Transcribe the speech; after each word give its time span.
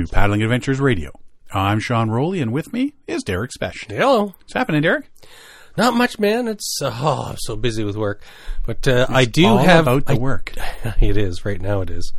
To 0.00 0.06
Paddling 0.06 0.42
Adventures 0.42 0.80
Radio. 0.80 1.10
I'm 1.52 1.78
Sean 1.78 2.08
Rowley, 2.10 2.40
and 2.40 2.52
with 2.54 2.72
me 2.72 2.94
is 3.06 3.22
Derek 3.22 3.50
Spesh. 3.50 3.84
Hello. 3.90 4.28
What's 4.38 4.54
happening, 4.54 4.80
Derek? 4.80 5.10
Not 5.76 5.92
much, 5.92 6.18
man. 6.18 6.48
It's 6.48 6.78
uh, 6.82 6.90
oh, 7.02 7.26
I'm 7.30 7.36
so 7.38 7.54
busy 7.54 7.84
with 7.84 7.96
work, 7.96 8.22
but 8.64 8.88
uh, 8.88 9.04
I 9.10 9.26
do 9.26 9.44
All 9.46 9.58
have 9.58 9.84
about 9.86 10.06
the 10.06 10.14
I- 10.14 10.18
work. 10.18 10.54
it 11.02 11.18
is 11.18 11.44
right 11.44 11.60
now. 11.60 11.82
It 11.82 11.90
is. 11.90 12.12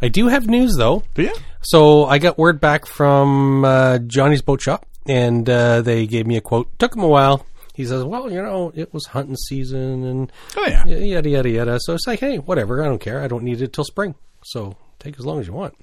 I 0.00 0.06
do 0.06 0.28
have 0.28 0.46
news 0.46 0.76
though. 0.76 1.02
You? 1.16 1.34
So 1.62 2.04
I 2.04 2.18
got 2.18 2.38
word 2.38 2.60
back 2.60 2.86
from 2.86 3.64
uh, 3.64 3.98
Johnny's 3.98 4.42
Boat 4.42 4.60
Shop, 4.62 4.86
and 5.08 5.50
uh, 5.50 5.82
they 5.82 6.06
gave 6.06 6.28
me 6.28 6.36
a 6.36 6.40
quote. 6.40 6.78
Took 6.78 6.94
him 6.94 7.02
a 7.02 7.08
while. 7.08 7.44
He 7.74 7.84
says, 7.86 8.04
"Well, 8.04 8.30
you 8.30 8.40
know, 8.40 8.70
it 8.76 8.94
was 8.94 9.06
hunting 9.06 9.36
season, 9.36 10.04
and 10.04 10.32
Oh 10.56 10.64
yeah. 10.66 10.86
yada 10.86 11.28
yada 11.28 11.48
yada." 11.50 11.78
So 11.80 11.94
it's 11.94 12.06
like, 12.06 12.20
hey, 12.20 12.38
whatever. 12.38 12.82
I 12.82 12.86
don't 12.86 13.00
care. 13.00 13.20
I 13.20 13.26
don't 13.26 13.42
need 13.42 13.62
it 13.62 13.72
till 13.72 13.84
spring. 13.84 14.14
So 14.44 14.76
take 15.00 15.18
as 15.18 15.26
long 15.26 15.40
as 15.40 15.48
you 15.48 15.54
want. 15.54 15.74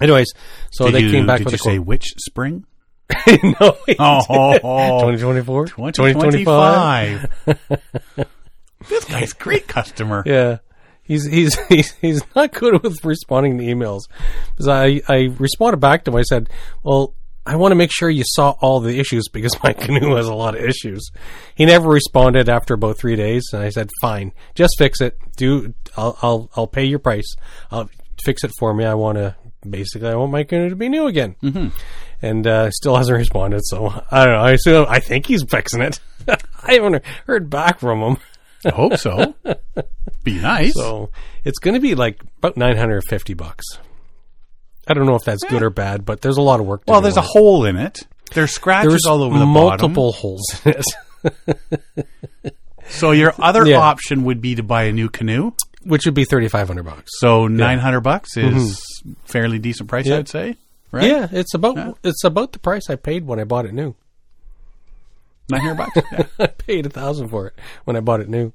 Anyways, 0.00 0.32
so 0.72 0.86
Did 0.86 0.94
they 0.94 1.00
you, 1.00 1.10
came 1.12 1.26
back 1.26 1.38
did 1.38 1.46
with 1.46 1.52
you 1.54 1.58
say 1.58 1.78
which 1.78 2.14
spring? 2.18 2.64
no, 3.42 3.76
Oh, 3.98 5.12
2024, 5.12 5.66
2025. 5.66 7.28
2025. 7.44 8.26
this 8.88 9.04
guy's 9.04 9.32
a 9.32 9.36
great 9.36 9.68
customer. 9.68 10.22
Yeah. 10.26 10.58
He's, 11.02 11.26
he's 11.26 11.54
he's 11.68 11.92
he's 12.00 12.22
not 12.34 12.52
good 12.54 12.82
with 12.82 13.04
responding 13.04 13.58
to 13.58 13.64
emails 13.64 14.00
because 14.50 14.68
I 14.68 15.02
I 15.06 15.28
responded 15.38 15.76
back 15.76 16.04
to 16.04 16.10
him. 16.10 16.16
I 16.16 16.22
said, 16.22 16.48
"Well, 16.82 17.14
I 17.44 17.56
want 17.56 17.72
to 17.72 17.76
make 17.76 17.92
sure 17.92 18.08
you 18.08 18.24
saw 18.26 18.54
all 18.62 18.80
the 18.80 18.98
issues 18.98 19.28
because 19.30 19.54
my 19.62 19.74
canoe 19.74 20.14
has 20.16 20.26
a 20.26 20.34
lot 20.34 20.54
of 20.56 20.64
issues." 20.64 21.10
He 21.54 21.66
never 21.66 21.90
responded 21.90 22.48
after 22.48 22.72
about 22.72 22.96
three 22.98 23.16
days, 23.16 23.44
and 23.52 23.62
I 23.62 23.68
said, 23.68 23.90
"Fine, 24.00 24.32
just 24.54 24.76
fix 24.78 25.02
it. 25.02 25.18
Do 25.36 25.74
I'll 25.94 26.16
I'll 26.22 26.50
I'll 26.56 26.66
pay 26.66 26.84
your 26.84 27.00
price. 27.00 27.36
I'll 27.70 27.90
fix 28.24 28.42
it 28.42 28.52
for 28.58 28.72
me. 28.72 28.86
I 28.86 28.94
want 28.94 29.18
to 29.18 29.36
basically 29.68 30.08
I 30.08 30.14
want 30.14 30.32
my 30.32 30.44
canoe 30.44 30.68
to 30.70 30.76
be 30.76 30.88
new 30.88 31.06
again." 31.06 31.36
Mm-hmm. 31.42 31.68
And 32.22 32.46
uh, 32.46 32.70
still 32.70 32.96
hasn't 32.96 33.18
responded, 33.18 33.60
so 33.64 33.88
I 34.10 34.24
don't 34.24 34.34
know. 34.34 34.40
I 34.40 34.50
assume 34.52 34.86
I 34.88 35.00
think 35.00 35.26
he's 35.26 35.42
fixing 35.44 35.82
it. 35.82 36.00
I 36.62 36.74
haven't 36.74 37.04
heard 37.26 37.50
back 37.50 37.80
from 37.80 38.00
him. 38.00 38.16
I 38.64 38.70
hope 38.70 38.96
so. 38.96 39.34
Be 40.22 40.34
nice. 40.40 40.72
So 40.74 41.10
it's 41.44 41.58
going 41.58 41.74
to 41.74 41.80
be 41.80 41.94
like 41.94 42.20
about 42.38 42.56
950 42.56 43.34
bucks. 43.34 43.64
I 44.88 44.94
don't 44.94 45.04
know 45.06 45.16
if 45.16 45.24
that's 45.24 45.44
good 45.44 45.62
or 45.62 45.68
bad, 45.70 46.04
but 46.06 46.22
there's 46.22 46.38
a 46.38 46.42
lot 46.42 46.60
of 46.60 46.66
work. 46.66 46.86
To 46.86 46.92
well, 46.92 47.00
there's 47.02 47.16
a 47.18 47.20
it. 47.20 47.26
hole 47.26 47.66
in 47.66 47.76
it. 47.76 48.06
There's 48.32 48.52
scratches 48.52 48.90
There's 48.92 49.04
all 49.06 49.22
over 49.22 49.38
the 49.38 49.44
multiple 49.46 50.12
holes 50.12 50.42
in 50.64 50.74
it. 50.74 52.06
So 52.88 53.12
your 53.12 53.32
other 53.38 53.66
Yeah. 53.66 53.78
option 53.78 54.24
would 54.24 54.40
be 54.42 54.56
to 54.56 54.62
buy 54.62 54.84
a 54.84 54.92
new 54.92 55.08
canoe. 55.08 55.52
Which 55.84 56.04
would 56.06 56.14
be 56.14 56.24
3,500 56.24 56.82
bucks. 56.84 57.10
So 57.18 57.46
nine 57.46 57.78
hundred 57.78 58.00
bucks 58.00 58.36
is 58.36 58.80
fairly 59.24 59.58
decent 59.58 59.88
price, 59.88 60.06
Yeah. 60.06 60.18
I'd 60.18 60.28
say. 60.28 60.56
Right? 60.90 61.04
Yeah, 61.08 61.28
it's 61.32 61.54
about 61.54 61.98
it's 62.04 62.22
about 62.24 62.52
the 62.52 62.58
price 62.58 62.88
I 62.88 62.96
paid 62.96 63.26
when 63.26 63.40
I 63.40 63.44
bought 63.44 63.66
it 63.66 63.74
new. 63.74 63.94
nine 65.50 65.60
hundred 65.60 65.76
bucks. 65.76 65.96
Yeah. 66.12 66.26
I 66.38 66.46
paid 66.46 66.86
a 66.86 66.90
thousand 66.90 67.28
for 67.28 67.48
it 67.48 67.54
when 67.84 67.96
I 67.96 68.00
bought 68.00 68.20
it 68.20 68.28
new. 68.28 68.52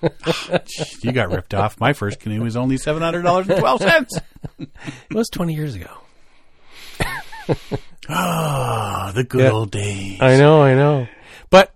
you 1.02 1.12
got 1.12 1.30
ripped 1.30 1.52
off. 1.54 1.78
My 1.80 1.92
first 1.92 2.18
canoe 2.20 2.42
was 2.42 2.56
only 2.56 2.78
seven 2.78 3.02
hundred 3.02 3.22
dollars 3.22 3.48
and 3.48 3.58
twelve 3.60 3.80
cents. 3.80 4.18
It 4.58 4.68
was 5.14 5.28
20 5.28 5.54
years 5.54 5.74
ago. 5.74 5.90
Ah, 8.08 9.12
the 9.14 9.22
good 9.24 9.42
Yeah. 9.42 9.50
old 9.50 9.70
days. 9.70 10.18
I 10.20 10.36
know, 10.36 10.62
I 10.62 10.74
know. 10.74 11.06
But 11.52 11.70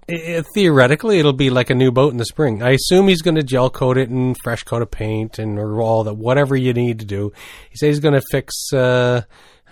theoretically, 0.54 1.18
it'll 1.18 1.34
be 1.34 1.50
like 1.50 1.68
a 1.68 1.74
new 1.74 1.92
boat 1.92 2.10
in 2.10 2.16
the 2.16 2.24
spring. 2.24 2.62
I 2.62 2.70
assume 2.70 3.08
he's 3.08 3.20
going 3.20 3.34
to 3.34 3.42
gel 3.42 3.68
coat 3.68 3.98
it 3.98 4.08
and 4.08 4.34
fresh 4.42 4.62
coat 4.62 4.80
of 4.80 4.90
paint 4.90 5.38
and 5.38 5.58
or 5.58 5.82
all 5.82 6.02
that, 6.04 6.14
whatever 6.14 6.56
you 6.56 6.72
need 6.72 6.98
to 7.00 7.04
do. 7.04 7.30
He 7.70 7.76
says 7.76 7.88
he's 7.88 8.00
going 8.00 8.14
to 8.14 8.22
fix. 8.30 8.54
Uh, 8.72 9.20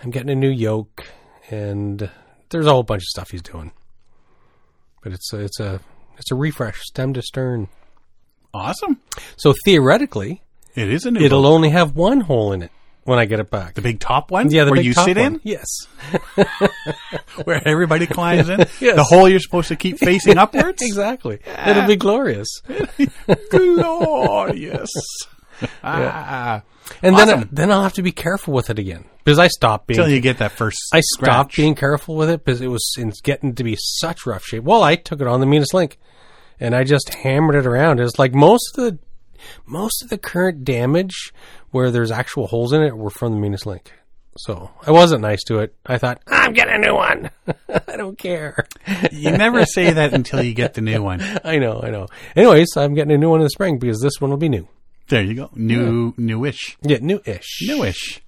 I'm 0.03 0.11
getting 0.11 0.29
a 0.29 0.35
new 0.35 0.51
yoke, 0.51 1.05
and 1.49 2.07
there's 2.49 2.67
a 2.67 2.71
whole 2.71 2.83
bunch 2.83 3.01
of 3.01 3.07
stuff 3.07 3.31
he's 3.31 3.41
doing. 3.41 3.71
But 5.01 5.13
it's 5.13 5.33
a, 5.33 5.39
it's 5.39 5.59
a 5.59 5.79
it's 6.19 6.31
a 6.31 6.35
refresh, 6.35 6.81
stem 6.83 7.13
to 7.15 7.21
stern. 7.23 7.67
Awesome. 8.53 9.01
So 9.37 9.53
theoretically, 9.65 10.43
It 10.75 10.87
is 10.89 11.05
a 11.05 11.11
new. 11.11 11.19
it'll 11.19 11.41
boat. 11.41 11.49
only 11.53 11.69
have 11.71 11.95
one 11.95 12.21
hole 12.21 12.53
in 12.53 12.61
it 12.61 12.71
when 13.05 13.17
I 13.19 13.25
get 13.25 13.39
it 13.39 13.49
back. 13.49 13.75
the 13.75 13.81
big 13.81 13.99
top 13.99 14.29
one. 14.31 14.51
yeah, 14.51 14.65
the 14.65 14.71
where 14.71 14.77
big 14.79 14.85
you 14.85 14.93
top 14.93 15.05
sit 15.05 15.17
one. 15.17 15.39
Yes. 15.43 15.65
where 17.45 17.65
everybody 17.67 18.05
climbs 18.07 18.49
in. 18.49 18.59
Yes. 18.81 18.95
The 18.97 19.03
hole 19.03 19.29
you're 19.29 19.39
supposed 19.39 19.69
to 19.69 19.75
keep 19.75 19.97
facing 19.99 20.37
upwards. 20.45 20.81
Exactly. 20.81 21.39
It'll 21.67 21.87
be 21.87 21.95
glorious. 21.95 22.47
Glorious. 23.49 24.91
Ah, 25.83 26.61
And 27.01 27.15
then 27.17 27.29
Awesome. 27.29 27.49
then 27.51 27.71
I'll 27.71 27.83
have 27.83 27.93
to 27.93 28.01
be 28.03 28.11
careful 28.11 28.53
with 28.53 28.69
it 28.69 28.77
again 28.79 29.05
because 29.23 29.39
I 29.39 29.47
stopped 29.47 29.87
being 29.87 29.99
until 29.99 30.13
you 30.13 30.19
get 30.21 30.39
that 30.39 30.51
first. 30.51 30.77
I 30.93 30.99
scratch. 31.01 31.29
stopped 31.31 31.55
being 31.55 31.75
careful 31.75 32.15
with 32.15 32.29
it 32.29 32.43
because 32.43 32.61
it 32.61 32.67
was 32.67 32.93
in 32.97 33.11
getting 33.23 33.55
to 33.55 33.63
be 33.63 33.77
such 33.79 34.25
rough 34.25 34.43
shape. 34.43 34.63
Well, 34.63 34.83
I 34.83 34.95
took 34.95 35.21
it 35.21 35.27
on 35.27 35.39
the 35.39 35.45
meanest 35.45 35.73
link, 35.73 35.97
and 36.59 36.75
I 36.75 36.83
just 36.83 37.13
hammered 37.13 37.55
it 37.55 37.65
around. 37.65 37.99
It's 38.01 38.19
like 38.19 38.33
most 38.33 38.77
of 38.77 38.83
the 38.85 38.99
most 39.65 40.03
of 40.03 40.09
the 40.09 40.17
current 40.17 40.63
damage 40.63 41.33
where 41.71 41.91
there's 41.91 42.11
actual 42.11 42.47
holes 42.47 42.73
in 42.73 42.81
it 42.81 42.95
were 42.97 43.09
from 43.09 43.33
the 43.33 43.39
meanest 43.39 43.65
link. 43.65 43.91
So 44.37 44.69
I 44.85 44.91
wasn't 44.91 45.21
nice 45.21 45.43
to 45.45 45.59
it. 45.59 45.73
I 45.85 45.97
thought 45.97 46.21
I'm 46.27 46.51
getting 46.53 46.75
a 46.75 46.77
new 46.77 46.93
one. 46.95 47.29
I 47.87 47.95
don't 47.95 48.17
care. 48.17 48.67
You 49.11 49.31
never 49.31 49.65
say 49.65 49.93
that 49.93 50.13
until 50.13 50.43
you 50.43 50.53
get 50.53 50.73
the 50.73 50.81
new 50.81 51.01
one. 51.01 51.21
I 51.45 51.57
know, 51.57 51.79
I 51.81 51.89
know. 51.89 52.07
Anyways, 52.35 52.75
I'm 52.75 52.93
getting 52.95 53.13
a 53.13 53.17
new 53.17 53.29
one 53.29 53.39
in 53.39 53.45
the 53.45 53.49
spring 53.49 53.79
because 53.79 54.01
this 54.01 54.19
one 54.19 54.31
will 54.31 54.37
be 54.37 54.49
new. 54.49 54.67
There 55.07 55.23
you 55.23 55.35
go. 55.35 55.49
New, 55.55 56.13
newish, 56.17 56.75
Yeah, 56.81 56.97
new-ish. 56.99 57.59
newish. 57.67 58.21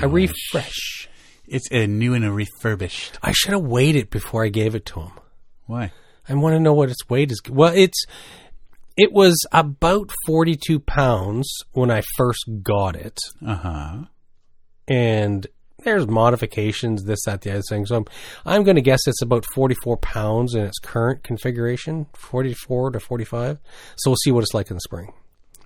A 0.00 0.08
refresh. 0.08 1.08
It's 1.46 1.68
a 1.72 1.86
new 1.86 2.14
and 2.14 2.24
a 2.24 2.30
refurbished. 2.32 3.18
I 3.22 3.32
should 3.32 3.50
have 3.52 3.64
waited 3.64 4.08
before 4.08 4.44
I 4.44 4.48
gave 4.48 4.74
it 4.76 4.86
to 4.86 5.00
him. 5.00 5.10
Why? 5.66 5.92
I 6.28 6.34
want 6.34 6.54
to 6.54 6.60
know 6.60 6.72
what 6.72 6.88
its 6.90 7.08
weight 7.10 7.32
is. 7.32 7.40
Well, 7.50 7.72
it's 7.74 8.04
it 8.96 9.12
was 9.12 9.36
about 9.52 10.10
forty 10.26 10.56
two 10.56 10.80
pounds 10.80 11.50
when 11.72 11.90
I 11.90 12.02
first 12.16 12.44
got 12.62 12.96
it, 12.96 13.18
Uh 13.44 13.54
huh. 13.56 13.96
and 14.88 15.46
there's 15.82 16.06
modifications, 16.06 17.04
this, 17.04 17.20
that, 17.24 17.40
the 17.40 17.50
other 17.52 17.62
thing. 17.62 17.86
So 17.86 17.96
I'm, 17.96 18.04
I'm 18.44 18.64
going 18.64 18.76
to 18.76 18.82
guess 18.82 19.00
it's 19.06 19.22
about 19.22 19.46
forty 19.54 19.74
four 19.82 19.96
pounds 19.96 20.54
in 20.54 20.62
its 20.62 20.78
current 20.78 21.22
configuration, 21.22 22.06
forty 22.14 22.52
four 22.52 22.90
to 22.90 23.00
forty 23.00 23.24
five. 23.24 23.58
So 23.96 24.10
we'll 24.10 24.16
see 24.22 24.30
what 24.32 24.42
it's 24.42 24.54
like 24.54 24.70
in 24.70 24.76
the 24.76 24.80
spring. 24.80 25.12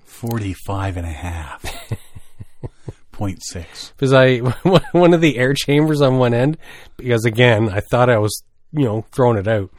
45 0.07 0.97
and 0.99 1.07
a 1.07 1.11
half. 1.11 1.65
Point 3.13 3.41
six. 3.45 3.91
Because 3.91 4.13
I 4.13 4.39
one 4.93 5.15
of 5.15 5.21
the 5.21 5.37
air 5.39 5.55
chambers 5.55 6.01
on 6.01 6.19
one 6.19 6.35
end, 6.35 6.57
because 6.97 7.25
again 7.25 7.69
I 7.69 7.81
thought 7.81 8.09
I 8.11 8.19
was 8.19 8.43
you 8.73 8.85
know 8.85 9.05
throwing 9.13 9.39
it 9.39 9.47
out. 9.49 9.71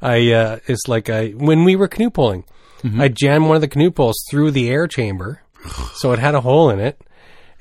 I 0.00 0.30
uh, 0.32 0.58
it's 0.66 0.88
like 0.88 1.08
I 1.10 1.28
when 1.30 1.64
we 1.64 1.76
were 1.76 1.88
canoe 1.88 2.10
pulling, 2.10 2.44
I 2.84 3.08
jammed 3.08 3.46
one 3.46 3.54
of 3.56 3.60
the 3.62 3.68
canoe 3.68 3.90
poles 3.90 4.24
through 4.30 4.50
the 4.52 4.68
air 4.70 4.86
chamber, 4.86 5.40
so 5.94 6.12
it 6.12 6.18
had 6.18 6.34
a 6.34 6.40
hole 6.40 6.70
in 6.70 6.80
it, 6.80 7.00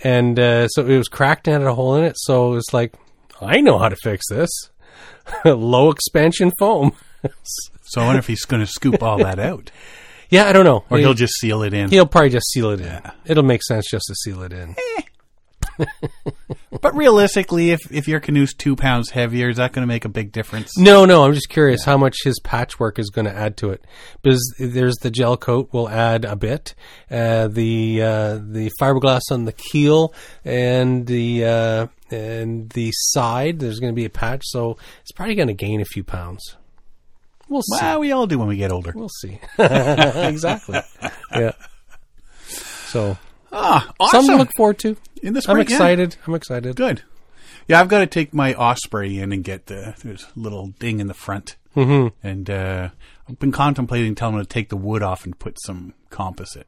and 0.03 0.39
uh, 0.39 0.67
so 0.67 0.85
it 0.85 0.97
was 0.97 1.07
cracked 1.07 1.47
and 1.47 1.61
had 1.61 1.69
a 1.69 1.75
hole 1.75 1.95
in 1.95 2.03
it. 2.03 2.15
So 2.17 2.55
it's 2.55 2.73
like 2.73 2.93
I 3.39 3.61
know 3.61 3.77
how 3.77 3.89
to 3.89 3.95
fix 3.95 4.25
this. 4.29 4.49
Low 5.45 5.89
expansion 5.91 6.51
foam. 6.59 6.93
So 7.83 7.99
I 7.99 8.05
wonder 8.05 8.19
if 8.19 8.27
he's 8.27 8.45
going 8.45 8.61
to 8.61 8.65
scoop 8.67 9.03
all 9.03 9.17
that 9.17 9.37
out, 9.37 9.69
yeah, 10.29 10.45
I 10.47 10.53
don't 10.53 10.63
know. 10.63 10.85
or 10.89 10.97
he'll 10.97 11.13
just 11.13 11.33
seal 11.33 11.61
it 11.63 11.73
in. 11.73 11.89
he'll 11.89 12.05
probably 12.05 12.29
just 12.29 12.49
seal 12.49 12.69
it 12.69 12.79
in. 12.79 13.01
It'll 13.25 13.43
make 13.43 13.61
sense 13.63 13.89
just 13.91 14.05
to 14.07 14.15
seal 14.15 14.43
it 14.43 14.53
in. 14.53 14.75
But 16.79 16.95
realistically, 16.95 17.71
if 17.71 17.79
if 17.91 18.07
your 18.07 18.21
canoe's 18.21 18.53
two 18.53 18.77
pounds 18.77 19.09
heavier, 19.09 19.49
is 19.49 19.57
that 19.57 19.73
going 19.73 19.83
to 19.83 19.87
make 19.87 20.05
a 20.05 20.09
big 20.09 20.31
difference? 20.31 20.77
No, 20.77 21.03
no, 21.03 21.25
I'm 21.25 21.33
just 21.33 21.49
curious 21.49 21.83
how 21.83 21.97
much 21.97 22.15
his 22.23 22.39
patchwork 22.39 22.97
is 22.97 23.09
going 23.09 23.25
to 23.25 23.35
add 23.35 23.57
to 23.57 23.71
it. 23.71 23.83
Because 24.21 24.41
there's 24.57 24.95
the 24.97 25.11
gel 25.11 25.35
coat 25.35 25.69
will 25.73 25.89
add 25.89 26.23
a 26.23 26.37
bit, 26.37 26.73
uh, 27.09 27.49
the 27.49 28.01
uh, 28.01 28.35
the 28.35 28.71
fiberglass 28.79 29.21
on 29.31 29.43
the 29.43 29.51
keel 29.51 30.13
and 30.45 31.05
the 31.07 31.43
uh, 31.43 31.87
and 32.09 32.69
the 32.69 32.91
side. 32.93 33.59
There's 33.59 33.79
going 33.79 33.91
to 33.91 33.95
be 33.95 34.05
a 34.05 34.09
patch, 34.09 34.43
so 34.45 34.77
it's 35.01 35.11
probably 35.11 35.35
going 35.35 35.49
to 35.49 35.53
gain 35.53 35.81
a 35.81 35.85
few 35.85 36.05
pounds. 36.05 36.55
We'll 37.49 37.63
see. 37.63 37.83
Well, 37.83 37.99
we 37.99 38.13
all 38.13 38.27
do 38.27 38.39
when 38.39 38.47
we 38.47 38.55
get 38.55 38.71
older. 38.71 38.93
We'll 38.95 39.09
see. 39.09 39.41
exactly. 39.59 40.79
Yeah. 41.33 41.51
So 42.47 43.17
Ah, 43.51 43.81
something 43.81 43.95
awesome! 43.99 44.27
to 44.27 44.37
look 44.37 44.51
forward 44.55 44.79
to. 44.79 44.95
in 45.21 45.33
the 45.33 45.39
I'm 45.39 45.41
spring, 45.41 45.57
yeah. 45.57 45.75
excited. 45.75 46.15
I'm 46.27 46.35
excited. 46.35 46.75
Good. 46.75 47.03
Yeah, 47.67 47.79
I've 47.79 47.89
got 47.89 47.99
to 47.99 48.07
take 48.07 48.33
my 48.33 48.53
Osprey 48.53 49.19
in 49.19 49.31
and 49.31 49.43
get 49.43 49.67
the 49.67 49.95
there's 50.03 50.23
a 50.35 50.39
little 50.39 50.67
ding 50.79 50.99
in 50.99 51.07
the 51.07 51.13
front, 51.13 51.57
mm-hmm. 51.75 52.07
and 52.25 52.49
uh, 52.49 52.89
I've 53.29 53.39
been 53.39 53.51
contemplating 53.51 54.15
telling 54.15 54.35
him 54.35 54.41
to 54.41 54.47
take 54.47 54.69
the 54.69 54.77
wood 54.77 55.03
off 55.03 55.25
and 55.25 55.37
put 55.37 55.57
some 55.63 55.93
composite 56.09 56.67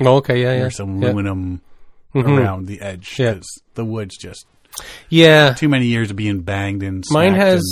Oh, 0.00 0.16
okay. 0.16 0.40
Yeah. 0.42 0.54
Yeah. 0.54 0.62
or 0.64 0.70
some 0.70 1.00
yeah. 1.00 1.08
aluminum 1.08 1.60
around 2.14 2.66
the 2.66 2.80
edge 2.80 3.18
Yeah. 3.18 3.38
the 3.74 3.84
wood's 3.84 4.16
just 4.16 4.46
Yeah. 5.10 5.52
too 5.54 5.68
many 5.68 5.86
years 5.86 6.10
of 6.10 6.16
being 6.16 6.40
banged 6.40 6.82
and 6.82 7.04
Mine 7.10 7.34
has 7.34 7.62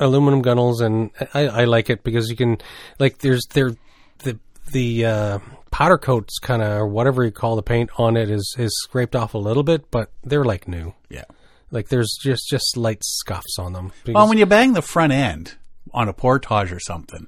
aluminum 0.00 0.42
gunnels, 0.42 0.80
and 0.80 1.10
I, 1.34 1.48
I 1.48 1.64
like 1.64 1.88
it 1.90 2.02
because 2.04 2.28
you 2.30 2.36
can 2.36 2.58
like 2.98 3.18
there's 3.18 3.44
there 3.52 3.74
the 4.18 4.38
the 4.72 5.04
uh, 5.06 5.38
powder 5.70 5.98
coats 5.98 6.38
kind 6.38 6.62
of 6.62 6.68
or 6.70 6.86
whatever 6.86 7.24
you 7.24 7.30
call 7.30 7.56
the 7.56 7.62
paint 7.62 7.90
on 7.98 8.16
it 8.16 8.30
is 8.30 8.54
is 8.58 8.70
scraped 8.84 9.14
off 9.16 9.34
a 9.34 9.38
little 9.38 9.62
bit, 9.62 9.90
but 9.90 10.10
they're 10.24 10.44
like 10.44 10.66
new. 10.68 10.94
yeah. 11.08 11.24
Like 11.70 11.88
there's 11.88 12.16
just 12.22 12.48
just 12.48 12.76
light 12.78 13.02
scuffs 13.04 13.58
on 13.58 13.74
them. 13.74 13.92
Because- 14.04 14.14
Well, 14.14 14.28
when 14.28 14.38
you 14.38 14.46
bang 14.46 14.72
the 14.72 14.80
front 14.82 15.12
end 15.12 15.56
on 15.92 16.08
a 16.08 16.12
portage 16.14 16.72
or 16.72 16.80
something, 16.80 17.26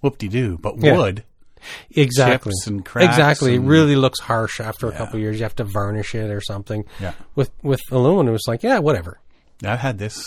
whoop 0.00 0.16
de 0.18 0.28
doo. 0.28 0.56
But 0.58 0.76
Yeah. 0.82 0.96
wood, 0.96 1.24
exactly 1.90 2.52
chips 2.52 2.66
and 2.66 2.84
cracks 2.84 3.08
exactly. 3.16 3.54
and- 3.54 3.64
it 3.64 3.68
really 3.68 3.94
looks 3.96 4.20
harsh 4.20 4.60
after 4.60 4.88
a 4.88 4.92
couple 4.92 5.18
years. 5.20 5.36
You 5.38 5.42
have 5.42 5.56
to 5.56 5.64
varnish 5.64 6.14
it 6.14 6.30
or 6.30 6.40
something. 6.40 6.84
Yeah. 7.00 7.12
With 7.34 7.50
with 7.62 7.80
aluminum, 7.90 8.34
it's 8.34 8.48
like 8.48 8.62
yeah, 8.62 8.78
whatever. 8.78 9.20
I've 9.64 9.78
had 9.80 9.98
this 9.98 10.24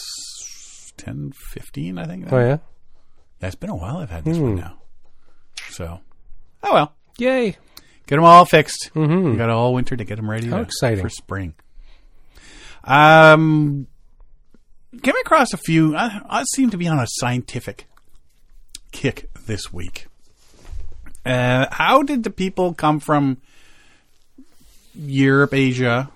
10, 0.97 1.33
15, 1.53 1.97
I 1.97 2.05
think. 2.05 2.31
Oh 2.31 2.37
yeah. 2.39 2.57
Yeah, 3.41 3.47
it's 3.47 3.55
been 3.55 3.69
a 3.71 3.75
while 3.75 3.97
I've 3.97 4.11
had 4.11 4.23
this 4.25 4.37
Hmm. 4.37 4.43
one 4.43 4.55
now. 4.55 4.77
So, 5.71 5.99
oh 6.63 6.73
well. 6.73 6.93
Yay. 7.17 7.57
Get 8.07 8.15
them 8.17 8.23
all 8.25 8.45
fixed. 8.45 8.91
Mm-hmm. 8.93 9.31
We 9.31 9.37
got 9.37 9.49
all 9.49 9.73
winter 9.73 9.95
to 9.95 10.03
get 10.03 10.17
them 10.17 10.29
ready 10.29 10.47
How 10.47 10.57
to- 10.57 10.63
exciting. 10.63 11.01
for 11.03 11.09
spring. 11.09 11.55
Um, 12.83 13.87
came 15.01 15.15
across 15.21 15.53
a 15.53 15.57
few. 15.57 15.95
I, 15.95 16.21
I 16.29 16.43
seem 16.53 16.69
to 16.69 16.77
be 16.77 16.87
on 16.87 16.99
a 16.99 17.07
scientific 17.07 17.87
kick 18.91 19.29
this 19.47 19.73
week. 19.73 20.07
Uh, 21.25 21.65
how 21.71 22.03
did 22.03 22.23
the 22.23 22.29
people 22.29 22.73
come 22.75 22.99
from 22.99 23.37
Europe, 24.93 25.53
Asia 25.55 26.11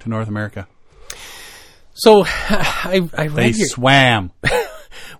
to 0.00 0.08
North 0.08 0.26
America? 0.28 0.66
So 1.94 2.24
I 2.28 3.08
I 3.16 3.28
They 3.28 3.50
your, 3.50 3.68
swam. 3.68 4.32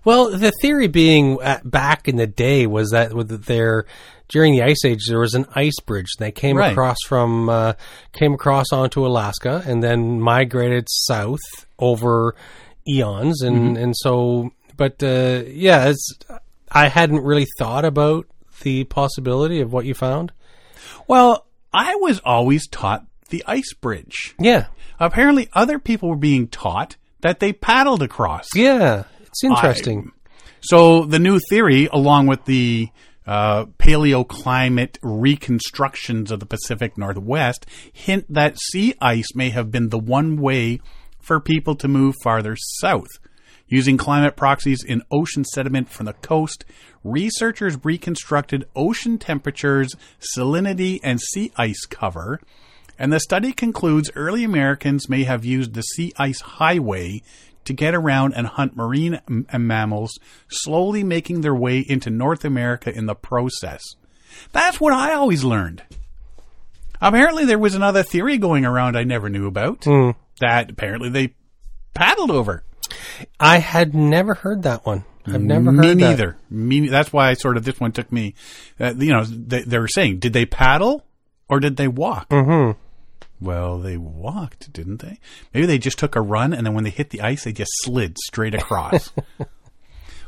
well 0.05 0.29
the 0.31 0.51
theory 0.61 0.87
being 0.87 1.41
uh, 1.41 1.59
back 1.63 2.07
in 2.07 2.15
the 2.15 2.27
day 2.27 2.67
was 2.67 2.89
that 2.91 3.13
with 3.13 3.45
their 3.45 3.85
during 4.29 4.53
the 4.53 4.61
ice 4.63 4.83
age 4.85 5.05
there 5.07 5.19
was 5.19 5.33
an 5.33 5.45
ice 5.55 5.79
bridge 5.85 6.09
they 6.19 6.31
came 6.31 6.57
Right. 6.57 6.71
across 6.71 6.97
from 7.07 7.49
uh, 7.49 7.73
came 8.13 8.33
across 8.33 8.67
onto 8.71 9.05
Alaska 9.05 9.63
and 9.65 9.81
then 9.83 10.19
migrated 10.19 10.87
south 10.89 11.39
over 11.79 12.35
eons 12.87 13.41
and 13.41 13.77
and 13.77 13.95
so 13.97 14.51
but 14.75 15.01
uh, 15.03 15.43
yeah 15.47 15.85
it's 15.89 16.09
I 16.71 16.87
hadn't 16.87 17.23
really 17.23 17.47
thought 17.59 17.85
about 17.85 18.25
the 18.61 18.83
possibility 18.85 19.61
of 19.61 19.71
what 19.71 19.85
you 19.85 19.93
found 19.93 20.31
well, 21.07 21.45
I 21.73 21.95
was 21.95 22.19
always 22.19 22.67
taught 22.67 23.05
the 23.29 23.43
ice 23.47 23.73
bridge. 23.73 24.35
yeah 24.39 24.67
Apparently, 24.99 25.49
other 25.53 25.79
people 25.79 26.09
were 26.09 26.15
being 26.15 26.47
taught 26.47 26.95
that 27.21 27.39
they 27.39 27.51
paddled 27.51 28.01
across. 28.03 28.47
yeah 28.55 29.03
it's 29.33 29.43
interesting 29.43 30.11
So 30.61 31.05
the 31.05 31.19
new 31.19 31.39
theory, 31.49 31.89
along 31.91 32.27
with 32.27 32.45
the 32.45 32.89
uh, 33.25 33.65
paleoclimate 33.77 34.97
reconstructions 35.01 36.31
of 36.31 36.39
the 36.39 36.45
Pacific 36.45 36.97
Northwest, 36.97 37.65
hint 37.91 38.25
that 38.31 38.59
sea 38.59 38.95
ice 39.01 39.35
may 39.35 39.49
have 39.49 39.71
been 39.71 39.89
the 39.89 39.99
one 39.99 40.37
way 40.37 40.79
for 41.19 41.39
people 41.39 41.75
to 41.75 41.87
move 41.87 42.15
farther 42.23 42.55
south. 42.79 43.09
Using 43.67 43.97
climate 43.97 44.35
proxies 44.35 44.83
in 44.83 45.03
ocean 45.09 45.45
sediment 45.45 45.89
from 45.89 46.05
the 46.05 46.13
coast, 46.13 46.63
researchers 47.03 47.77
reconstructed 47.83 48.65
ocean 48.75 49.17
temperatures, 49.17 49.95
salinity, 50.35 50.99
and 51.03 51.19
sea 51.19 51.51
ice 51.57 51.85
cover. 51.85 52.39
And 52.99 53.11
the 53.11 53.19
study 53.19 53.51
concludes 53.51 54.11
early 54.15 54.43
Americans 54.43 55.09
may 55.09 55.23
have 55.23 55.43
used 55.43 55.73
the 55.73 55.81
sea 55.81 56.13
ice 56.17 56.41
highway 56.41 57.23
to 57.65 57.73
get 57.73 57.93
around 57.95 58.33
and 58.33 58.47
hunt 58.47 58.75
marine 58.75 59.19
m- 59.29 59.45
mammals, 59.67 60.17
slowly 60.49 61.03
making 61.03 61.41
their 61.41 61.55
way 61.55 61.79
into 61.79 62.09
North 62.09 62.43
America 62.45 62.91
in 62.95 63.05
the 63.05 63.15
process. 63.15 63.81
That's 64.51 64.79
what 64.79 64.93
I 64.93 65.13
always 65.13 65.43
learned. 65.43 65.83
Apparently, 67.01 67.45
there 67.45 67.59
was 67.59 67.75
another 67.75 68.03
theory 68.03 68.37
going 68.37 68.65
around 68.65 68.95
I 68.97 69.03
never 69.03 69.29
knew 69.29 69.47
about 69.47 69.81
that 70.39 70.71
apparently 70.71 71.09
they 71.09 71.33
paddled 71.93 72.31
over. 72.31 72.63
I 73.39 73.59
had 73.59 73.93
never 73.93 74.33
heard 74.33 74.63
that 74.63 74.85
one 74.85 75.03
I've 75.25 75.41
never 75.41 75.71
Me 75.71 75.77
heard 75.87 75.97
that. 75.97 76.01
neither. 76.09 76.37
Me. 76.49 76.87
That's 76.89 77.13
why 77.13 77.29
I 77.29 77.33
sort 77.35 77.55
of 77.57 77.63
this 77.63 77.79
one 77.79 77.91
took 77.93 78.11
me. 78.11 78.35
Uh, 78.79 78.93
you 78.97 79.11
know, 79.13 79.23
they, 79.23 79.61
they 79.61 79.79
were 79.79 79.87
saying, 79.87 80.19
did 80.19 80.33
they 80.33 80.45
paddle 80.45 81.05
or 81.47 81.59
did 81.61 81.77
they 81.77 81.87
walk? 81.87 82.27
Mm-hmm. 82.29 82.77
Well, 83.43 83.79
they 83.79 83.97
walked, 83.97 84.71
didn't 84.71 85.01
they? 85.01 85.19
Maybe 85.53 85.65
they 85.65 85.77
just 85.77 85.99
took 85.99 86.15
a 86.15 86.21
run, 86.21 86.53
and 86.53 86.65
then 86.65 86.73
when 86.73 86.85
they 86.85 86.89
hit 86.89 87.09
the 87.09 87.21
ice, 87.21 87.43
they 87.43 87.51
just 87.51 87.71
slid 87.83 88.17
straight 88.17 88.55
across. 88.55 89.11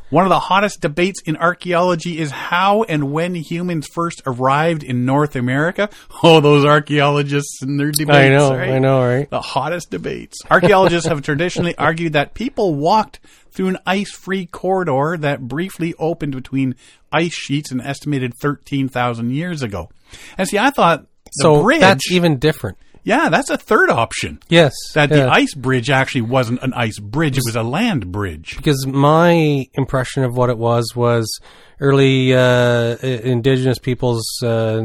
One 0.09 0.23
of 0.23 0.29
the 0.29 0.39
hottest 0.39 0.81
debates 0.81 1.21
in 1.25 1.35
archaeology 1.35 2.19
is 2.19 2.29
how 2.29 2.83
and 2.83 3.11
when 3.11 3.33
humans 3.33 3.87
first 3.91 4.21
arrived 4.27 4.83
in 4.83 5.03
North 5.03 5.35
America. 5.35 5.89
Oh, 6.21 6.41
those 6.41 6.63
archaeologists 6.63 7.61
and 7.63 7.79
their 7.79 7.91
debates. 7.91 8.17
I 8.17 8.29
know, 8.29 8.55
right? 8.55 8.69
I 8.69 8.79
know, 8.79 9.01
right? 9.03 9.29
the 9.29 9.41
hottest 9.41 9.89
debates. 9.89 10.37
Archaeologists 10.51 11.09
have 11.09 11.23
traditionally 11.23 11.75
argued 11.79 12.13
that 12.13 12.35
people 12.35 12.75
walked 12.75 13.19
through 13.51 13.69
an 13.69 13.77
ice-free 13.87 14.45
corridor 14.47 15.17
that 15.17 15.47
briefly 15.47 15.95
opened 15.97 16.35
between 16.35 16.75
ice 17.11 17.33
sheets 17.33 17.71
an 17.71 17.81
estimated 17.81 18.33
13,000 18.41 19.31
years 19.31 19.63
ago. 19.63 19.89
And 20.37 20.47
see, 20.47 20.59
I 20.59 20.69
thought 20.69 21.07
the 21.25 21.41
so 21.41 21.63
bridge, 21.63 21.79
that's 21.79 22.11
even 22.11 22.37
different. 22.37 22.77
Yeah, 23.05 23.29
that's 23.29 23.49
a 23.49 23.57
third 23.57 23.89
option. 23.89 24.39
Yes, 24.49 24.73
That 24.93 25.09
the 25.09 25.29
ice 25.29 25.53
bridge 25.53 25.89
actually 25.89 26.21
wasn't 26.23 26.61
an 26.63 26.73
ice 26.73 26.99
bridge, 26.99 27.37
it 27.37 27.43
was 27.45 27.55
a 27.55 27.63
land 27.63 28.11
bridge. 28.11 28.57
because 28.57 28.85
my 28.85 29.65
impression 29.75 30.23
of 30.25 30.35
what 30.35 30.49
it 30.49 30.57
was 30.57 30.93
was 30.95 31.39
early 31.79 32.33
uh, 32.33 32.97
indigenous 32.97 33.79
peoples, 33.79 34.25
uh, 34.43 34.81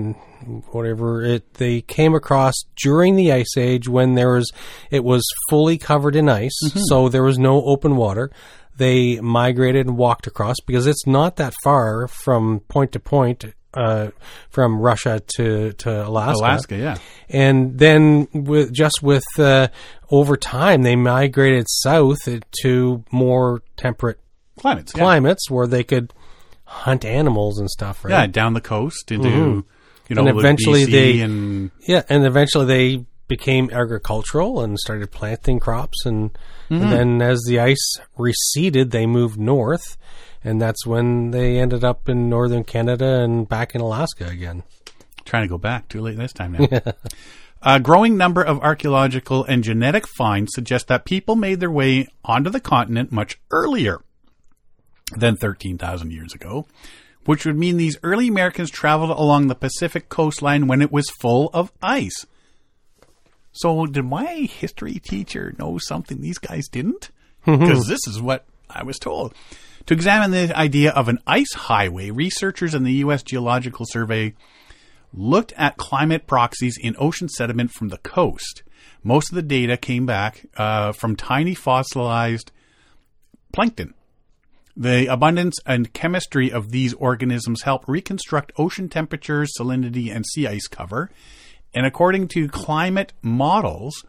whatever 0.70 1.22
it 1.22 1.54
they 1.54 1.80
came 1.80 2.14
across 2.14 2.54
during 2.82 3.16
the 3.16 3.32
ice 3.32 3.56
age 3.56 3.88
when 3.88 4.14
there 4.14 4.34
was 4.34 4.50
it 4.90 5.02
was 5.04 5.22
fully 5.48 5.78
covered 5.78 6.14
in 6.16 6.28
ice, 6.28 6.58
so 6.88 7.08
there 7.08 7.22
was 7.22 7.38
no 7.38 7.62
open 7.64 7.96
water. 7.96 8.30
They 8.76 9.20
migrated 9.20 9.86
and 9.86 9.96
walked 9.98 10.26
across 10.26 10.56
because 10.66 10.86
it's 10.86 11.06
not 11.06 11.36
that 11.36 11.52
far 11.62 12.08
from 12.08 12.60
point 12.60 12.92
to 12.92 13.00
point. 13.00 13.44
Uh, 13.72 14.10
from 14.48 14.80
Russia 14.80 15.22
to 15.36 15.72
to 15.74 16.04
Alaska, 16.08 16.40
Alaska, 16.40 16.76
yeah. 16.76 16.98
and 17.28 17.78
then 17.78 18.26
with 18.32 18.72
just 18.72 19.00
with 19.00 19.22
uh, 19.38 19.68
over 20.10 20.36
time 20.36 20.82
they 20.82 20.96
migrated 20.96 21.66
south 21.68 22.28
to 22.62 23.04
more 23.12 23.62
temperate 23.76 24.18
Climates, 24.58 24.92
yeah. 24.94 25.00
climates 25.02 25.48
where 25.48 25.68
they 25.68 25.84
could 25.84 26.12
hunt 26.64 27.04
animals 27.04 27.60
and 27.60 27.70
stuff 27.70 28.04
right? 28.04 28.10
Yeah, 28.10 28.26
down 28.26 28.54
the 28.54 28.60
coast 28.60 29.12
into, 29.12 29.28
you 30.08 30.16
know, 30.16 30.26
And 30.26 30.38
eventually 30.38 30.84
BC 30.86 30.90
they- 30.90 31.20
and 31.20 31.70
yeah 31.86 32.02
and 32.08 32.26
eventually 32.26 32.66
they 32.66 33.04
became 33.28 33.70
agricultural 33.70 34.60
and 34.62 34.76
started 34.80 35.12
planting 35.12 35.60
crops 35.60 36.04
and, 36.04 36.36
and 36.68 36.82
then 36.92 37.22
as 37.22 37.40
the 37.46 37.60
ice 37.60 37.96
receded 38.16 38.90
they 38.90 39.06
moved 39.06 39.38
north 39.38 39.96
and 40.42 40.60
that's 40.60 40.86
when 40.86 41.30
they 41.30 41.58
ended 41.58 41.84
up 41.84 42.08
in 42.08 42.28
northern 42.28 42.64
canada 42.64 43.20
and 43.22 43.48
back 43.48 43.74
in 43.74 43.80
alaska 43.80 44.26
again 44.26 44.62
trying 45.30 45.44
to 45.44 45.48
go 45.48 45.58
back. 45.58 45.88
Too 45.88 46.00
late 46.00 46.18
this 46.18 46.32
time 46.32 46.52
now. 46.52 46.80
A 47.62 47.78
growing 47.78 48.16
number 48.16 48.42
of 48.42 48.58
archaeological 48.60 49.44
and 49.44 49.62
genetic 49.62 50.06
finds 50.06 50.54
suggest 50.54 50.88
that 50.88 51.04
people 51.04 51.36
made 51.36 51.60
their 51.60 51.70
way 51.70 52.08
onto 52.24 52.48
the 52.50 52.60
continent 52.60 53.12
much 53.12 53.38
earlier 53.50 54.00
than 55.14 55.36
13,000 55.36 56.10
years 56.10 56.34
ago, 56.34 56.66
which 57.26 57.44
would 57.44 57.58
mean 57.58 57.76
these 57.76 57.98
early 58.02 58.28
Americans 58.28 58.70
traveled 58.70 59.10
along 59.10 59.46
the 59.46 59.54
Pacific 59.54 60.08
coastline 60.08 60.68
when 60.68 60.80
it 60.80 60.90
was 60.90 61.10
full 61.10 61.50
of 61.52 61.70
ice. 61.82 62.24
So, 63.52 63.84
did 63.84 64.04
my 64.04 64.48
history 64.50 64.94
teacher 64.94 65.54
know 65.58 65.76
something 65.78 66.20
these 66.20 66.38
guys 66.38 66.68
didn't? 66.68 67.10
Because 67.46 67.86
this 67.86 68.06
is 68.06 68.20
what 68.20 68.44
I 68.68 68.82
was 68.82 68.98
told. 68.98 69.34
To 69.90 69.94
examine 69.94 70.30
the 70.30 70.56
idea 70.56 70.92
of 70.92 71.08
an 71.08 71.18
ice 71.26 71.52
highway, 71.52 72.10
researchers 72.10 72.76
in 72.76 72.84
the 72.84 72.92
U.S. 72.92 73.24
Geological 73.24 73.84
Survey 73.88 74.34
looked 75.12 75.52
at 75.56 75.78
climate 75.78 76.28
proxies 76.28 76.78
in 76.80 76.94
ocean 76.96 77.28
sediment 77.28 77.72
from 77.72 77.88
the 77.88 77.98
coast. 77.98 78.62
Most 79.02 79.32
of 79.32 79.34
the 79.34 79.42
data 79.42 79.76
came 79.76 80.06
back 80.06 80.46
uh, 80.56 80.92
from 80.92 81.16
tiny 81.16 81.56
fossilized 81.56 82.52
plankton. 83.52 83.94
The 84.76 85.08
abundance 85.08 85.56
and 85.66 85.92
chemistry 85.92 86.52
of 86.52 86.70
these 86.70 86.94
organisms 86.94 87.62
help 87.62 87.82
reconstruct 87.88 88.52
ocean 88.56 88.88
temperatures, 88.88 89.50
salinity, 89.58 90.14
and 90.14 90.24
sea 90.24 90.46
ice 90.46 90.68
cover. 90.68 91.10
And 91.74 91.84
according 91.84 92.28
to 92.28 92.46
climate 92.46 93.12
models, 93.22 94.04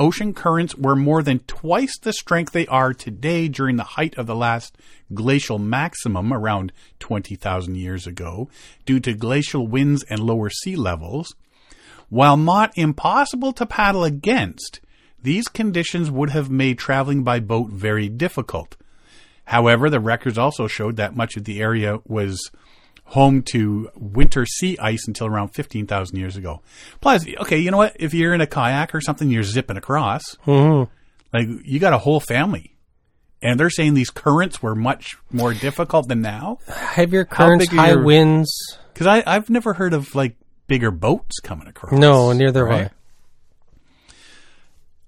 ocean 0.00 0.32
currents 0.32 0.74
were 0.74 0.96
more 0.96 1.22
than 1.22 1.38
twice 1.40 1.96
the 1.98 2.12
strength 2.12 2.52
they 2.52 2.66
are 2.66 2.94
today 2.94 3.46
during 3.46 3.76
the 3.76 3.84
height 3.84 4.16
of 4.16 4.26
the 4.26 4.34
last 4.34 4.76
glacial 5.12 5.58
maximum 5.58 6.32
around 6.32 6.72
20,000 6.98 7.76
years 7.76 8.06
ago 8.06 8.48
due 8.86 8.98
to 8.98 9.12
glacial 9.12 9.68
winds 9.68 10.02
and 10.04 10.20
lower 10.20 10.48
sea 10.48 10.74
levels. 10.74 11.36
While 12.08 12.38
not 12.38 12.72
impossible 12.76 13.52
to 13.52 13.66
paddle 13.66 14.02
against, 14.02 14.80
these 15.22 15.46
conditions 15.46 16.10
would 16.10 16.30
have 16.30 16.50
made 16.50 16.78
traveling 16.78 17.22
by 17.22 17.38
boat 17.38 17.68
very 17.68 18.08
difficult. 18.08 18.76
However, 19.44 19.90
the 19.90 20.00
records 20.00 20.38
also 20.38 20.66
showed 20.66 20.96
that 20.96 21.14
much 21.14 21.36
of 21.36 21.44
the 21.44 21.60
area 21.60 21.98
was 22.06 22.50
home 23.10 23.42
to 23.42 23.90
winter 23.96 24.46
sea 24.46 24.78
ice 24.78 25.06
until 25.08 25.26
around 25.26 25.48
15,000 25.48 26.16
years 26.16 26.36
ago. 26.36 26.60
Plus, 27.00 27.26
okay, 27.40 27.58
you 27.58 27.70
know 27.72 27.76
what? 27.76 27.96
If 27.98 28.14
you're 28.14 28.32
in 28.34 28.40
a 28.40 28.46
kayak 28.46 28.94
or 28.94 29.00
something, 29.00 29.28
you're 29.30 29.42
zipping 29.42 29.76
across. 29.76 30.36
Mm-hmm. 30.46 30.90
Like 31.36 31.48
you 31.64 31.78
got 31.80 31.92
a 31.92 31.98
whole 31.98 32.20
family, 32.20 32.76
and 33.42 33.58
they're 33.58 33.70
saying 33.70 33.94
these 33.94 34.10
currents 34.10 34.62
were 34.62 34.74
much 34.74 35.16
more 35.32 35.54
difficult 35.54 36.08
than 36.08 36.22
now. 36.22 36.58
Heavier 36.68 37.24
currents, 37.24 37.68
high 37.68 37.90
your- 37.90 38.02
winds. 38.02 38.50
Because 38.92 39.06
I 39.06 39.22
I've 39.26 39.48
never 39.50 39.74
heard 39.74 39.92
of 39.92 40.14
like 40.14 40.36
bigger 40.66 40.90
boats 40.90 41.40
coming 41.40 41.66
across. 41.68 41.92
No, 41.92 42.32
neither 42.32 42.66
have 42.66 42.78
right? 42.80 42.90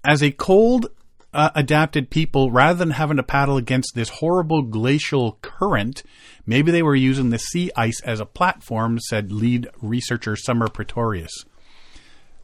As 0.03 0.21
a 0.21 0.31
cold 0.31 0.87
uh, 1.33 1.49
adapted 1.55 2.09
people, 2.09 2.51
rather 2.51 2.77
than 2.77 2.91
having 2.91 3.17
to 3.17 3.23
paddle 3.23 3.57
against 3.57 3.93
this 3.95 4.09
horrible 4.09 4.61
glacial 4.61 5.39
current, 5.41 6.03
maybe 6.45 6.71
they 6.71 6.83
were 6.83 6.95
using 6.95 7.29
the 7.29 7.39
sea 7.39 7.71
ice 7.75 8.01
as 8.03 8.19
a 8.19 8.25
platform, 8.25 8.99
said 8.99 9.31
lead 9.31 9.67
researcher 9.81 10.35
Summer 10.35 10.67
Praetorius. 10.67 11.45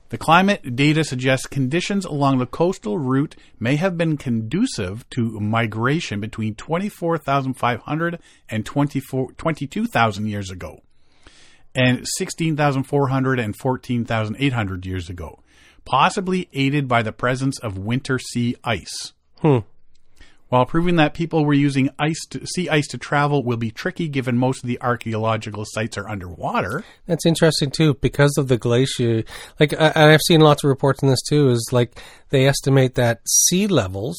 The 0.10 0.18
climate 0.18 0.76
data 0.76 1.04
suggests 1.04 1.46
conditions 1.46 2.04
along 2.04 2.40
the 2.40 2.48
coastal 2.48 2.98
route 2.98 3.36
may 3.60 3.76
have 3.76 3.96
been 3.96 4.18
conducive 4.18 5.08
to 5.12 5.40
migration 5.40 6.20
between 6.20 6.56
24,500 6.56 8.20
and 8.50 8.66
22,000 8.66 10.28
years 10.28 10.50
ago, 10.50 10.82
and 11.76 12.08
16,400 12.18 13.40
and 13.40 13.56
14,800 13.56 14.86
years 14.88 15.10
ago, 15.10 15.40
possibly 15.90 16.48
aided 16.54 16.88
by 16.88 17.02
the 17.02 17.12
presence 17.12 17.58
of 17.60 17.78
winter 17.78 18.20
sea 18.20 18.56
ice. 18.64 19.14
Hmm. 19.42 19.60
While 20.50 20.66
proving 20.66 20.96
that 20.96 21.14
people 21.14 21.46
were 21.46 21.54
using 21.54 21.90
ice 22.00 22.26
to, 22.32 22.46
sea 22.46 22.70
ice 22.70 22.88
to 22.88 22.98
travel 22.98 23.44
will 23.44 23.58
be 23.58 23.70
tricky 23.70 24.08
given 24.08 24.36
most 24.38 24.64
of 24.64 24.68
the 24.68 24.82
archaeological 24.82 25.64
sites 25.66 25.96
are 25.98 26.10
underwater. 26.10 26.84
That's 27.06 27.26
interesting 27.26 27.70
too, 27.70 27.94
because 27.96 28.36
of 28.38 28.48
the 28.48 28.58
glacier. 28.58 29.24
Like, 29.60 29.80
I've 29.80 30.22
seen 30.28 30.42
lots 30.42 30.64
of 30.64 30.70
reports 30.70 31.04
on 31.04 31.10
this 31.10 31.22
too. 31.28 31.50
Is 31.50 31.70
like 31.72 32.02
they 32.30 32.48
estimate 32.48 32.96
that 32.96 33.22
sea 33.28 33.68
levels, 33.68 34.18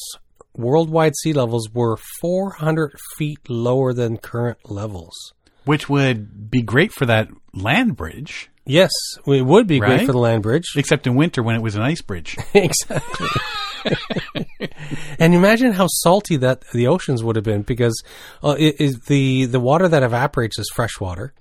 worldwide 0.57 1.15
sea 1.17 1.33
levels, 1.33 1.71
were 1.73 1.97
400 2.21 2.93
feet 3.19 3.49
lower 3.49 3.93
than 3.93 4.17
current 4.17 4.59
levels. 4.71 5.15
which 5.65 5.89
would 5.89 6.50
be 6.50 6.62
great 6.62 6.93
for 6.93 7.07
that 7.07 7.29
land 7.53 7.97
bridge, 7.97 8.50
Yes, 8.67 8.93
it 9.26 9.43
would 9.43 9.67
be 9.67 9.79
great 9.81 10.07
for 10.07 10.12
the 10.12 10.19
land 10.19 10.43
bridge. 10.43 10.67
except 10.76 11.07
in 11.07 11.14
winter 11.14 11.43
when 11.43 11.57
it 11.57 11.62
was 11.62 11.76
an 11.76 11.83
ice 11.83 12.02
bridge. 12.02 12.37
exactly. 12.55 13.29
and 15.19 15.35
imagine 15.35 15.73
how 15.73 15.87
salty 15.87 16.37
that 16.37 16.62
the 16.73 16.87
oceans 16.87 17.25
would 17.25 17.37
have 17.37 17.45
been 17.45 17.62
because 17.62 18.02
uh, 18.45 18.55
it 18.59 18.81
is 18.81 19.00
the 19.07 19.47
the 19.47 19.61
water 19.61 19.88
that 19.88 20.02
evaporates 20.02 20.59
is 20.59 20.71
fresh 20.75 21.00
water, 21.00 21.33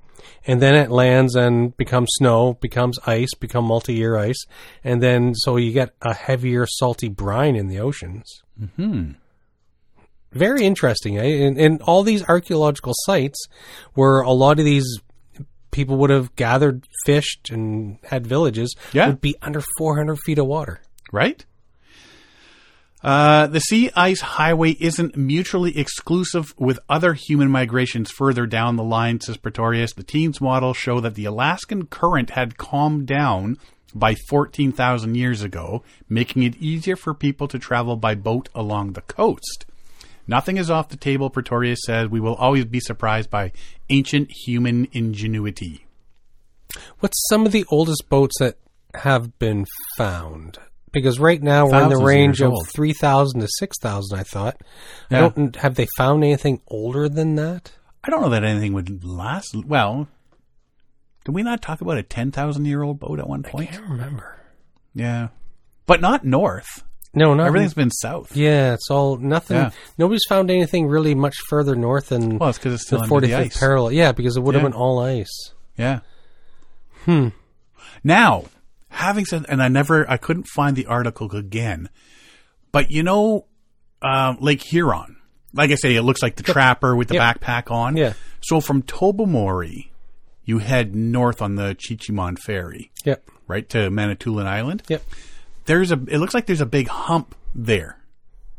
and 0.47 0.61
then 0.61 0.75
it 0.75 0.89
lands 0.89 1.35
and 1.35 1.75
becomes 1.75 2.07
snow, 2.13 2.53
becomes 2.61 2.97
ice, 3.05 3.33
become 3.39 3.65
multi-year 3.65 4.17
ice, 4.17 4.45
and 4.83 5.03
then 5.03 5.35
so 5.35 5.57
you 5.57 5.73
get 5.73 5.93
a 6.01 6.13
heavier 6.13 6.65
salty 6.65 7.09
brine 7.09 7.55
in 7.55 7.67
the 7.67 7.79
oceans. 7.79 8.41
Hmm. 8.75 9.11
Very 10.31 10.63
interesting, 10.63 11.17
eh? 11.17 11.45
And, 11.45 11.57
and 11.57 11.81
all 11.81 12.03
these 12.03 12.23
archaeological 12.29 12.93
sites 12.95 13.47
where 13.93 14.21
a 14.21 14.31
lot 14.31 14.59
of 14.59 14.65
these 14.65 14.99
people 15.71 15.97
would 15.97 16.09
have 16.09 16.35
gathered, 16.35 16.87
fished, 17.05 17.49
and 17.49 17.97
had 18.03 18.25
villages 18.27 18.75
Yeah. 18.93 19.07
would 19.07 19.21
be 19.21 19.35
under 19.41 19.61
400 19.77 20.17
feet 20.19 20.39
of 20.39 20.45
water. 20.47 20.81
right? 21.11 21.43
Uh, 23.01 23.47
the 23.47 23.61
sea 23.61 23.89
ice 23.95 24.19
highway 24.19 24.71
isn't 24.79 25.15
mutually 25.15 25.77
exclusive 25.77 26.53
with 26.57 26.79
other 26.89 27.13
human 27.13 27.49
migrations 27.49 28.11
further 28.11 28.45
down 28.45 28.75
the 28.75 28.83
line, 28.83 29.21
says 29.21 29.37
Praetorius. 29.37 29.93
The 29.93 30.03
team's 30.03 30.41
model 30.41 30.73
show 30.73 30.99
that 30.99 31.15
the 31.15 31.23
Alaskan 31.25 31.85
current 31.85 32.31
had 32.31 32.57
calmed 32.57 33.05
down 33.07 33.57
by 33.95 34.15
14,000 34.29 35.15
years 35.15 35.41
ago, 35.41 35.81
making 36.09 36.43
it 36.43 36.57
easier 36.57 36.97
for 36.97 37.13
people 37.13 37.47
to 37.47 37.57
travel 37.57 37.95
by 37.95 38.15
boat 38.15 38.49
along 38.53 38.93
the 38.93 39.01
coast. 39.01 39.65
Nothing 40.29 40.57
is 40.57 40.69
off 40.69 40.89
the 40.89 40.95
table, 40.95 41.31
Praetorius 41.31 41.79
says. 41.83 42.07
We 42.07 42.19
will 42.19 42.35
always 42.35 42.65
be 42.65 42.79
surprised 42.79 43.31
by 43.31 43.51
ancient 43.89 44.29
human 44.45 44.87
ingenuity. 44.91 45.87
What's 46.99 47.17
some 47.29 47.47
of 47.47 47.51
the 47.51 47.65
oldest 47.69 48.07
boats 48.09 48.37
that 48.37 48.59
have 48.93 49.39
been 49.39 49.65
found? 49.97 50.59
Because 50.91 51.19
right 51.19 51.41
now 51.41 51.65
we're 51.65 51.81
in 51.81 51.89
the 51.89 51.97
range 51.97 52.43
of 52.43 52.53
three 52.67 52.93
thousand 52.93 53.39
to 53.41 53.47
six 53.57 53.79
thousand. 53.79 54.19
I 54.19 54.23
thought. 54.23 54.61
I 55.09 55.19
don't. 55.19 55.55
Have 55.55 55.73
they 55.73 55.87
found 55.97 56.23
anything 56.23 56.61
older 56.67 57.09
than 57.09 57.33
that? 57.35 57.71
I 58.03 58.11
don't 58.11 58.21
know 58.21 58.29
that 58.29 58.43
anything 58.43 58.73
would 58.73 59.03
last. 59.03 59.55
Well, 59.65 60.07
did 61.25 61.33
we 61.33 61.41
not 61.41 61.63
talk 61.63 61.81
about 61.81 61.97
a 61.97 62.03
10,000 62.03 62.65
year 62.65 62.81
old 62.81 62.99
boat 62.99 63.19
at 63.19 63.27
one 63.27 63.43
point? 63.43 63.69
I 63.69 63.71
can't 63.73 63.89
remember. 63.89 64.37
Yeah. 64.93 65.29
But 65.85 66.01
not 66.01 66.23
north. 66.23 66.83
No, 67.13 67.33
not 67.33 67.47
Everything's 67.47 67.73
been 67.73 67.89
south. 67.91 68.35
Yeah, 68.35 68.73
it's 68.73 68.89
all 68.91 69.17
nothing. 69.17 69.57
Yeah. 69.57 69.71
Nobody's 69.97 70.25
found 70.29 70.51
anything 70.51 70.87
really 70.87 71.15
much 71.15 71.35
further 71.49 71.75
north 71.75 72.09
than 72.09 72.37
Well, 72.37 72.49
it's 72.49 72.59
because 72.59 72.75
it's 72.75 72.85
still 72.85 73.01
the 73.01 73.07
forty 73.07 73.33
ice. 73.33 73.57
parallel. 73.59 73.91
Yeah, 73.91 74.11
because 74.11 74.37
it 74.37 74.41
would 74.43 74.53
have 74.55 74.61
Yeah. 74.63 74.69
been 74.69 74.77
all 74.77 74.99
ice. 74.99 75.53
Yeah. 75.77 75.99
Hmm. 77.05 77.29
Now, 78.03 78.45
having 78.89 79.25
said, 79.25 79.45
and 79.49 79.61
I 79.61 79.67
never, 79.69 80.09
I 80.09 80.17
couldn't 80.17 80.47
find 80.47 80.75
the 80.75 80.85
article 80.85 81.31
again, 81.35 81.89
but 82.71 82.91
you 82.91 83.01
know, 83.03 83.45
um, 84.01 84.37
Lake 84.39 84.61
Huron, 84.61 85.17
like 85.53 85.71
I 85.71 85.75
say, 85.75 85.95
it 85.95 86.03
looks 86.03 86.21
like 86.21 86.35
the 86.35 86.43
trapper 86.43 86.95
with 86.95 87.07
the 87.07 87.15
Yep. 87.15 87.41
backpack 87.41 87.71
on. 87.71 87.97
Yeah. 87.97 88.13
So 88.41 88.61
from 88.61 88.83
Tobermory, 88.83 89.91
you 90.45 90.59
head 90.59 90.95
north 90.95 91.41
on 91.41 91.55
the 91.55 91.75
Chi-Cheemaun 91.75 92.37
ferry, 92.39 92.91
Yep. 93.05 93.23
right 93.47 93.67
to 93.69 93.89
Manitoulin 93.89 94.47
Island. 94.47 94.83
Yep. 94.87 95.03
There's 95.69 95.91
a 95.91 95.99
it 96.07 96.17
looks 96.17 96.33
like 96.33 96.47
there's 96.47 96.61
a 96.61 96.65
big 96.65 96.87
hump 96.87 97.35
there 97.53 97.97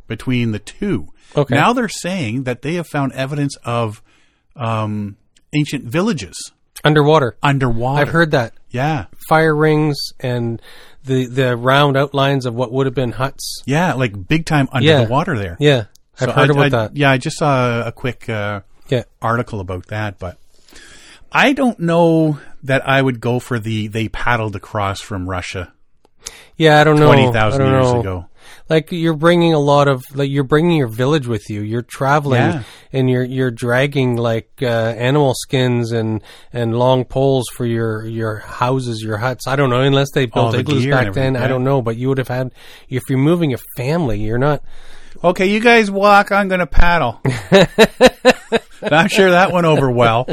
between 0.07 0.53
the 0.53 0.59
two. 0.61 1.09
Okay. 1.37 1.55
Now 1.55 1.73
they're 1.73 1.89
saying 1.89 2.45
that 2.45 2.63
they 2.63 2.75
have 2.75 2.87
found 2.87 3.13
evidence 3.13 3.57
of 3.65 4.01
um, 4.57 5.17
ancient 5.53 5.85
villages 5.85 6.53
Underwater. 6.85 7.37
underwater. 7.43 8.01
I've 8.01 8.09
heard 8.09 8.31
that 8.31 8.55
Yeah. 8.71 9.07
fire 9.29 9.55
rings 9.55 9.97
and 10.21 10.63
the 11.05 11.27
the 11.27 11.57
round 11.57 11.97
outlines 11.97 12.47
of 12.47 12.55
what 12.55 12.73
would 12.73 12.87
have 12.87 12.95
been 12.95 13.13
huts. 13.13 13.63
Yeah, 13.67 13.95
like 13.95 14.29
big 14.29 14.47
time 14.47 14.69
under 14.73 14.89
Yeah. 14.89 15.05
the 15.05 15.11
water 15.11 15.37
there. 15.37 15.57
Yeah, 15.61 15.85
I've 16.21 16.31
So 16.31 16.33
heard 16.33 16.51
I- 16.51 16.53
about 16.55 16.65
I- 16.67 16.69
that. 16.71 16.97
Yeah, 16.97 17.11
I 17.11 17.19
just 17.19 17.39
saw 17.39 17.83
a 17.87 17.93
quick 17.93 18.29
uh, 18.29 18.61
Yeah. 18.89 19.03
article 19.21 19.61
about 19.61 19.87
that, 19.89 20.19
but 20.19 20.39
I 21.33 21.53
don't 21.53 21.79
know 21.81 22.39
that 22.63 22.87
I 22.89 23.01
would 23.03 23.21
go 23.21 23.39
for 23.41 23.59
the 23.59 23.89
they 23.89 24.09
paddled 24.09 24.55
across 24.57 25.01
from 25.01 25.29
Russia 25.29 25.73
Yeah, 26.57 26.81
I 26.81 26.85
don't 26.85 26.99
know. 26.99 27.07
twenty 27.07 27.33
thousand 27.33 27.67
years 27.67 27.93
know. 27.93 28.01
ago. 28.01 28.27
Like 28.69 28.93
you're 28.93 29.17
bringing 29.17 29.53
a 29.53 29.59
lot 29.59 29.89
of 29.89 30.03
like 30.15 30.31
you're 30.31 30.45
bringing 30.45 30.77
your 30.77 30.87
village 30.89 31.27
with 31.27 31.51
you. 31.51 31.61
You're 31.63 31.83
traveling 31.83 32.41
Yeah. 32.41 32.63
and 32.93 33.11
you're 33.11 33.25
you're 33.25 33.51
dragging 33.51 34.17
like 34.17 34.49
uh, 34.63 34.67
animal 34.67 35.35
skins 35.35 35.91
and 35.91 36.23
and 36.53 36.79
long 36.79 37.05
poles 37.05 37.47
for 37.53 37.67
your 37.67 38.07
your 38.07 38.37
houses, 38.39 39.03
your 39.03 39.17
huts. 39.17 39.49
I 39.49 39.57
don't 39.57 39.71
know 39.71 39.81
unless 39.81 40.13
they 40.13 40.27
built 40.27 40.53
the 40.53 40.61
igloos 40.61 40.87
back 40.87 41.13
then. 41.15 41.35
I 41.37 41.49
don't 41.49 41.65
know, 41.65 41.83
but 41.83 41.97
you 41.97 42.09
would 42.09 42.19
have 42.19 42.29
had 42.29 42.53
if 42.89 43.03
you're 43.09 43.19
moving 43.19 43.53
a 43.55 43.59
family, 43.77 44.21
you're 44.21 44.39
not. 44.39 44.63
Okay, 45.25 45.47
you 45.47 45.59
guys 45.61 45.91
walk. 45.91 46.31
I'm 46.31 46.47
going 46.49 46.61
to 46.61 46.67
paddle. 46.67 47.21
I'm 48.83 49.09
sure 49.09 49.31
that 49.31 49.53
went 49.53 49.67
over 49.67 49.91
well. 49.91 50.27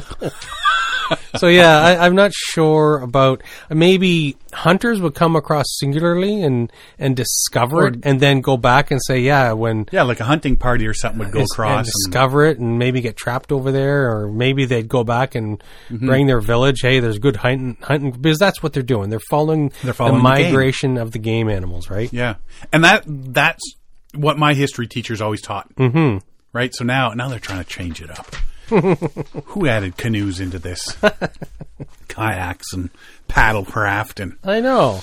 So 1.37 1.47
yeah, 1.47 1.77
I, 1.79 2.05
I'm 2.05 2.15
not 2.15 2.33
sure 2.33 2.99
about 2.99 3.41
maybe 3.69 4.35
hunters 4.51 4.99
would 4.99 5.15
come 5.15 5.37
across 5.37 5.65
singularly 5.79 6.41
and 6.41 6.69
and 6.99 7.15
discover 7.15 7.83
Or- 7.83 7.87
it 7.87 7.99
and 8.03 8.19
then 8.19 8.41
go 8.41 8.57
back 8.57 8.91
and 8.91 8.99
say 9.01 9.19
yeah 9.19 9.53
when 9.53 9.85
Yeah, 9.93 10.03
like 10.03 10.19
a 10.19 10.25
hunting 10.25 10.57
party 10.57 10.85
or 10.85 10.93
something 10.93 11.19
would 11.19 11.31
go 11.31 11.39
and 11.39 11.47
across. 11.49 11.77
and- 11.77 11.85
discover 11.85 12.43
it 12.45 12.59
and 12.59 12.77
maybe 12.77 12.99
get 12.99 13.15
trapped 13.15 13.53
over 13.53 13.71
there, 13.71 14.11
or 14.17 14.29
maybe 14.29 14.65
they'd 14.65 14.89
go 14.89 15.05
back 15.05 15.35
and 15.35 15.63
Mm-hmm. 15.89 16.05
bring 16.07 16.27
their 16.27 16.41
village. 16.41 16.81
Hey, 16.81 16.99
there's 16.99 17.19
good 17.19 17.37
hunting, 17.37 17.77
hunting 17.81 18.11
because 18.11 18.37
that's 18.39 18.61
what 18.61 18.73
they're 18.73 18.83
doing. 18.83 19.09
They're 19.09 19.19
following, 19.29 19.71
They're 19.83 19.93
following 19.93 20.17
the 20.17 20.23
migration 20.23 20.97
of 20.97 21.11
the 21.11 21.19
game 21.19 21.47
animals, 21.49 21.89
right? 21.89 22.11
yeah, 22.11 22.35
and 22.73 22.83
that 22.83 23.03
that's 23.07 23.63
what 24.13 24.37
my 24.37 24.53
history 24.55 24.87
teachers 24.87 25.21
always 25.21 25.41
taught. 25.41 25.73
Mm-hmm. 25.75 26.17
Right. 26.57 26.73
So 26.73 26.83
now 26.85 27.09
now 27.09 27.29
they're 27.29 27.37
trying 27.37 27.63
to 27.63 27.69
change 27.69 28.01
it 28.01 28.09
up. 28.09 28.33
Who 29.45 29.67
added 29.67 29.95
canoes 29.95 30.39
into 30.39 30.57
this? 30.57 30.97
Kayaks 32.07 32.73
and 32.73 32.89
paddlecraft 33.29 34.19
and 34.19 34.37
I 34.43 34.59
know. 34.59 35.01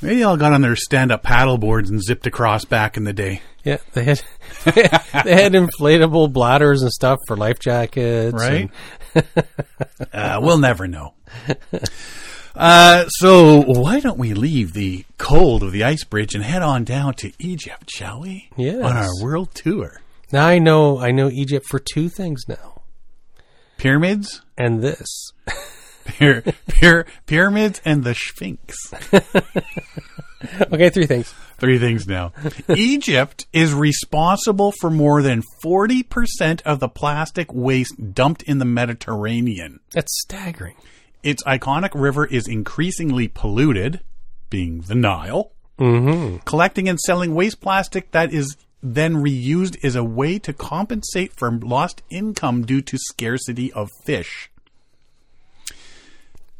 they 0.00 0.22
all 0.22 0.38
got 0.38 0.54
on 0.54 0.62
their 0.62 0.76
stand-up 0.76 1.22
paddle 1.22 1.58
boards 1.58 1.90
and 1.90 2.02
zipped 2.02 2.26
across 2.26 2.64
back 2.64 2.96
in 2.96 3.04
the 3.04 3.12
day. 3.12 3.42
Yeah, 3.64 3.76
they 3.92 4.04
had 4.04 4.22
they 4.64 4.80
had 4.82 5.52
inflatable 5.52 6.32
bladders 6.32 6.80
and 6.80 6.90
stuff 6.90 7.18
for 7.26 7.36
life 7.36 7.58
jackets, 7.58 8.32
right? 8.32 8.70
uh, 10.10 10.38
we'll 10.42 10.56
never 10.58 10.86
know. 10.88 11.12
Uh, 12.56 13.06
so 13.08 13.60
why 13.60 14.00
don't 14.00 14.18
we 14.18 14.32
leave 14.32 14.72
the 14.72 15.04
cold 15.18 15.62
of 15.62 15.70
the 15.72 15.84
ice 15.84 16.04
bridge 16.04 16.34
and 16.34 16.44
head 16.44 16.62
on 16.62 16.84
down 16.84 17.12
to 17.12 17.30
Egypt, 17.38 17.90
shall 17.90 18.20
we? 18.22 18.48
Yes. 18.56 18.82
On 18.82 18.96
our 18.96 19.10
world 19.22 19.54
tour. 19.54 20.00
Now 20.32 20.46
I 20.46 20.58
know 20.58 20.98
I 20.98 21.10
know 21.10 21.28
Egypt 21.30 21.66
for 21.68 21.78
two 21.78 22.08
things 22.08 22.42
now, 22.48 22.82
Pyramids, 23.76 24.42
and 24.56 24.82
this. 24.82 25.32
Pyr- 26.04 26.42
pyr- 26.68 27.06
pyramids, 27.26 27.80
and 27.84 28.04
the 28.04 28.14
Sphinx. 28.14 28.76
Okay, 30.72 30.90
three 30.90 31.06
things. 31.06 31.32
Three 31.58 31.78
things 31.78 32.06
now. 32.06 32.32
Egypt 32.68 33.46
is 33.52 33.72
responsible 33.72 34.72
for 34.80 34.90
more 34.90 35.22
than 35.22 35.42
40% 35.64 36.62
of 36.62 36.80
the 36.80 36.88
plastic 36.88 37.52
waste 37.52 38.12
dumped 38.12 38.42
in 38.42 38.58
the 38.58 38.64
Mediterranean. 38.64 39.80
That's 39.92 40.12
staggering. 40.22 40.76
Its 41.22 41.42
iconic 41.44 41.90
river 41.94 42.26
is 42.26 42.46
increasingly 42.46 43.28
polluted, 43.28 44.00
being 44.50 44.82
the 44.82 44.94
Nile. 44.94 45.52
Mm-hmm. 45.78 46.38
Collecting 46.44 46.88
and 46.88 47.00
selling 47.00 47.34
waste 47.34 47.60
plastic 47.60 48.10
that 48.12 48.32
is 48.32 48.56
then 48.84 49.14
reused 49.16 49.76
is 49.82 49.96
a 49.96 50.04
way 50.04 50.38
to 50.38 50.52
compensate 50.52 51.32
for 51.32 51.50
lost 51.50 52.02
income 52.10 52.66
due 52.66 52.82
to 52.82 52.98
scarcity 52.98 53.72
of 53.72 53.90
fish. 54.04 54.50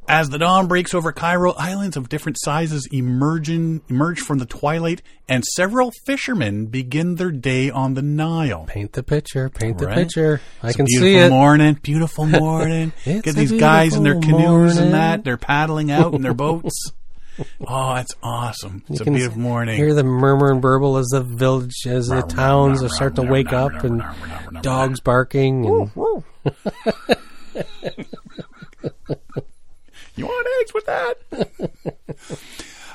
As 0.06 0.28
the 0.28 0.38
dawn 0.38 0.66
breaks 0.66 0.92
over 0.92 1.12
Cairo, 1.12 1.52
islands 1.52 1.96
of 1.96 2.10
different 2.10 2.36
sizes 2.38 2.86
emerge, 2.92 3.48
in, 3.48 3.80
emerge 3.88 4.20
from 4.20 4.38
the 4.38 4.44
twilight, 4.44 5.00
and 5.30 5.42
several 5.56 5.92
fishermen 6.04 6.66
begin 6.66 7.14
their 7.14 7.30
day 7.30 7.70
on 7.70 7.94
the 7.94 8.02
Nile. 8.02 8.66
Paint 8.68 8.92
the 8.92 9.02
picture. 9.02 9.48
Paint 9.48 9.78
the 9.78 9.86
Right. 9.86 9.94
picture. 9.96 10.42
I 10.62 10.66
It's 10.68 10.74
a 10.74 10.76
can 10.76 10.84
beautiful 10.86 11.06
see 11.08 11.16
it. 11.16 11.30
morning, 11.30 11.78
beautiful 11.82 12.26
morning. 12.26 12.92
It's 13.06 13.22
Get 13.22 13.34
a 13.34 13.38
these 13.38 13.52
guys 13.52 13.94
in 13.94 14.02
their 14.02 14.14
beautiful 14.18 14.40
canoes 14.40 14.72
and 14.72 14.90
morning. 14.90 14.92
that. 14.92 15.24
They're 15.24 15.38
paddling 15.38 15.90
out 15.90 16.12
in 16.12 16.20
their 16.20 16.34
boats. 16.44 16.90
Oh, 17.66 17.94
it's 17.96 18.14
awesome. 18.22 18.84
It's 18.88 19.00
a 19.00 19.04
can 19.04 19.14
beautiful 19.14 19.40
morning. 19.40 19.76
Hear 19.76 19.92
the 19.92 20.04
murmur 20.04 20.52
and 20.52 20.62
burble 20.62 20.96
as 20.98 21.06
the 21.06 21.20
village, 21.20 21.84
as 21.86 22.06
the 22.06 22.22
towns 22.22 22.82
are 22.82 22.88
start 22.88 23.16
to 23.16 23.22
wake 23.22 23.52
up, 23.52 23.72
and 23.82 24.04
dogs 24.62 25.00
barking. 25.00 25.66
And 25.66 25.90
You 30.16 30.26
want 30.26 30.46
eggs 30.60 30.74
with 30.74 30.86
that? 30.86 31.18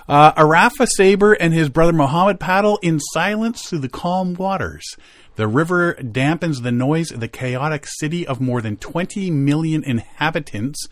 uh, 0.07 0.31
Arafa 0.37 0.87
Saber 0.87 1.33
and 1.33 1.53
his 1.53 1.67
brother 1.67 1.91
Mohammed 1.91 2.39
paddle 2.39 2.79
in 2.81 2.99
silence 3.11 3.67
through 3.67 3.79
the 3.79 3.89
calm 3.89 4.35
waters. 4.35 4.85
The 5.35 5.47
river 5.47 5.95
dampens 5.95 6.63
the 6.63 6.71
noise 6.71 7.11
of 7.11 7.19
the 7.19 7.27
chaotic 7.27 7.85
city 7.87 8.25
of 8.25 8.39
more 8.39 8.61
than 8.61 8.77
20 8.77 9.31
million 9.31 9.83
inhabitants 9.83 10.87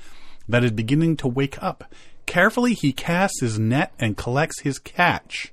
that 0.50 0.63
is 0.63 0.72
beginning 0.72 1.18
to 1.18 1.27
wake 1.27 1.62
up. 1.62 1.94
Carefully, 2.27 2.75
he 2.75 2.93
casts 2.93 3.41
his 3.41 3.57
net 3.57 3.93
and 3.98 4.15
collects 4.15 4.60
his 4.60 4.77
catch. 4.77 5.51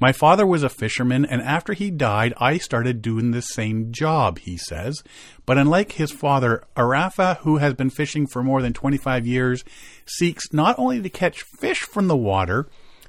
My 0.00 0.12
father 0.12 0.46
was 0.46 0.62
a 0.62 0.68
fisherman, 0.68 1.24
and 1.24 1.42
after 1.42 1.72
he 1.72 1.90
died, 1.90 2.32
I 2.38 2.58
started 2.58 3.02
doing 3.02 3.30
the 3.30 3.42
same 3.42 3.92
job, 3.92 4.38
he 4.38 4.56
says. 4.56 5.02
But 5.44 5.58
unlike 5.58 5.92
his 5.92 6.10
father, 6.10 6.64
Arafa, 6.76 7.40
who 7.42 7.58
has 7.58 7.74
been 7.74 7.90
fishing 7.90 8.26
for 8.26 8.42
more 8.42 8.62
than 8.62 8.72
25 8.72 9.26
years, 9.26 9.64
seeks 10.06 10.52
not 10.52 10.78
only 10.78 11.02
to 11.02 11.10
catch 11.10 11.42
fish 11.42 11.80
from 11.80 12.08
the 12.08 12.16
water, 12.16 12.68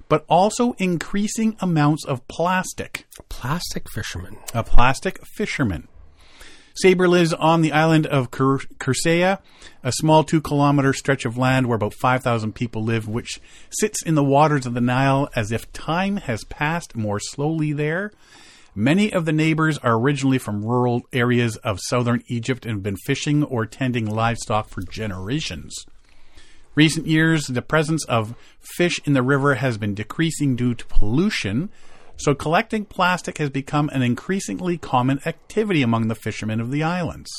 but 0.10 0.26
also 0.28 0.74
increasing 0.74 1.56
amounts 1.60 2.06
of 2.06 2.28
plastic. 2.28 3.06
A 3.20 3.24
plastic 3.24 3.90
fisherman. 3.92 4.38
A 4.54 4.64
plastic 4.64 5.24
fisherman. 5.26 5.88
Saber 6.76 7.08
lives 7.08 7.34
on 7.34 7.62
the 7.62 7.72
island 7.72 8.06
of 8.08 8.32
Kursaya, 8.32 9.40
a 9.84 9.92
small 9.92 10.24
two 10.24 10.42
kilometer 10.42 10.94
stretch 10.94 11.26
of 11.26 11.38
land 11.38 11.68
where 11.68 11.76
about 11.76 11.94
5,000 11.94 12.54
people 12.54 12.84
live, 12.84 13.08
which 13.08 13.40
sits 13.70 14.02
in 14.02 14.16
the 14.16 14.24
waters 14.24 14.66
of 14.66 14.74
the 14.74 14.82
Nile 14.82 15.30
as 15.36 15.52
if 15.52 15.72
time 15.74 16.18
has 16.18 16.44
passed 16.46 16.96
more 16.96 17.20
slowly 17.20 17.74
there. 17.74 18.12
Many 18.76 19.12
of 19.12 19.26
the 19.26 19.34
neighbors 19.34 19.78
are 19.80 19.98
originally 19.98 20.38
from 20.38 20.64
rural 20.64 21.02
areas 21.12 21.58
of 21.58 21.80
southern 21.82 22.24
Egypt 22.28 22.66
and 22.66 22.76
have 22.76 22.84
been 22.84 22.98
fishing 22.98 23.44
or 23.44 23.66
tending 23.66 24.06
livestock 24.06 24.70
for 24.70 24.82
generations. 24.82 25.74
Recent 26.76 27.08
years, 27.08 27.48
the 27.48 27.62
presence 27.62 28.06
of 28.06 28.36
fish 28.62 29.02
in 29.04 29.14
the 29.14 29.24
river 29.24 29.56
has 29.56 29.78
been 29.78 29.96
decreasing 29.96 30.56
due 30.56 30.76
to 30.76 30.86
pollution, 30.86 31.70
so 32.20 32.36
collecting 32.36 32.86
plastic 32.86 33.38
has 33.38 33.50
become 33.50 33.90
an 33.90 34.02
increasingly 34.02 34.78
common 34.78 35.20
activity 35.26 35.82
among 35.82 36.08
the 36.08 36.16
fishermen 36.16 36.60
of 36.60 36.70
the 36.72 36.84
islands. 36.84 37.30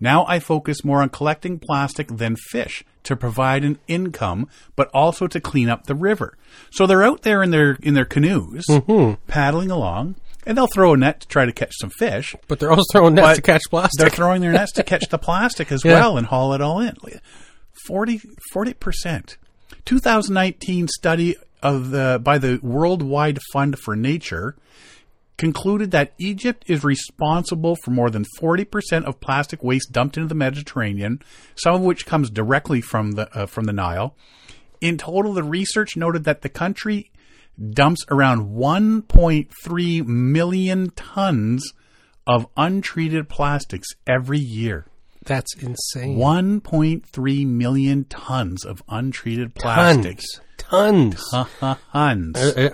Now 0.00 0.24
I 0.26 0.38
focus 0.40 0.82
more 0.84 1.02
on 1.02 1.10
collecting 1.10 1.58
plastic 1.58 2.08
than 2.08 2.36
fish 2.36 2.84
to 3.04 3.14
provide 3.16 3.64
an 3.64 3.78
income, 3.86 4.48
but 4.74 4.88
also 4.94 5.26
to 5.26 5.40
clean 5.40 5.68
up 5.68 5.84
the 5.84 5.94
river. 5.94 6.36
So 6.70 6.86
they're 6.86 7.04
out 7.04 7.22
there 7.22 7.42
in 7.42 7.50
their 7.50 7.76
in 7.82 7.94
their 7.94 8.06
canoes, 8.06 8.64
mm-hmm. 8.68 9.22
paddling 9.26 9.70
along, 9.70 10.16
and 10.46 10.56
they'll 10.56 10.66
throw 10.66 10.94
a 10.94 10.96
net 10.96 11.20
to 11.20 11.28
try 11.28 11.44
to 11.44 11.52
catch 11.52 11.74
some 11.78 11.90
fish. 11.90 12.34
But 12.48 12.58
they're 12.58 12.70
also 12.70 12.84
throwing 12.92 13.14
nets 13.14 13.36
to 13.36 13.42
catch 13.42 13.62
plastic. 13.68 13.98
They're 14.00 14.10
throwing 14.10 14.40
their 14.40 14.52
nets 14.52 14.72
to 14.72 14.82
catch 14.82 15.06
the 15.10 15.18
plastic 15.18 15.70
as 15.70 15.84
Yeah. 15.84 15.94
well 15.94 16.16
and 16.16 16.26
haul 16.26 16.54
it 16.54 16.62
all 16.62 16.80
in. 16.80 16.96
40 17.86 18.20
percent. 18.78 19.36
2019 19.84 20.88
study 20.88 21.36
of 21.62 21.90
the 21.90 22.20
by 22.22 22.38
the 22.38 22.58
Worldwide 22.62 23.38
Fund 23.52 23.78
for 23.78 23.96
Nature 23.96 24.56
concluded 25.40 25.90
that 25.90 26.12
Egypt 26.18 26.64
is 26.66 26.84
responsible 26.84 27.74
for 27.74 27.90
more 27.90 28.10
than 28.10 28.26
40% 28.38 29.04
of 29.04 29.20
plastic 29.20 29.64
waste 29.64 29.90
dumped 29.90 30.18
into 30.18 30.28
the 30.28 30.34
Mediterranean, 30.34 31.22
some 31.54 31.74
of 31.74 31.80
which 31.80 32.04
comes 32.04 32.28
directly 32.28 32.82
from 32.82 33.12
the 33.12 33.34
uh, 33.36 33.46
from 33.46 33.64
the 33.64 33.72
Nile. 33.72 34.14
In 34.80 34.98
total, 34.98 35.32
the 35.32 35.42
research 35.42 35.96
noted 35.96 36.24
that 36.24 36.42
the 36.42 36.48
country 36.48 37.10
dumps 37.72 38.04
around 38.10 38.50
1.3 38.50 40.06
million 40.06 40.90
tons 40.90 41.72
of 42.26 42.46
untreated 42.56 43.28
plastics 43.28 43.88
every 44.06 44.38
year. 44.38 44.86
That's 45.24 45.54
insane. 45.56 46.16
1.3 46.16 47.46
million 47.46 48.04
tons 48.04 48.64
of 48.64 48.82
untreated 48.88 49.54
plastics. 49.54 50.34
Tons. 50.34 50.46
Tons. 50.68 51.22
Are, 51.62 51.76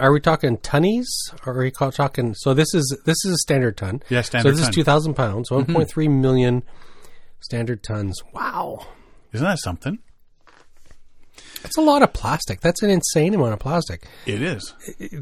are 0.01 0.13
we 0.13 0.21
talking 0.21 0.59
tonnies? 0.59 1.07
Or 1.47 1.55
are 1.55 1.63
we 1.63 1.71
talking? 1.71 2.35
So 2.35 2.53
this 2.55 2.75
is 2.75 2.97
this 3.05 3.17
is 3.25 3.33
a 3.33 3.37
standard 3.39 3.77
ton. 3.77 4.03
Yeah, 4.09 4.23
standard 4.23 4.49
So 4.49 4.51
this 4.51 4.61
ton. 4.61 4.65
Mm-hmm. 4.65 4.71
is 4.71 4.75
two 4.77 4.85
thousand 4.85 5.15
pounds. 5.15 5.51
One 5.51 5.65
point 5.67 5.89
three 5.89 6.09
million 6.09 6.63
standard 7.41 7.83
tons. 7.83 8.21
Wow, 8.33 8.87
Isn't 9.33 9.47
that 9.47 9.59
something? 9.61 9.99
that's 11.63 11.77
a 11.79 11.81
lot 11.83 12.03
of 12.03 12.13
plastic. 12.13 12.61
That's 12.61 12.83
an 12.83 12.91
insane 12.91 13.35
amount 13.35 13.53
of 13.55 13.59
plastic. 13.59 14.07
It 14.27 14.41
is. 14.43 14.73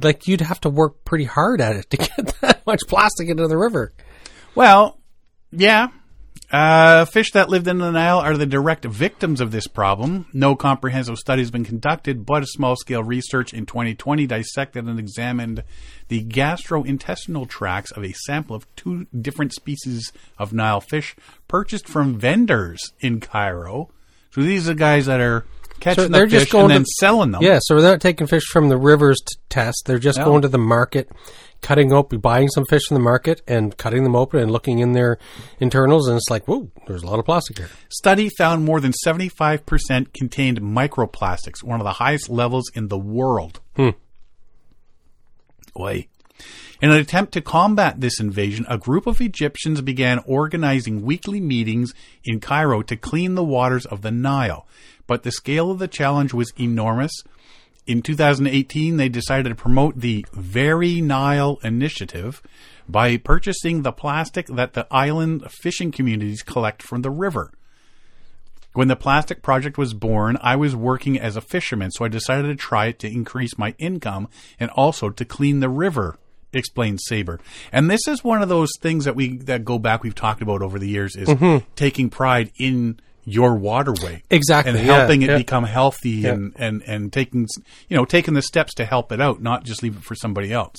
Like 0.02 0.26
you'd 0.26 0.40
have 0.42 0.60
to 0.62 0.68
work 0.68 1.04
pretty 1.04 1.24
hard 1.24 1.60
at 1.60 1.76
it 1.76 1.88
to 1.90 1.96
get 1.98 2.34
that 2.40 2.66
much 2.66 2.80
plastic 2.88 3.28
into 3.28 3.46
the 3.48 3.56
river. 3.56 3.92
Well, 4.54 4.98
yeah. 5.52 5.88
Uh, 6.54 7.04
fish 7.06 7.32
that 7.32 7.48
lived 7.48 7.66
in 7.66 7.78
the 7.78 7.90
Nile 7.90 8.20
are 8.20 8.36
the 8.36 8.46
direct 8.46 8.84
victims 8.84 9.40
of 9.40 9.50
this 9.50 9.66
problem. 9.66 10.26
No 10.32 10.54
comprehensive 10.54 11.16
study 11.16 11.42
has 11.42 11.50
been 11.50 11.64
conducted, 11.64 12.24
but 12.24 12.44
a 12.44 12.46
small 12.46 12.76
scale 12.76 13.02
research 13.02 13.52
in 13.52 13.66
2020 13.66 14.28
dissected 14.28 14.86
and 14.86 15.00
examined 15.00 15.64
the 16.06 16.22
gastrointestinal 16.22 17.48
tracts 17.48 17.90
of 17.90 18.04
a 18.04 18.12
sample 18.12 18.54
of 18.54 18.72
two 18.76 19.08
different 19.20 19.52
species 19.52 20.12
of 20.38 20.52
Nile 20.52 20.80
fish 20.80 21.16
purchased 21.48 21.88
from 21.88 22.20
vendors 22.20 22.92
in 23.00 23.18
Cairo. 23.18 23.90
So 24.30 24.40
these 24.40 24.68
are 24.68 24.74
guys 24.74 25.06
that 25.06 25.20
are 25.20 25.44
catching 25.84 26.04
the 26.04 26.08
they're 26.10 26.26
just 26.26 26.46
fish 26.46 26.52
going 26.52 26.64
and 26.64 26.70
then 26.72 26.80
to- 26.82 26.90
selling 26.98 27.30
them. 27.32 27.42
Yeah, 27.42 27.58
so 27.62 27.80
they're 27.80 27.92
not 27.92 28.00
taking 28.00 28.26
fish 28.26 28.44
from 28.44 28.68
the 28.68 28.76
rivers 28.76 29.18
to 29.26 29.36
test. 29.48 29.84
They're 29.86 29.98
just 29.98 30.18
No. 30.18 30.24
going 30.24 30.42
to 30.42 30.48
the 30.48 30.58
market, 30.58 31.10
cutting 31.62 31.92
open, 31.92 32.18
buying 32.20 32.48
some 32.48 32.64
fish 32.66 32.86
from 32.86 32.96
the 32.96 33.02
market, 33.02 33.42
and 33.46 33.76
cutting 33.76 34.02
them 34.04 34.16
open 34.16 34.40
and 34.40 34.50
looking 34.50 34.78
in 34.80 34.92
their 34.92 35.18
internals, 35.60 36.08
and 36.08 36.16
it's 36.16 36.28
like, 36.30 36.46
whoa, 36.48 36.70
there's 36.86 37.02
a 37.02 37.06
lot 37.06 37.18
of 37.18 37.24
plastic 37.24 37.58
here. 37.58 37.68
Study 37.88 38.28
found 38.36 38.64
more 38.64 38.80
than 38.80 38.92
75% 39.06 40.12
contained 40.12 40.60
microplastics, 40.60 41.62
one 41.62 41.80
of 41.80 41.84
the 41.84 41.92
highest 41.94 42.28
levels 42.28 42.64
in 42.74 42.88
the 42.88 42.98
world. 42.98 43.60
Hmm. 43.76 43.90
Oi. 45.78 46.06
In 46.80 46.90
an 46.90 46.96
attempt 46.96 47.32
to 47.32 47.40
combat 47.40 48.00
this 48.00 48.18
invasion, 48.18 48.66
a 48.68 48.78
group 48.78 49.06
of 49.06 49.20
Egyptians 49.20 49.80
began 49.80 50.18
organizing 50.26 51.02
weekly 51.02 51.40
meetings 51.40 51.94
in 52.24 52.40
Cairo 52.40 52.82
to 52.82 52.96
clean 52.96 53.34
the 53.34 53.44
waters 53.44 53.86
of 53.86 54.02
the 54.02 54.10
Nile. 54.10 54.66
But 55.06 55.22
the 55.22 55.30
scale 55.30 55.70
of 55.70 55.78
the 55.78 55.88
challenge 55.88 56.34
was 56.34 56.52
enormous. 56.58 57.12
In 57.86 58.02
2018, 58.02 58.96
they 58.96 59.08
decided 59.08 59.50
to 59.50 59.54
promote 59.54 60.00
the 60.00 60.26
Very 60.32 61.00
Nile 61.00 61.58
initiative 61.62 62.42
by 62.88 63.18
purchasing 63.18 63.82
the 63.82 63.92
plastic 63.92 64.46
that 64.48 64.72
the 64.72 64.86
island 64.90 65.50
fishing 65.50 65.92
communities 65.92 66.42
collect 66.42 66.82
from 66.82 67.02
the 67.02 67.10
river. 67.10 67.52
When 68.72 68.88
the 68.88 68.96
plastic 68.96 69.42
project 69.42 69.78
was 69.78 69.94
born, 69.94 70.36
I 70.42 70.56
was 70.56 70.74
working 70.74 71.20
as 71.20 71.36
a 71.36 71.40
fisherman, 71.40 71.92
so 71.92 72.04
I 72.04 72.08
decided 72.08 72.48
to 72.48 72.56
try 72.56 72.86
it 72.86 72.98
to 73.00 73.08
increase 73.08 73.56
my 73.56 73.74
income 73.78 74.28
and 74.58 74.68
also 74.70 75.10
to 75.10 75.24
clean 75.24 75.60
the 75.60 75.68
river, 75.68 76.18
explained 76.54 77.00
Saber. 77.00 77.40
And 77.72 77.90
this 77.90 78.06
is 78.06 78.22
one 78.22 78.42
of 78.42 78.48
those 78.48 78.70
things 78.80 79.04
that 79.04 79.16
we 79.16 79.38
that 79.38 79.64
go 79.64 79.78
back 79.78 80.02
we've 80.02 80.14
talked 80.14 80.42
about 80.42 80.62
over 80.62 80.78
the 80.78 80.88
years 80.88 81.16
is 81.16 81.28
mm-hmm. 81.28 81.68
taking 81.76 82.10
pride 82.10 82.50
in 82.58 83.00
your 83.24 83.56
waterway. 83.56 84.22
Exactly, 84.30 84.72
And 84.72 84.86
yeah, 84.86 84.98
helping 84.98 85.22
it 85.22 85.30
yeah. 85.30 85.38
become 85.38 85.64
healthy 85.64 86.26
and, 86.26 86.52
and, 86.56 86.82
and 86.82 87.12
taking 87.12 87.48
you 87.88 87.96
know, 87.96 88.04
taking 88.04 88.34
the 88.34 88.42
steps 88.42 88.74
to 88.74 88.84
help 88.84 89.12
it 89.12 89.20
out, 89.20 89.40
not 89.40 89.64
just 89.64 89.82
leave 89.82 89.96
it 89.96 90.04
for 90.04 90.14
somebody 90.14 90.52
else. 90.52 90.76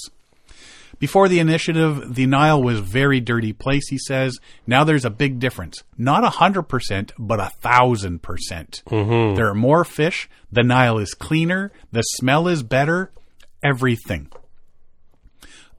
Before 0.97 1.27
the 1.27 1.39
initiative, 1.39 2.15
the 2.15 2.25
Nile 2.25 2.63
was 2.63 2.79
a 2.79 2.83
very 2.83 3.19
dirty 3.19 3.51
place, 3.51 3.89
he 3.89 3.97
says. 3.97 4.39
Now 4.65 4.85
there's 4.85 5.03
a 5.03 5.09
big 5.09 5.39
difference. 5.39 5.83
Not 5.97 6.23
a 6.23 6.29
hundred 6.29 6.63
percent, 6.63 7.11
but 7.19 7.39
a 7.39 7.49
thousand 7.61 8.21
percent. 8.21 8.81
Mm-hmm. 8.87 9.35
There 9.35 9.49
are 9.49 9.55
more 9.55 9.83
fish. 9.83 10.29
The 10.51 10.63
Nile 10.63 10.97
is 10.99 11.13
cleaner. 11.13 11.71
The 11.91 12.01
smell 12.01 12.47
is 12.47 12.63
better. 12.63 13.11
everything. 13.63 14.29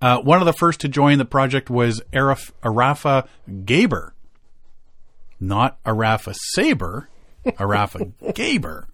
Uh, 0.01 0.19
one 0.21 0.41
of 0.41 0.47
the 0.47 0.53
first 0.53 0.81
to 0.81 0.89
join 0.89 1.19
the 1.19 1.25
project 1.25 1.71
was 1.71 2.03
Araf, 2.13 2.53
Arafa 2.63 3.29
Gaber. 3.49 4.11
Not 5.41 5.79
Arafa 5.87 6.35
Saber, 6.55 7.09
Arafa 7.59 7.99
Gaber. 8.23 8.87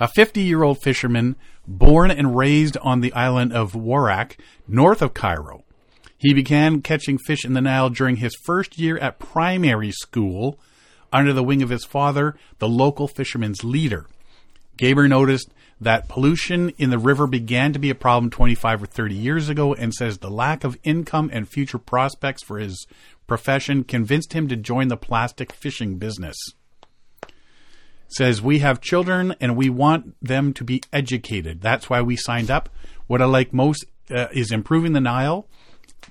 A 0.00 0.08
50 0.08 0.40
year 0.40 0.62
old 0.62 0.78
fisherman 0.82 1.36
born 1.66 2.10
and 2.10 2.36
raised 2.36 2.76
on 2.78 3.00
the 3.00 3.12
island 3.12 3.52
of 3.52 3.72
Warak, 3.72 4.36
north 4.66 5.02
of 5.02 5.14
Cairo. 5.14 5.64
He 6.16 6.34
began 6.34 6.82
catching 6.82 7.18
fish 7.18 7.44
in 7.44 7.52
the 7.52 7.60
Nile 7.60 7.90
during 7.90 8.16
his 8.16 8.34
first 8.44 8.78
year 8.78 8.98
at 8.98 9.20
primary 9.20 9.92
school 9.92 10.58
under 11.12 11.32
the 11.32 11.44
wing 11.44 11.62
of 11.62 11.70
his 11.70 11.84
father, 11.84 12.36
the 12.58 12.68
local 12.68 13.06
fisherman's 13.06 13.62
leader. 13.62 14.06
Gaber 14.76 15.08
noticed 15.08 15.50
that 15.80 16.08
pollution 16.08 16.70
in 16.70 16.90
the 16.90 16.98
river 16.98 17.26
began 17.26 17.72
to 17.72 17.78
be 17.78 17.90
a 17.90 17.94
problem 17.94 18.30
25 18.30 18.82
or 18.82 18.86
30 18.86 19.14
years 19.14 19.48
ago 19.48 19.74
and 19.74 19.94
says 19.94 20.18
the 20.18 20.30
lack 20.30 20.64
of 20.64 20.78
income 20.82 21.30
and 21.32 21.48
future 21.48 21.78
prospects 21.78 22.42
for 22.42 22.58
his 22.58 22.86
profession 23.26 23.84
convinced 23.84 24.32
him 24.32 24.48
to 24.48 24.56
join 24.56 24.88
the 24.88 24.96
plastic 24.96 25.52
fishing 25.52 25.98
business. 25.98 26.36
Says 28.08 28.42
we 28.42 28.60
have 28.60 28.80
children 28.80 29.34
and 29.40 29.56
we 29.56 29.68
want 29.68 30.16
them 30.20 30.52
to 30.54 30.64
be 30.64 30.82
educated. 30.92 31.60
That's 31.60 31.90
why 31.90 32.02
we 32.02 32.16
signed 32.16 32.50
up. 32.50 32.68
What 33.06 33.22
I 33.22 33.26
like 33.26 33.52
most 33.52 33.84
uh, 34.10 34.28
is 34.32 34.50
improving 34.50 34.94
the 34.94 35.00
Nile 35.00 35.46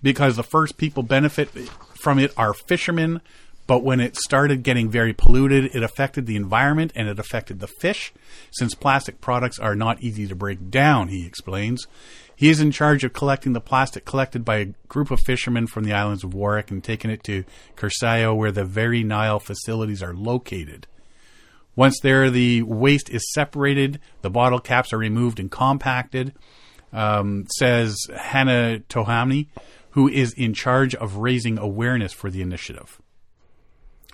because 0.01 0.35
the 0.35 0.43
first 0.43 0.77
people 0.77 1.03
benefit 1.03 1.49
from 1.49 2.19
it 2.19 2.31
are 2.37 2.53
fishermen. 2.53 3.21
But 3.67 3.83
when 3.83 3.99
it 3.99 4.15
started 4.15 4.63
getting 4.63 4.89
very 4.89 5.13
polluted, 5.13 5.75
it 5.75 5.83
affected 5.83 6.25
the 6.25 6.37
environment 6.37 6.93
and 6.95 7.09
it 7.09 7.19
affected 7.19 7.59
the 7.59 7.67
fish, 7.67 8.13
since 8.49 8.73
plastic 8.73 9.19
products 9.19 9.59
are 9.59 9.75
not 9.75 10.01
easy 10.01 10.25
to 10.27 10.35
break 10.35 10.71
down, 10.71 11.09
he 11.09 11.27
explains. 11.27 11.85
He 12.33 12.49
is 12.49 12.61
in 12.61 12.71
charge 12.71 13.03
of 13.03 13.13
collecting 13.13 13.53
the 13.53 13.59
plastic 13.59 14.05
collected 14.05 14.45
by 14.45 14.57
a 14.57 14.73
group 14.87 15.11
of 15.11 15.19
fishermen 15.19 15.67
from 15.67 15.83
the 15.83 15.93
islands 15.93 16.23
of 16.23 16.31
Warak 16.31 16.71
and 16.71 16.83
taking 16.83 17.11
it 17.11 17.23
to 17.23 17.43
Kursaya, 17.75 18.35
where 18.35 18.51
the 18.51 18.63
very 18.63 19.03
Nile 19.03 19.39
facilities 19.39 20.01
are 20.01 20.13
located. 20.13 20.87
Once 21.75 21.99
there, 21.99 22.29
the 22.29 22.61
waste 22.61 23.09
is 23.09 23.33
separated, 23.33 23.99
the 24.21 24.29
bottle 24.29 24.59
caps 24.59 24.93
are 24.93 24.97
removed 24.97 25.39
and 25.39 25.51
compacted, 25.51 26.33
um, 26.93 27.45
says 27.57 27.97
Hannah 28.15 28.79
Tohami, 28.87 29.47
who 29.91 30.07
is 30.07 30.33
in 30.33 30.53
charge 30.53 30.95
of 30.95 31.17
raising 31.17 31.57
awareness 31.57 32.13
for 32.13 32.29
the 32.29 32.41
initiative. 32.41 33.01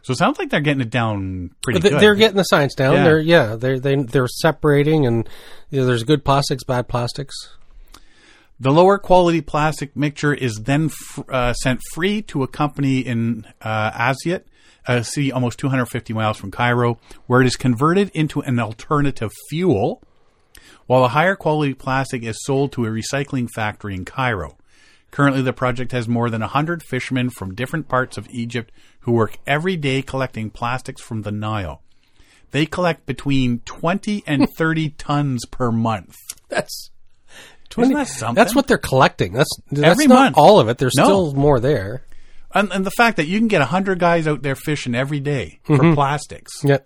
So 0.04 0.12
it 0.12 0.18
sounds 0.18 0.38
like 0.38 0.50
they're 0.50 0.60
getting 0.62 0.82
it 0.82 0.90
down 0.90 1.52
pretty 1.62 1.80
They- 1.80 1.90
good. 1.90 2.00
They're 2.02 2.16
getting 2.16 2.38
the 2.38 2.44
science 2.44 2.76
down. 2.76 2.94
Yeah. 2.96 3.04
They're 3.04 3.20
yeah, 3.20 3.56
they're 3.56 3.80
they, 3.80 3.96
they're 3.96 4.28
separating, 4.28 5.06
and 5.06 5.28
you 5.70 5.80
know, 5.82 5.86
there's 5.86 6.04
good 6.04 6.24
plastics, 6.26 6.64
bad 6.64 6.88
plastics. 6.88 7.34
The 8.60 8.72
lower 8.72 8.98
quality 8.98 9.42
plastic 9.42 9.96
mixture 9.96 10.34
is 10.34 10.56
then 10.64 10.86
f- 10.86 11.24
uh, 11.30 11.54
sent 11.54 11.82
free 11.94 12.22
to 12.24 12.44
a 12.44 12.48
company 12.48 13.00
in 13.00 13.46
uh, 13.62 13.92
Asyut, 13.92 14.44
a 14.88 15.04
city 15.04 15.32
almost 15.32 15.58
250 15.60 16.14
miles 16.14 16.38
from 16.38 16.52
Cairo, 16.52 17.00
where 17.28 17.42
it 17.42 17.48
is 17.48 17.56
converted 17.56 18.10
into 18.14 18.42
an 18.42 18.60
alternative 18.60 19.32
fuel, 19.50 20.02
while 20.86 21.02
the 21.02 21.10
higher 21.10 21.36
quality 21.36 21.74
plastic 21.74 22.24
is 22.24 22.38
sold 22.44 22.72
to 22.74 22.86
a 22.86 22.90
recycling 22.90 23.50
factory 23.50 23.96
in 23.96 24.06
Cairo. 24.06 24.58
Currently, 25.12 25.42
the 25.42 25.54
project 25.54 25.92
has 25.92 26.08
more 26.08 26.30
than 26.30 26.42
100 26.42 26.84
fishermen 26.84 27.30
from 27.32 27.56
different 27.56 27.88
parts 27.88 28.18
of 28.18 28.28
Egypt 28.32 28.72
who 29.04 29.14
work 29.14 29.38
every 29.48 29.76
day 29.78 30.02
collecting 30.02 30.50
plastics 30.50 31.02
from 31.02 31.22
the 31.22 31.32
Nile. 31.32 31.82
They 32.52 32.66
collect 32.66 33.06
between 33.06 33.60
20 33.66 34.24
and 34.28 34.48
30 34.58 34.90
tons 34.92 35.46
per 35.46 35.72
month. 35.72 36.16
That's 36.50 36.90
Isn't 37.78 37.94
that 37.94 38.08
something? 38.08 38.36
That's 38.36 38.54
what 38.56 38.68
they're 38.68 38.78
collecting. 38.78 39.34
That's 39.34 39.50
that's 39.72 39.88
Every 39.88 40.08
not 40.08 40.24
month. 40.24 40.38
all 40.38 40.60
of 40.60 40.70
it. 40.70 40.78
There's 40.78 40.94
No. 40.96 41.04
still 41.04 41.34
more 41.34 41.60
there. 41.60 42.04
And, 42.54 42.72
and 42.72 42.86
the 42.86 42.92
fact 42.92 43.18
that 43.18 43.26
you 43.26 43.40
can 43.40 43.48
get 43.48 43.60
100 43.62 43.98
guys 43.98 44.28
out 44.28 44.44
there 44.44 44.56
fishing 44.56 44.94
every 44.94 45.20
day 45.20 45.60
for 45.64 45.94
plastics 45.96 46.52
Yeah. 46.64 46.78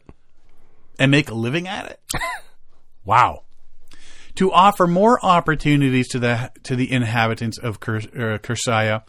and 0.98 1.12
make 1.12 1.30
a 1.30 1.34
living 1.34 1.68
at 1.68 1.88
it. 1.92 2.00
wow. 3.04 3.44
To 4.36 4.52
offer 4.52 4.88
more 4.88 5.20
opportunities 5.26 6.08
to 6.10 6.20
the 6.20 6.52
to 6.64 6.76
the 6.78 6.90
inhabitants 6.92 7.58
of 7.58 7.76
uh, 7.78 8.38
Kursaya, 8.40 9.02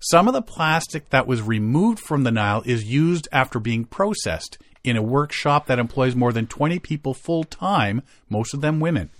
some 0.00 0.28
of 0.28 0.34
the 0.34 0.42
plastic 0.42 1.10
that 1.10 1.26
was 1.26 1.42
removed 1.42 2.00
from 2.00 2.22
the 2.24 2.30
Nile 2.30 2.62
is 2.66 2.84
used 2.84 3.28
after 3.32 3.58
being 3.58 3.84
processed 3.84 4.58
in 4.84 4.96
a 4.96 5.02
workshop 5.02 5.66
that 5.66 5.78
employs 5.78 6.14
more 6.14 6.32
than 6.32 6.46
20 6.46 6.78
people 6.78 7.12
full 7.14 7.44
time, 7.44 8.02
most 8.28 8.54
of 8.54 8.60
them 8.60 8.78
women. 8.80 9.10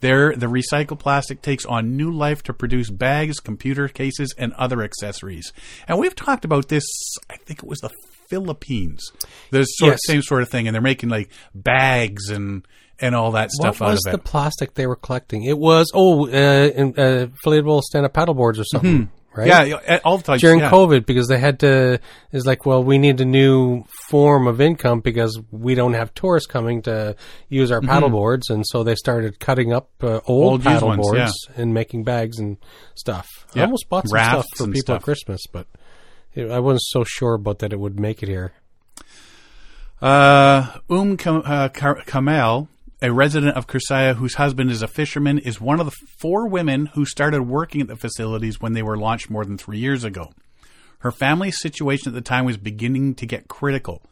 There, 0.00 0.34
the 0.34 0.46
recycled 0.46 0.98
plastic 0.98 1.42
takes 1.42 1.66
on 1.66 1.96
new 1.96 2.10
life 2.10 2.42
to 2.44 2.54
produce 2.54 2.90
bags, 2.90 3.38
computer 3.38 3.86
cases, 3.88 4.34
and 4.38 4.52
other 4.54 4.82
accessories. 4.82 5.52
And 5.86 5.98
we've 5.98 6.14
talked 6.14 6.44
about 6.46 6.68
this, 6.68 6.84
I 7.28 7.36
think 7.36 7.58
it 7.62 7.68
was 7.68 7.80
the 7.80 7.90
Philippines. 8.30 9.04
The 9.50 9.64
sort 9.64 9.92
Yes. 9.92 10.00
same 10.06 10.22
sort 10.22 10.42
of 10.42 10.48
thing, 10.48 10.66
and 10.68 10.74
they're 10.74 10.80
making 10.80 11.08
like 11.10 11.28
bags 11.54 12.30
and 12.30 12.66
and 13.02 13.14
all 13.14 13.32
that 13.32 13.50
stuff 13.50 13.80
what 13.80 13.88
out 13.88 13.92
was 13.92 14.06
of 14.06 14.12
the 14.12 14.18
it. 14.18 14.24
plastic 14.24 14.74
they 14.74 14.86
were 14.86 14.96
collecting? 14.96 15.42
It 15.44 15.58
was 15.58 15.90
oh, 15.94 16.26
uh, 16.28 16.30
uh, 16.30 17.26
inflatable 17.26 17.82
stand-up 17.82 18.12
paddle 18.12 18.34
boards 18.34 18.58
or 18.58 18.64
something, 18.64 19.10
right? 19.34 19.46
Yeah, 19.46 19.62
yeah, 19.64 20.00
all 20.04 20.18
the 20.18 20.24
time. 20.24 20.38
During 20.38 20.60
yeah. 20.60 20.70
COVID, 20.70 21.06
because 21.06 21.28
they 21.28 21.38
had 21.38 21.60
to, 21.60 22.00
is 22.32 22.46
like, 22.46 22.66
well, 22.66 22.82
we 22.82 22.98
need 22.98 23.20
a 23.20 23.24
new 23.24 23.84
form 24.08 24.46
of 24.46 24.60
income 24.60 25.00
because 25.00 25.40
we 25.50 25.74
don't 25.74 25.94
have 25.94 26.12
tourists 26.14 26.46
coming 26.46 26.82
to 26.82 27.16
use 27.48 27.70
our 27.70 27.80
paddle 27.80 28.10
boards, 28.10 28.50
and 28.50 28.64
so 28.66 28.82
they 28.82 28.94
started 28.94 29.38
cutting 29.40 29.72
up 29.72 29.90
uh, 30.02 30.20
old, 30.26 30.26
Mm-hmm. 30.26 30.32
Old 30.50 30.62
paddle 30.62 30.88
ones, 30.88 31.00
boards 31.02 31.48
and 31.56 31.72
making 31.74 32.04
bags 32.04 32.38
and 32.38 32.56
stuff. 32.94 33.26
I 33.54 33.62
almost 33.62 33.88
bought 33.88 34.08
some 34.08 34.14
Rafts 34.14 34.46
stuff 34.54 34.58
for 34.58 34.72
people 34.72 34.80
stuff. 34.80 34.96
at 34.96 35.02
Christmas, 35.02 35.40
but 35.52 35.66
it, 36.34 36.50
I 36.50 36.58
wasn't 36.60 36.82
so 36.82 37.04
sure 37.04 37.34
about 37.34 37.58
that 37.60 37.72
it 37.72 37.80
would 37.80 37.98
make 37.98 38.22
it 38.22 38.28
here. 38.28 38.52
Uh, 40.00 40.78
Um 40.88 41.16
Kam- 41.16 41.42
uh, 41.44 41.68
Ka- 41.68 42.02
Kamel, 42.06 42.68
a 43.02 43.12
resident 43.12 43.56
of 43.56 43.66
Kursaya 43.66 44.16
whose 44.16 44.34
husband 44.34 44.70
is 44.70 44.82
a 44.82 44.88
fisherman, 44.88 45.38
is 45.38 45.60
one 45.60 45.80
of 45.80 45.86
the 45.86 45.96
four 46.18 46.46
women 46.46 46.86
who 46.86 47.06
started 47.06 47.42
working 47.42 47.80
at 47.80 47.88
the 47.88 47.96
facilities 47.96 48.60
when 48.60 48.74
they 48.74 48.82
were 48.82 48.98
launched 48.98 49.30
more 49.30 49.44
than 49.44 49.56
three 49.56 49.78
years 49.78 50.04
ago. 50.04 50.32
Her 50.98 51.10
family's 51.10 51.60
situation 51.60 52.08
at 52.08 52.14
the 52.14 52.20
time 52.20 52.44
was 52.44 52.58
beginning 52.58 53.14
to 53.14 53.26
get 53.26 53.48
critical. 53.48 54.02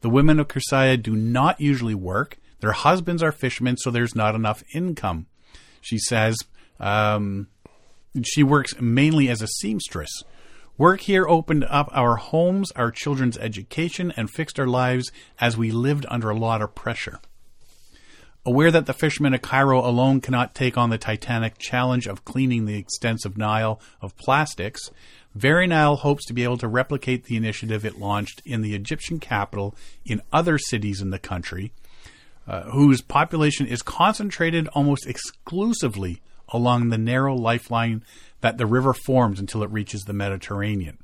The 0.00 0.10
women 0.10 0.40
of 0.40 0.48
Kursaya 0.48 1.00
do 1.00 1.14
not 1.14 1.60
usually 1.60 1.94
work. 1.94 2.38
Their 2.58 2.72
husbands 2.72 3.22
are 3.22 3.30
fishermen, 3.30 3.76
so 3.76 3.90
there's 3.90 4.16
not 4.16 4.34
enough 4.34 4.64
income. 4.74 5.26
She 5.80 5.98
says 5.98 6.36
um, 6.80 7.46
she 8.22 8.42
works 8.42 8.74
mainly 8.80 9.28
as 9.28 9.42
a 9.42 9.46
seamstress. 9.46 10.10
Work 10.76 11.02
here 11.02 11.24
opened 11.28 11.64
up 11.70 11.88
our 11.92 12.16
homes, 12.16 12.72
our 12.72 12.90
children's 12.90 13.38
education, 13.38 14.12
and 14.16 14.28
fixed 14.28 14.58
our 14.58 14.66
lives 14.66 15.12
as 15.40 15.56
we 15.56 15.70
lived 15.70 16.04
under 16.08 16.30
a 16.30 16.36
lot 16.36 16.62
of 16.62 16.74
pressure. 16.74 17.20
Aware 18.46 18.70
that 18.72 18.84
the 18.84 18.92
fishermen 18.92 19.32
of 19.32 19.40
Cairo 19.40 19.80
alone 19.80 20.20
cannot 20.20 20.54
take 20.54 20.76
on 20.76 20.90
the 20.90 20.98
titanic 20.98 21.56
challenge 21.56 22.06
of 22.06 22.26
cleaning 22.26 22.66
the 22.66 22.76
extensive 22.76 23.38
Nile 23.38 23.80
of 24.02 24.16
plastics, 24.18 24.90
Very 25.34 25.66
Nile 25.66 25.96
hopes 25.96 26.26
to 26.26 26.34
be 26.34 26.44
able 26.44 26.58
to 26.58 26.68
replicate 26.68 27.24
the 27.24 27.36
initiative 27.36 27.86
it 27.86 27.98
launched 27.98 28.42
in 28.44 28.60
the 28.60 28.74
Egyptian 28.74 29.18
capital 29.18 29.74
in 30.04 30.20
other 30.30 30.58
cities 30.58 31.00
in 31.00 31.08
the 31.08 31.18
country, 31.18 31.72
uh, 32.46 32.64
whose 32.64 33.00
population 33.00 33.66
is 33.66 33.80
concentrated 33.80 34.68
almost 34.68 35.06
exclusively 35.06 36.20
along 36.50 36.90
the 36.90 36.98
narrow 36.98 37.34
lifeline 37.34 38.04
that 38.42 38.58
the 38.58 38.66
river 38.66 38.92
forms 38.92 39.40
until 39.40 39.62
it 39.62 39.70
reaches 39.70 40.02
the 40.02 40.12
Mediterranean. 40.12 40.98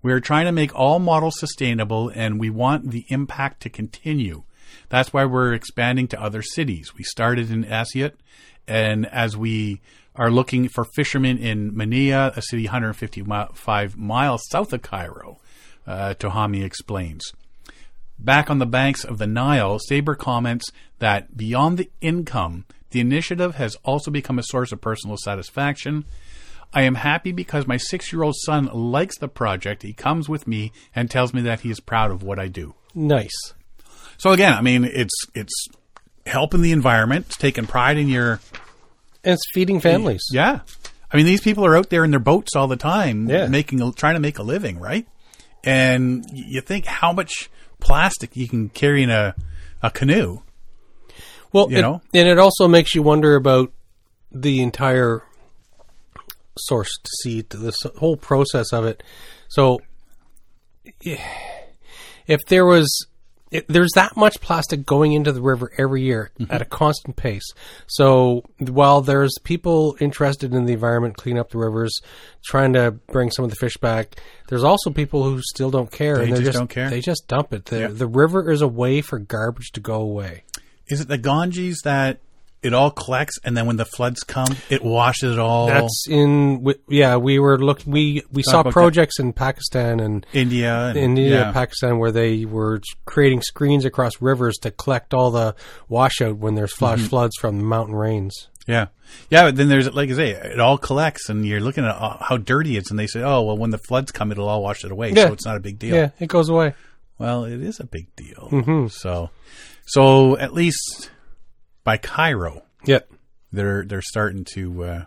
We 0.00 0.12
are 0.12 0.20
trying 0.20 0.46
to 0.46 0.52
make 0.52 0.74
all 0.74 1.00
models 1.00 1.38
sustainable 1.38 2.10
and 2.14 2.38
we 2.38 2.50
want 2.50 2.90
the 2.90 3.04
impact 3.08 3.60
to 3.62 3.68
continue. 3.68 4.44
That's 4.88 5.12
why 5.12 5.24
we're 5.24 5.52
expanding 5.52 6.08
to 6.08 6.22
other 6.22 6.42
cities. 6.42 6.94
We 6.94 7.04
started 7.04 7.50
in 7.50 7.64
Asyut, 7.64 8.12
and 8.66 9.06
as 9.06 9.36
we 9.36 9.80
are 10.16 10.30
looking 10.30 10.68
for 10.68 10.84
fishermen 10.84 11.38
in 11.38 11.72
Minya, 11.72 12.36
a 12.36 12.42
city 12.42 12.64
155 12.64 13.96
miles 13.96 14.48
south 14.50 14.72
of 14.72 14.82
Cairo, 14.82 15.38
uh, 15.86 16.14
Tohami 16.18 16.64
explains. 16.64 17.32
Back 18.18 18.50
on 18.50 18.58
the 18.58 18.66
banks 18.66 19.04
of 19.04 19.18
the 19.18 19.28
Nile, 19.28 19.78
Saber 19.78 20.16
comments 20.16 20.72
that 20.98 21.36
beyond 21.36 21.78
the 21.78 21.90
income, 22.00 22.64
the 22.90 23.00
initiative 23.00 23.54
has 23.56 23.76
also 23.84 24.10
become 24.10 24.38
a 24.38 24.42
source 24.42 24.72
of 24.72 24.80
personal 24.80 25.16
satisfaction. 25.16 26.04
I 26.72 26.82
am 26.82 26.96
happy 26.96 27.30
because 27.30 27.66
my 27.66 27.76
six 27.76 28.12
year 28.12 28.24
old 28.24 28.34
son 28.44 28.66
likes 28.66 29.18
the 29.18 29.28
project. 29.28 29.82
He 29.82 29.92
comes 29.92 30.28
with 30.28 30.46
me 30.46 30.72
and 30.94 31.10
tells 31.10 31.32
me 31.32 31.42
that 31.42 31.60
he 31.60 31.70
is 31.70 31.80
proud 31.80 32.10
of 32.10 32.22
what 32.22 32.38
I 32.38 32.48
do. 32.48 32.74
Nice. 32.94 33.54
So 34.18 34.32
again, 34.32 34.52
I 34.52 34.60
mean, 34.62 34.84
it's 34.84 35.14
it's 35.34 35.54
helping 36.26 36.60
the 36.62 36.72
environment, 36.72 37.26
it's 37.28 37.36
taking 37.36 37.66
pride 37.66 37.96
in 37.96 38.08
your 38.08 38.40
And 39.24 39.34
it's 39.34 39.50
feeding 39.52 39.80
families. 39.80 40.22
yeah. 40.32 40.60
I 41.10 41.16
mean, 41.16 41.24
these 41.24 41.40
people 41.40 41.64
are 41.64 41.74
out 41.76 41.88
there 41.88 42.04
in 42.04 42.10
their 42.10 42.20
boats 42.20 42.54
all 42.54 42.66
the 42.68 42.76
time, 42.76 43.28
Yeah. 43.30 43.46
making 43.46 43.92
trying 43.94 44.14
to 44.14 44.20
make 44.20 44.38
a 44.38 44.42
living, 44.42 44.78
right? 44.78 45.06
And 45.64 46.24
you 46.32 46.60
think 46.60 46.84
how 46.84 47.12
much 47.12 47.48
plastic 47.80 48.36
you 48.36 48.46
can 48.48 48.68
carry 48.68 49.02
in 49.02 49.10
a 49.10 49.34
a 49.82 49.90
canoe. 49.90 50.40
Well, 51.52 51.70
You 51.70 51.78
it- 51.78 51.82
know? 51.82 52.02
and 52.12 52.28
it 52.28 52.38
also 52.38 52.68
makes 52.68 52.94
you 52.94 53.02
wonder 53.02 53.36
about 53.36 53.72
the 54.32 54.60
entire 54.60 55.22
source 56.58 56.90
to 57.02 57.10
see 57.22 57.42
to 57.44 57.56
this 57.56 57.76
whole 57.98 58.16
process 58.16 58.72
of 58.72 58.84
it. 58.84 59.02
So 59.48 59.80
if 62.26 62.40
there 62.48 62.66
was 62.66 63.06
it, 63.50 63.66
there's 63.68 63.92
that 63.94 64.16
much 64.16 64.40
plastic 64.40 64.84
going 64.84 65.12
into 65.12 65.32
the 65.32 65.40
river 65.40 65.72
every 65.78 66.02
year 66.02 66.30
mm-hmm. 66.38 66.52
at 66.52 66.62
a 66.62 66.64
constant 66.64 67.16
pace. 67.16 67.46
So 67.86 68.44
while 68.58 69.00
there's 69.00 69.34
people 69.42 69.96
interested 70.00 70.52
in 70.54 70.66
the 70.66 70.74
environment, 70.74 71.16
clean 71.16 71.38
up 71.38 71.50
the 71.50 71.58
rivers, 71.58 72.00
trying 72.44 72.74
to 72.74 72.92
bring 72.92 73.30
some 73.30 73.44
of 73.44 73.50
the 73.50 73.56
fish 73.56 73.76
back, 73.78 74.16
there's 74.48 74.64
also 74.64 74.90
people 74.90 75.24
who 75.24 75.40
still 75.42 75.70
don't 75.70 75.90
care. 75.90 76.16
They 76.18 76.24
and 76.24 76.36
they're 76.36 76.44
just 76.44 76.58
don't 76.58 76.70
care. 76.70 76.90
They 76.90 77.00
just 77.00 77.26
dump 77.26 77.52
it. 77.52 77.66
The, 77.66 77.78
Yep. 77.78 77.92
the 77.94 78.06
river 78.06 78.50
is 78.50 78.60
a 78.60 78.68
way 78.68 79.00
for 79.00 79.18
garbage 79.18 79.70
to 79.72 79.80
go 79.80 80.00
away. 80.00 80.42
Is 80.88 81.00
it 81.00 81.08
the 81.08 81.18
Ganges 81.18 81.82
that 81.84 82.18
it 82.62 82.74
all 82.74 82.90
collects 82.90 83.38
and 83.44 83.56
then 83.56 83.66
when 83.66 83.76
the 83.76 83.84
floods 83.84 84.22
come, 84.24 84.56
it 84.68 84.82
washes 84.84 85.34
it 85.34 85.38
all? 85.38 85.66
That's 85.68 86.06
in 86.08 86.66
yeah. 86.88 87.16
We 87.16 87.38
were 87.38 87.58
look 87.58 87.82
we 87.86 88.22
we 88.32 88.42
saw 88.42 88.60
about 88.60 88.70
that. 88.70 88.72
projects 88.72 89.18
in 89.18 89.32
Pakistan 89.32 90.00
and 90.00 90.26
India. 90.32 90.88
And, 90.88 90.96
India, 90.98 91.30
yeah. 91.40 91.52
Pakistan, 91.52 91.98
where 91.98 92.12
they 92.12 92.44
were 92.44 92.80
creating 93.04 93.42
screens 93.42 93.84
across 93.84 94.12
rivers 94.20 94.56
to 94.58 94.70
collect 94.70 95.14
all 95.14 95.30
the 95.30 95.54
washout 95.88 96.36
when 96.38 96.54
there's 96.54 96.74
flash 96.74 96.98
Mm-hmm. 96.98 97.08
floods 97.08 97.36
from 97.40 97.58
the 97.58 97.64
mountain 97.64 97.94
rains. 97.94 98.48
Yeah. 98.66 98.86
Yeah, 99.30 99.44
but 99.44 99.56
then 99.56 99.68
there's, 99.68 99.90
like 99.94 100.10
I 100.10 100.14
say, 100.14 100.30
it 100.32 100.60
all 100.60 100.76
collects 100.76 101.30
and 101.30 101.46
you're 101.46 101.60
looking 101.60 101.84
at 101.84 101.94
uh, 101.94 102.18
how 102.20 102.36
dirty 102.36 102.76
it 102.76 102.82
is 102.82 102.90
and 102.90 102.98
they 102.98 103.06
say, 103.06 103.22
oh, 103.22 103.40
well, 103.42 103.56
when 103.56 103.70
the 103.70 103.78
floods 103.78 104.12
come, 104.12 104.30
it'll 104.32 104.48
all 104.48 104.62
wash 104.62 104.84
it 104.84 104.90
away. 104.92 105.12
Yeah. 105.12 105.28
So 105.28 105.32
it's 105.32 105.46
not 105.46 105.56
a 105.56 105.60
big 105.60 105.78
deal. 105.78 105.94
Yeah, 105.94 106.10
it 106.18 106.26
goes 106.26 106.48
away. 106.50 106.74
Well, 107.18 107.44
it 107.44 107.62
is 107.62 107.80
a 107.80 107.84
big 107.86 108.14
deal. 108.16 108.88
So, 108.90 109.30
so 109.86 110.36
at 110.38 110.52
least 110.52 111.10
by 111.88 111.96
Cairo, 111.96 112.64
Yeah, 112.84 113.00
they're, 113.50 113.82
they're 113.82 114.02
starting 114.02 114.44
to, 114.52 114.84
uh, 114.84 115.04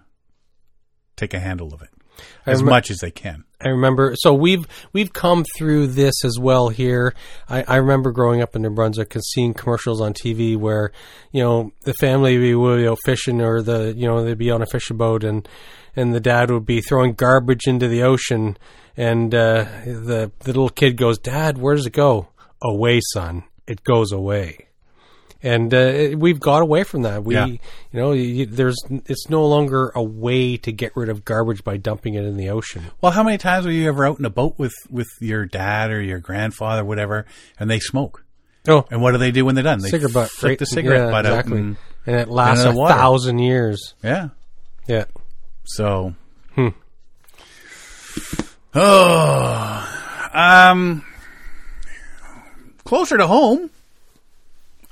take 1.15 1.35
a 1.35 1.39
handle 1.39 1.75
of 1.75 1.83
it 1.83 1.89
as 2.47 2.63
remem- 2.63 2.69
much 2.69 2.89
as 2.89 2.97
they 2.97 3.11
can. 3.11 3.43
I 3.63 3.69
remember. 3.69 4.15
So 4.17 4.33
we've 4.33 4.65
we've 4.91 5.13
come 5.13 5.45
through 5.55 5.87
this 5.87 6.25
as 6.25 6.39
well 6.39 6.69
here. 6.69 7.13
I, 7.47 7.63
I 7.67 7.75
remember 7.75 8.11
growing 8.11 8.41
up 8.41 8.55
in 8.55 8.63
New 8.63 8.71
Brunswick 8.71 9.13
and 9.13 9.23
seeing 9.23 9.53
commercials 9.53 10.01
on 10.01 10.13
TV 10.13 10.57
where 10.57 10.91
you 11.31 11.43
know 11.43 11.71
the 11.81 11.93
family 11.93 12.35
would 12.55 12.75
be 12.77 12.81
you 12.81 12.87
know, 12.87 12.97
fishing 13.05 13.41
or 13.41 13.61
the 13.61 13.93
you 13.95 14.07
know 14.07 14.23
they'd 14.23 14.37
be 14.37 14.49
on 14.49 14.63
a 14.63 14.65
fishing 14.65 14.97
boat 14.97 15.23
and 15.23 15.47
and 15.95 16.15
the 16.15 16.19
dad 16.19 16.49
would 16.49 16.65
be 16.65 16.81
throwing 16.81 17.13
garbage 17.13 17.67
into 17.67 17.87
the 17.87 18.01
ocean 18.01 18.57
and 18.97 19.35
uh, 19.35 19.65
the 19.85 20.31
the 20.39 20.47
little 20.47 20.69
kid 20.69 20.97
goes, 20.97 21.19
"Dad, 21.19 21.59
where 21.59 21.75
does 21.75 21.85
it 21.85 21.93
go? 21.93 22.29
Away, 22.63 22.99
son. 23.13 23.43
It 23.67 23.83
goes 23.83 24.11
away." 24.11 24.70
And 25.43 25.73
uh, 25.73 26.11
we've 26.17 26.39
got 26.39 26.61
away 26.61 26.83
from 26.83 27.01
that. 27.01 27.23
We, 27.23 27.33
Yeah. 27.33 27.45
you 27.47 27.59
know, 27.93 28.11
you, 28.11 28.45
there's 28.45 28.77
it's 29.07 29.27
no 29.29 29.45
longer 29.47 29.91
a 29.95 30.03
way 30.03 30.57
to 30.57 30.71
get 30.71 30.95
rid 30.95 31.09
of 31.09 31.25
garbage 31.25 31.63
by 31.63 31.77
dumping 31.77 32.13
it 32.13 32.23
in 32.25 32.37
the 32.37 32.49
ocean. 32.49 32.83
Well, 33.01 33.11
how 33.11 33.23
many 33.23 33.37
times 33.39 33.65
were 33.65 33.71
you 33.71 33.87
ever 33.87 34.05
out 34.05 34.19
in 34.19 34.25
a 34.25 34.29
boat 34.29 34.55
with, 34.59 34.73
with 34.89 35.07
your 35.19 35.45
dad 35.47 35.89
or 35.89 35.99
your 36.01 36.19
grandfather, 36.19 36.83
or 36.83 36.85
whatever, 36.85 37.25
and 37.59 37.69
they 37.71 37.79
smoke? 37.79 38.23
Oh, 38.67 38.85
And 38.91 39.01
what 39.01 39.13
do 39.13 39.17
they 39.17 39.31
do 39.31 39.43
when 39.43 39.55
they're 39.55 39.63
done? 39.63 39.79
They 39.79 39.89
cigarette 39.89 40.13
butt, 40.13 40.29
flick 40.29 40.49
right? 40.51 40.59
the 40.59 40.65
cigarette 40.67 41.05
yeah, 41.05 41.11
butt 41.11 41.25
exactly. 41.25 41.53
out. 41.53 41.59
And, 41.63 41.77
and 42.05 42.15
it 42.17 42.27
lasts 42.29 42.63
a 42.65 42.71
water. 42.71 42.93
thousand 42.93 43.39
years. 43.39 43.95
yeah. 44.03 44.29
Yeah. 44.87 45.05
So. 45.65 46.13
Hmm. 46.55 46.67
Oh. 48.73 50.29
Um. 50.33 51.03
Closer 52.85 53.17
to 53.17 53.27
home. 53.27 53.69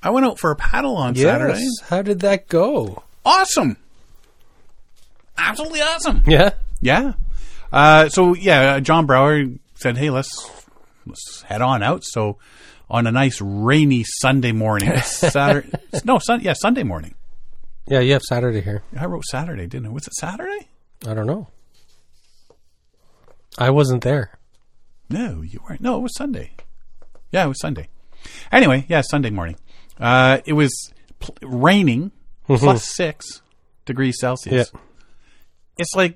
I 0.02 0.10
went 0.12 0.26
out 0.26 0.40
for 0.40 0.52
a 0.52 0.56
paddle 0.56 0.96
on 0.96 1.16
Saturday. 1.16 1.60
Yes. 1.60 1.90
How 1.90 2.02
did 2.02 2.22
that 2.22 2.48
go? 2.48 3.04
Awesome. 3.26 3.78
Absolutely 5.38 5.82
awesome. 5.82 6.24
Yeah. 6.26 6.52
Yeah. 6.82 7.14
Uh, 7.72 8.10
so 8.10 8.34
yeah, 8.34 8.76
uh, 8.76 8.80
John 8.80 9.06
Brower 9.06 9.44
said, 9.76 9.98
"Hey, 9.98 10.10
let's 10.10 10.30
let's 11.06 11.44
head 11.44 11.62
on 11.62 11.84
out." 11.84 12.04
So 12.04 12.38
on 12.90 13.06
a 13.06 13.12
nice 13.12 13.40
rainy 13.42 14.04
Sunday 14.22 14.52
morning, 14.52 14.98
Saturday, 15.04 15.70
no, 16.04 16.18
sun, 16.20 16.42
yeah, 16.42 16.54
Sunday 16.54 16.84
morning. 16.84 17.14
Yeah, 17.88 18.00
you 18.00 18.14
have 18.14 18.24
Saturday 18.24 18.62
here. 18.62 18.84
I 18.98 19.06
wrote 19.06 19.26
Saturday, 19.26 19.68
didn't 19.68 19.88
I? 19.88 19.90
Was 19.90 20.08
it 20.08 20.14
Saturday? 20.14 20.68
I 21.08 21.14
don't 21.14 21.28
know. 21.28 21.48
I 23.58 23.70
wasn't 23.70 24.04
there. 24.04 24.38
No, 25.10 25.42
you 25.42 25.60
weren't. 25.68 25.82
No, 25.82 25.98
it 25.98 26.02
was 26.02 26.16
Sunday. 26.16 26.52
Yeah, 27.32 27.46
it 27.46 27.50
was 27.50 27.60
Sunday. 27.60 27.90
Anyway, 28.52 28.86
yeah, 28.88 29.02
Sunday 29.02 29.30
morning. 29.30 29.58
Uh, 30.00 30.40
it 30.46 30.54
was 30.54 30.92
pl- 31.20 31.36
raining, 31.42 32.12
plus 32.46 32.86
six 32.96 33.42
degrees 33.86 34.18
Celsius. 34.20 34.72
Yeah. 34.74 34.80
It's 35.78 35.96
like 35.96 36.16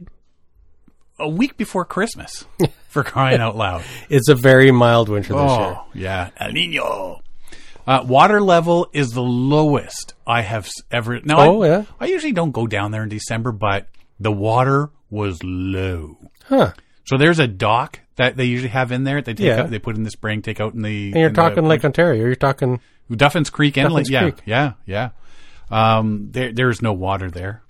a 1.19 1.28
week 1.30 1.58
before 1.58 1.86
Christmas, 1.86 2.46
for 2.89 3.04
crying 3.04 3.39
out 3.41 3.56
loud. 3.56 3.84
It's 4.10 4.30
a 4.30 4.36
very 4.36 4.72
mild 4.72 5.10
winter 5.10 5.34
this 5.34 5.41
year. 5.41 5.78
Oh, 5.78 5.86
yeah. 5.93 6.30
El 6.38 6.52
Nino. 6.52 7.22
Uh, 7.86 8.04
water 8.08 8.41
level 8.41 8.88
is 8.93 9.10
the 9.10 9.22
lowest 9.22 10.13
I 10.26 10.41
have 10.41 10.69
ever. 10.89 11.19
Now, 11.22 11.39
Oh, 11.41 11.63
I, 11.63 11.67
yeah? 11.67 11.84
I 12.00 12.06
usually 12.08 12.32
don't 12.32 12.52
go 12.52 12.65
down 12.65 12.91
there 12.91 13.04
in 13.04 13.10
December, 13.10 13.52
but 13.52 13.88
the 14.19 14.32
water 14.32 14.89
was 15.10 15.43
low. 15.43 16.17
Huh. 16.46 16.72
So 17.05 17.17
there's 17.17 17.39
a 17.39 17.47
dock 17.47 17.99
that 18.15 18.37
they 18.37 18.45
usually 18.45 18.69
have 18.69 18.91
in 18.91 19.03
there. 19.03 19.21
They 19.21 19.33
take 19.33 19.45
Yeah. 19.47 19.61
out, 19.63 19.69
they 19.71 19.79
put 19.79 19.95
in 19.95 20.03
the 20.03 20.11
spring, 20.11 20.41
take 20.41 20.59
out 20.61 20.73
in 20.73 20.81
the. 20.81 21.07
And 21.07 21.15
you're 21.15 21.27
in 21.29 21.33
the- 21.33 21.41
talking 21.41 21.65
Lake 21.65 21.83
Ontario. 21.83 22.23
You're 22.25 22.35
talking 22.35 22.79
Duffins 23.11 23.51
Creek 23.51 23.77
and 23.77 23.89
Duffins 23.89 24.09
Lake. 24.11 24.41
Yeah, 24.45 24.73
yeah, 24.85 25.09
yeah. 25.71 25.97
Um, 25.97 26.29
there, 26.31 26.51
there's 26.53 26.81
no 26.81 26.93
water 26.93 27.29
there. 27.29 27.61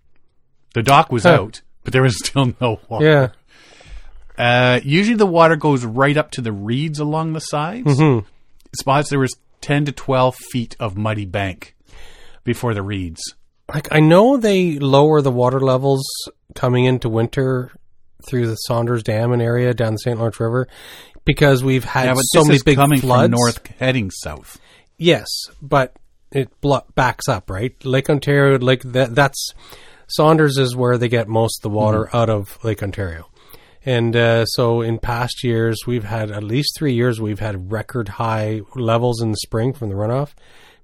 The 0.73 0.83
dock 0.83 1.11
was 1.11 1.23
Huh. 1.23 1.29
out, 1.33 1.61
but 1.83 1.93
there 1.93 2.01
was 2.03 2.15
still 2.25 2.53
no 2.61 2.79
water. 2.89 3.05
yeah. 3.05 3.27
Uh, 4.37 4.79
usually 4.83 5.15
the 5.17 5.27
water 5.27 5.55
goes 5.55 5.85
right 5.85 6.17
up 6.17 6.31
to 6.31 6.41
the 6.41 6.51
reeds 6.51 6.99
along 6.99 7.33
the 7.33 7.39
sides. 7.39 7.85
Mm-hmm. 7.99 8.25
Spots 8.75 9.09
there 9.09 9.19
was 9.19 9.35
ten 9.61 9.85
to 9.85 9.91
twelve 9.91 10.35
feet 10.35 10.75
of 10.79 10.97
muddy 10.97 11.25
bank 11.25 11.75
before 12.43 12.73
the 12.73 12.81
reeds. 12.81 13.21
Like 13.71 13.87
I 13.91 13.99
know 13.99 14.37
they 14.37 14.79
lower 14.79 15.21
the 15.21 15.31
water 15.31 15.59
levels 15.59 16.03
coming 16.55 16.85
into 16.85 17.09
winter 17.09 17.71
through 18.27 18.47
the 18.47 18.55
Saunders 18.55 19.03
Dam 19.03 19.31
and 19.31 19.41
area 19.41 19.73
down 19.73 19.93
the 19.93 19.99
St. 19.99 20.17
Lawrence 20.17 20.39
River 20.39 20.67
because 21.25 21.63
we've 21.63 21.83
had 21.83 22.05
Yeah, 22.05 22.15
so 22.31 22.43
many 22.43 22.59
big 22.63 22.75
coming 22.75 22.99
floods. 22.99 23.31
from 23.31 23.39
north, 23.39 23.67
heading 23.79 24.11
south. 24.11 24.59
Yes, 24.97 25.27
but 25.61 25.95
it 26.31 26.49
backs 26.95 27.27
up, 27.27 27.49
right? 27.49 27.73
Lake 27.85 28.09
Ontario, 28.09 28.57
Lake 28.59 28.81
that 28.83 29.13
that's 29.15 29.51
Saunders 30.07 30.57
is 30.57 30.75
where 30.75 30.97
they 30.97 31.07
get 31.07 31.27
most 31.27 31.59
of 31.59 31.71
the 31.71 31.75
water 31.75 32.05
Mm-hmm. 32.05 32.17
out 32.17 32.29
of 32.29 32.57
Lake 32.63 32.83
Ontario. 32.83 33.29
And 33.85 34.15
uh, 34.15 34.45
so 34.45 34.81
in 34.81 34.97
past 34.99 35.43
years, 35.43 35.79
we've 35.85 36.05
had 36.05 36.31
at 36.31 36.43
least 36.43 36.75
three 36.77 36.93
years 36.93 37.19
we've 37.19 37.39
had 37.39 37.71
record 37.71 38.07
high 38.07 38.61
levels 38.75 39.21
in 39.21 39.31
the 39.31 39.37
spring 39.37 39.73
from 39.73 39.89
the 39.89 39.95
runoff. 39.95 40.31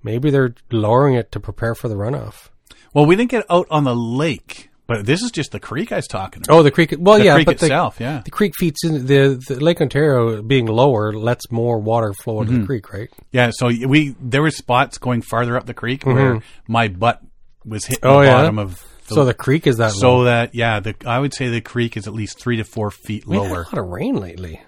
Maybe 0.03 0.29
they're 0.29 0.53
lowering 0.71 1.15
it 1.15 1.31
to 1.33 1.39
prepare 1.39 1.75
for 1.75 1.87
the 1.87 1.95
runoff. 1.95 2.49
Well, 2.93 3.05
we 3.05 3.15
didn't 3.15 3.31
get 3.31 3.45
out 3.49 3.67
on 3.69 3.83
the 3.85 3.95
lake, 3.95 4.68
but 4.89 5.05
this 5.05 5.21
is 5.21 5.31
just 5.31 5.51
the 5.53 5.59
creek 5.61 5.93
I 5.93 5.95
was 5.97 6.07
talking 6.07 6.41
about. 6.43 6.53
Oh, 6.53 6.63
the 6.63 6.71
creek. 6.71 6.93
Well, 6.99 7.17
the 7.19 7.23
yeah, 7.25 7.35
creek 7.35 7.45
but 7.45 7.61
itself, 7.63 7.97
yeah. 8.01 8.17
the, 8.17 8.23
the 8.25 8.31
creek 8.31 8.53
feeds 8.57 8.83
in 8.83 9.05
the, 9.05 9.41
the 9.47 9.63
Lake 9.63 9.79
Ontario 9.79 10.41
being 10.41 10.65
lower 10.65 11.13
lets 11.13 11.49
more 11.49 11.79
water 11.79 12.11
flow 12.13 12.41
Mm-hmm. 12.41 12.49
into 12.49 12.59
the 12.61 12.65
creek, 12.67 12.91
right? 12.91 13.09
Yeah, 13.31 13.51
so 13.53 13.67
we 13.67 14.15
there 14.19 14.41
were 14.41 14.51
spots 14.51 14.97
going 14.97 15.21
farther 15.21 15.55
up 15.55 15.65
the 15.65 15.73
creek 15.73 16.05
where 16.05 16.41
my 16.67 16.89
butt 16.89 17.21
was 17.63 17.85
hitting 17.85 18.01
Mm-hmm. 18.03 18.09
Oh, 18.17 18.19
the 18.21 18.25
yeah? 18.27 18.33
bottom 18.41 18.59
of 18.59 18.85
the, 19.07 19.15
So 19.15 19.23
the 19.25 19.33
creek 19.33 19.65
is 19.67 19.77
that 19.77 19.91
so 19.93 20.17
low. 20.17 20.23
that 20.25 20.53
yeah, 20.55 20.79
the 20.81 20.95
I 21.05 21.19
would 21.19 21.33
say 21.33 21.47
the 21.49 21.61
creek 21.61 21.95
is 21.95 22.07
at 22.07 22.13
least 22.13 22.39
three 22.41 22.57
to 22.57 22.63
four 22.65 22.91
feet 22.91 23.25
We 23.25 23.37
had 23.37 23.45
a 23.51 23.53
lot 23.53 23.77
of 23.77 23.85
rain 23.87 24.15
lately. 24.15 24.61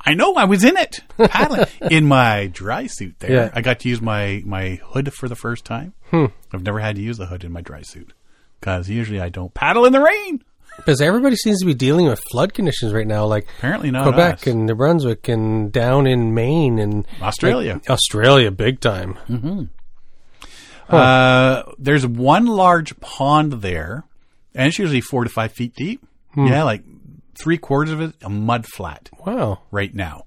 I 0.00 0.14
know 0.14 0.34
I 0.34 0.44
was 0.44 0.62
in 0.64 0.76
it 0.76 1.00
paddling 1.18 1.66
in 1.90 2.06
my 2.06 2.46
dry 2.46 2.86
suit. 2.86 3.18
There, 3.18 3.30
Yeah. 3.32 3.50
I 3.52 3.60
got 3.62 3.80
to 3.80 3.88
use 3.88 4.00
my 4.00 4.42
my 4.46 4.78
hood 4.84 5.12
for 5.12 5.28
the 5.28 5.34
first 5.34 5.64
time. 5.64 5.92
Hmm. 6.10 6.26
I've 6.52 6.62
never 6.62 6.78
had 6.78 6.96
to 6.96 7.02
use 7.02 7.18
the 7.18 7.26
hood 7.26 7.42
in 7.44 7.50
my 7.52 7.60
dry 7.62 7.82
suit 7.82 8.12
because 8.60 8.88
usually 8.88 9.20
I 9.20 9.28
don't 9.28 9.52
paddle 9.54 9.84
in 9.86 9.92
the 9.92 10.00
rain. 10.00 10.42
Because 10.76 11.00
everybody 11.00 11.34
seems 11.34 11.58
to 11.58 11.66
be 11.66 11.74
dealing 11.74 12.06
with 12.06 12.20
flood 12.30 12.54
conditions 12.54 12.92
right 12.92 13.06
now, 13.06 13.26
like 13.26 13.48
Apparently 13.58 13.90
not 13.90 14.04
Quebec 14.04 14.34
us. 14.34 14.46
and 14.46 14.64
New 14.66 14.76
Brunswick 14.76 15.26
and 15.28 15.72
down 15.72 16.06
in 16.06 16.34
Maine 16.34 16.78
and 16.78 17.04
Australia. 17.20 17.74
like, 17.74 17.90
Australia, 17.90 18.52
big 18.52 18.78
time. 18.78 19.18
Uh, 20.88 21.62
there's 21.78 22.06
one 22.06 22.46
large 22.46 22.98
pond 23.00 23.54
there, 23.54 24.04
and 24.54 24.68
it's 24.68 24.78
usually 24.78 25.00
four 25.00 25.24
to 25.24 25.30
five 25.30 25.52
feet 25.52 25.74
deep. 25.74 26.04
Hmm. 26.34 26.46
Yeah, 26.46 26.62
like 26.62 26.82
three 27.34 27.58
quarters 27.58 27.92
of 27.92 28.00
it 28.00 28.14
a 28.22 28.28
mud 28.30 28.64
flat 28.66 29.10
Wow. 29.26 29.60
right 29.70 29.94
now. 29.94 30.24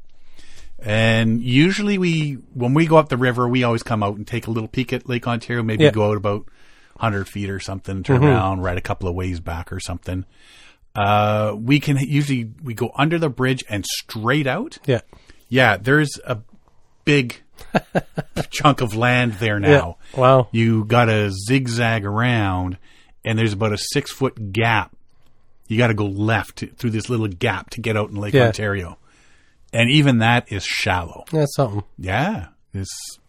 And 0.84 1.42
usually 1.42 1.98
we, 1.98 2.34
when 2.54 2.74
we 2.74 2.88
go 2.88 2.98
up 2.98 3.10
the 3.10 3.18
river, 3.18 3.48
we 3.48 3.64
always 3.64 3.84
come 3.84 4.02
out 4.04 4.18
and 4.18 4.26
take 4.28 4.48
a 4.48 4.52
little 4.52 4.68
peek 4.70 4.92
at 4.94 5.08
Lake 5.08 5.28
Ontario. 5.28 5.64
Maybe 5.64 5.84
Yeah. 5.84 5.92
Mm-hmm. 5.92 6.00
go 6.00 6.10
out 6.12 6.18
about 6.18 6.46
100 7.02 7.28
feet 7.28 7.50
or 7.50 7.60
something, 7.60 8.04
turn 8.04 8.24
around, 8.24 8.62
ride 8.62 8.78
a 8.78 8.82
couple 8.82 9.10
of 9.10 9.16
ways 9.16 9.40
back 9.40 9.72
or 9.74 9.80
something. 9.80 10.26
Uh, 10.96 11.56
we 11.58 11.80
can 11.80 11.98
usually, 11.98 12.50
we 12.64 12.74
go 12.74 12.92
under 12.96 13.18
the 13.18 13.30
bridge 13.30 13.64
and 13.70 13.86
straight 13.86 14.46
out. 14.48 14.78
Yeah. 14.86 15.02
Yeah, 15.50 15.78
there's 15.78 16.12
a 16.26 16.40
big 17.06 17.42
chunk 18.52 18.82
of 18.82 18.96
land 18.96 19.34
there 19.34 19.60
now. 19.60 19.98
Yeah. 20.14 20.20
Wow. 20.20 20.48
You 20.52 20.86
got 20.86 21.06
to 21.06 21.32
zigzag 21.48 22.06
around, 22.06 22.78
and 23.26 23.38
there's 23.40 23.54
about 23.54 23.74
a 23.74 23.78
six 23.78 24.12
foot 24.12 24.52
gap. 24.52 24.96
You 25.68 25.78
got 25.78 25.88
to 25.88 25.94
go 25.94 26.06
left 26.06 26.58
to, 26.58 26.68
through 26.68 26.90
this 26.92 27.10
little 27.10 27.28
gap 27.28 27.70
to 27.72 27.82
get 27.82 27.96
out 27.98 28.10
in 28.10 28.16
Lake 28.18 28.34
Yeah. 28.34 28.48
Ontario, 28.48 28.98
and 29.74 29.90
even 29.90 30.20
that 30.20 30.52
is 30.52 30.64
shallow. 30.64 31.24
That's 31.32 31.56
something. 31.56 31.84
Yeah, 31.98 32.48
it's. 32.74 33.20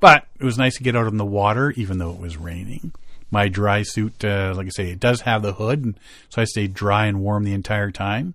But 0.00 0.26
it 0.38 0.44
was 0.44 0.58
nice 0.58 0.76
to 0.76 0.82
get 0.82 0.96
out 0.96 1.06
on 1.06 1.16
the 1.16 1.24
water, 1.24 1.70
even 1.72 1.98
though 1.98 2.10
it 2.12 2.20
was 2.20 2.36
raining. 2.36 2.92
My 3.30 3.48
dry 3.48 3.82
suit, 3.82 4.24
uh, 4.24 4.54
like 4.56 4.66
I 4.66 4.70
say, 4.70 4.90
it 4.90 5.00
does 5.00 5.22
have 5.22 5.42
the 5.42 5.52
hood, 5.54 5.84
and 5.84 5.98
so 6.30 6.40
I 6.40 6.44
stayed 6.44 6.72
dry 6.74 7.06
and 7.06 7.20
warm 7.20 7.44
the 7.44 7.52
entire 7.52 7.90
time. 7.90 8.34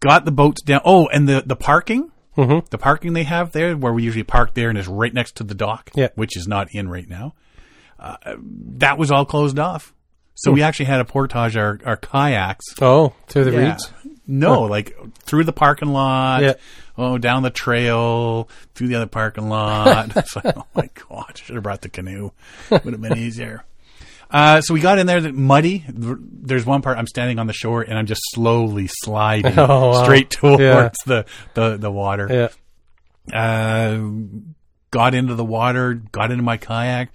Got 0.00 0.24
the 0.24 0.30
boats 0.30 0.62
down. 0.62 0.80
Oh, 0.84 1.08
and 1.08 1.28
the 1.28 1.42
the 1.44 1.56
parking, 1.56 2.10
Mm-hmm. 2.36 2.66
the 2.70 2.78
parking 2.78 3.14
they 3.14 3.24
have 3.24 3.50
there, 3.50 3.76
where 3.76 3.92
we 3.92 4.04
usually 4.04 4.22
park 4.22 4.54
there, 4.54 4.68
and 4.68 4.78
it's 4.78 4.86
right 4.86 5.12
next 5.12 5.34
to 5.36 5.44
the 5.44 5.56
dock, 5.56 5.90
Yeah. 5.96 6.08
which 6.14 6.36
is 6.36 6.46
not 6.46 6.72
in 6.72 6.88
right 6.88 7.08
now. 7.08 7.34
Uh, 7.98 8.16
that 8.76 8.96
was 8.96 9.10
all 9.10 9.24
closed 9.24 9.58
off, 9.58 9.92
so 10.38 10.52
we 10.52 10.62
actually 10.62 10.86
had 10.86 10.98
to 10.98 11.04
portage 11.04 11.56
our, 11.56 11.78
our 11.84 11.96
kayaks 11.96 12.64
Oh, 12.80 13.12
through 13.26 13.44
the 13.44 13.52
yeah. 13.52 13.68
reeds. 13.72 13.90
No, 14.26 14.62
like 14.62 14.96
through 15.20 15.44
the 15.44 15.52
parking 15.52 15.88
lot. 15.88 16.42
Yeah. 16.42 16.54
Oh, 16.96 17.16
down 17.16 17.42
the 17.44 17.50
trail, 17.50 18.48
through 18.74 18.88
the 18.88 18.96
other 18.96 19.06
parking 19.06 19.48
lot. 19.48 20.12
it's 20.16 20.34
like, 20.36 20.56
oh 20.56 20.66
my 20.74 20.90
god, 21.08 21.38
should 21.38 21.54
have 21.54 21.62
brought 21.62 21.80
the 21.82 21.88
canoe. 21.88 22.32
Would 22.70 22.84
have 22.84 23.00
been 23.00 23.16
easier. 23.18 23.64
Uh, 24.30 24.60
so 24.60 24.74
we 24.74 24.80
got 24.80 24.98
in 24.98 25.06
there, 25.06 25.20
that 25.22 25.34
muddy. 25.34 25.84
There's 25.88 26.66
one 26.66 26.82
part 26.82 26.98
I'm 26.98 27.06
standing 27.06 27.38
on 27.38 27.46
the 27.46 27.54
shore 27.54 27.80
and 27.82 27.96
I'm 27.98 28.04
just 28.06 28.20
slowly 28.34 28.86
sliding 29.02 29.54
Oh, 29.58 29.92
wow. 29.92 30.02
straight 30.04 30.28
towards 30.28 30.60
Yeah. 30.60 30.90
the, 31.06 31.24
the, 31.54 31.76
the 31.78 31.90
water. 31.90 32.50
Yeah. 33.32 33.34
Uh, 33.34 34.10
got 34.90 35.14
into 35.14 35.34
the 35.34 35.44
water, 35.44 35.94
got 35.94 36.30
into 36.30 36.42
my 36.42 36.56
kayak, 36.58 37.10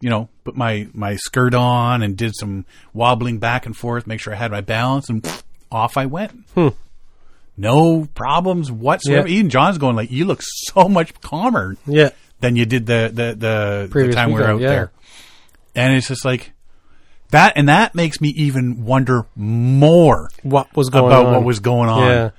you 0.00 0.10
know, 0.10 0.28
put 0.44 0.56
my, 0.56 0.86
my 0.94 1.16
skirt 1.16 1.54
on 1.54 2.02
and 2.02 2.16
did 2.16 2.34
some 2.36 2.64
wobbling 2.92 3.38
back 3.38 3.66
and 3.66 3.76
forth, 3.76 4.06
make 4.06 4.20
sure 4.20 4.32
I 4.32 4.36
had 4.36 4.50
my 4.52 4.60
balance 4.60 5.08
and 5.08 5.26
off 5.70 5.96
I 5.96 6.06
went. 6.06 6.44
No 7.56 8.06
problems 8.14 8.70
whatsoever. 8.70 9.22
Hmm. 9.22 9.28
Yeah. 9.28 9.38
Even 9.38 9.50
John's 9.50 9.78
going 9.78 9.96
like, 9.96 10.10
you 10.10 10.24
look 10.24 10.40
so 10.42 10.88
much 10.88 11.20
calmer 11.20 11.76
Yeah. 11.86 12.10
than 12.40 12.54
you 12.56 12.66
did 12.66 12.86
the, 12.86 13.10
the, 13.12 13.34
the, 13.34 13.88
the 14.06 14.12
time 14.12 14.32
we 14.32 14.40
were 14.40 14.46
out 14.46 14.60
yeah. 14.60 14.68
there. 14.68 14.92
And 15.74 15.94
it's 15.94 16.08
just 16.08 16.24
like 16.24 16.52
that, 17.30 17.54
and 17.56 17.68
that 17.68 17.94
makes 17.94 18.20
me 18.20 18.28
even 18.30 18.84
wonder 18.84 19.26
more 19.36 20.30
What 20.42 20.74
was 20.76 20.88
going 20.88 21.06
about 21.06 21.26
on? 21.26 21.32
what 21.34 21.44
was 21.44 21.58
going 21.60 21.88
on. 21.90 22.06
Yeah. 22.06 22.30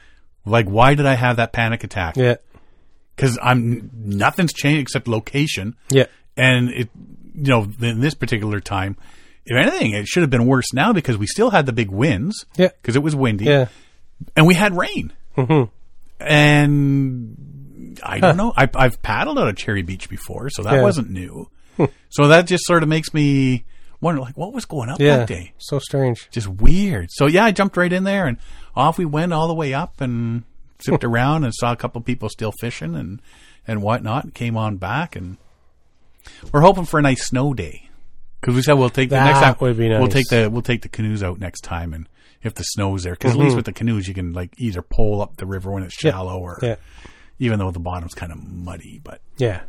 Like, 0.46 0.68
why 0.68 0.96
did 0.96 1.06
I 1.06 1.16
have 1.16 1.36
that 1.36 1.52
panic 1.54 1.84
attack? 1.84 2.16
Yeah. 2.16 2.36
because 3.16 3.38
I'm 3.42 3.92
nothing's 3.94 4.54
changed 4.54 4.82
except 4.82 5.08
location, 5.08 5.76
Yeah. 5.92 6.06
and 6.38 6.70
it, 6.70 6.90
you 7.36 7.50
know, 7.50 7.68
in 7.82 8.00
this 8.02 8.14
particular 8.14 8.60
time, 8.60 8.98
if 9.46 9.56
anything, 9.56 9.94
it 9.94 10.08
should 10.08 10.22
have 10.22 10.30
been 10.30 10.46
worse 10.46 10.74
now 10.74 10.94
because 10.94 11.18
we 11.18 11.26
still 11.28 11.50
had 11.50 11.66
the 11.66 11.74
big 11.74 11.90
winds, 11.90 12.46
Yeah. 12.58 12.70
because 12.82 12.96
it 12.96 13.04
was 13.04 13.16
windy, 13.16 13.46
Yeah. 13.46 13.68
and 14.36 14.46
we 14.48 14.54
had 14.54 14.76
rain, 14.78 15.14
Mm-hmm. 15.38 15.70
and 16.70 18.00
I 18.04 18.20
don't 18.20 18.38
know. 18.38 18.54
I, 18.56 18.70
I've 18.76 19.02
paddled 19.02 19.40
out 19.40 19.48
of 19.48 19.56
Cherry 19.58 19.82
Beach 19.82 20.10
before, 20.10 20.50
so 20.50 20.64
that 20.64 20.76
Yeah. 20.76 20.82
wasn't 20.84 21.10
new. 21.10 21.50
so 22.10 22.28
that 22.28 22.46
just 22.46 22.66
sort 22.66 22.84
of 22.84 22.90
makes 22.90 23.14
me 23.14 23.66
wonder, 24.02 24.22
like, 24.22 24.38
what 24.38 24.54
was 24.54 24.66
going 24.66 24.90
up 24.90 25.00
Yeah. 25.00 25.18
that 25.18 25.28
day? 25.28 25.54
So 25.58 25.80
strange. 25.80 26.28
just 26.32 26.48
weird. 26.48 27.08
So 27.12 27.26
yeah, 27.28 27.46
I 27.46 27.52
jumped 27.52 27.78
right 27.78 27.92
in 27.92 28.04
there 28.04 28.26
and 28.28 28.38
off 28.76 28.98
we 28.98 29.06
went 29.06 29.34
all 29.34 29.48
the 29.48 29.54
way 29.54 29.74
up 29.74 30.00
and 30.02 30.44
zipped 30.82 31.04
around 31.04 31.44
and 31.44 31.54
saw 31.54 31.72
a 31.72 31.76
couple 31.76 32.00
people 32.02 32.30
still 32.30 32.54
fishing 32.60 32.96
and 32.96 33.22
and 33.68 33.82
whatnot. 33.82 34.24
And 34.26 34.34
came 34.34 34.58
on 34.58 34.78
back 34.78 35.16
and 35.16 35.38
we're 36.52 36.62
hoping 36.62 36.86
for 36.86 37.00
a 37.00 37.02
nice 37.02 37.28
snow 37.28 37.54
day 37.54 37.90
because 38.42 38.56
we 38.56 38.62
said 38.62 38.74
we'll 38.74 38.90
take 38.90 39.10
the 39.10 39.16
That 39.16 39.26
next 39.26 39.40
time 39.40 39.56
would 39.62 39.78
be 39.78 39.90
we'll 39.90 40.08
take 40.08 40.28
the 40.30 40.50
we'll 40.50 40.62
take 40.62 40.82
the 40.82 40.90
canoes 40.90 41.22
out 41.24 41.40
next 41.40 41.62
time 41.62 41.94
and 41.94 42.08
if 42.42 42.54
the 42.56 42.64
snow's 42.64 43.04
there 43.04 43.14
because 43.14 43.32
Mm-hmm. 43.34 43.42
at 43.42 43.44
least 43.46 43.56
with 43.56 43.66
the 43.66 43.74
canoes 43.74 44.08
you 44.08 44.14
can 44.14 44.34
like 44.34 44.54
either 44.58 44.82
pole 44.82 45.22
up 45.22 45.38
the 45.38 45.46
river 45.46 45.72
when 45.72 45.84
it's 45.84 45.94
shallow 45.94 46.38
or 46.40 46.58
Yeah. 46.62 46.76
even 47.40 47.60
though 47.60 47.72
the 47.72 47.80
bottom's 47.80 48.14
kind 48.14 48.32
of 48.32 48.42
muddy 48.42 49.02
but 49.04 49.22
Yeah. 49.38 49.62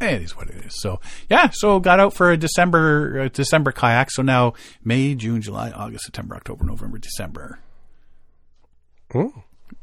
it 0.00 0.20
is 0.22 0.36
what 0.36 0.50
it 0.50 0.56
is. 0.66 0.74
So 0.82 1.00
yeah, 1.30 1.48
so 1.52 1.80
got 1.80 2.00
out 2.00 2.12
for 2.12 2.30
a 2.30 2.36
December 2.36 3.20
uh, 3.22 3.28
December 3.32 3.72
kayak. 3.72 4.10
So 4.10 4.22
now 4.22 4.52
May, 4.84 5.14
June, 5.14 5.40
July, 5.40 5.70
August, 5.70 6.04
September, 6.04 6.34
October, 6.36 6.64
November, 6.64 6.98
December. 6.98 7.60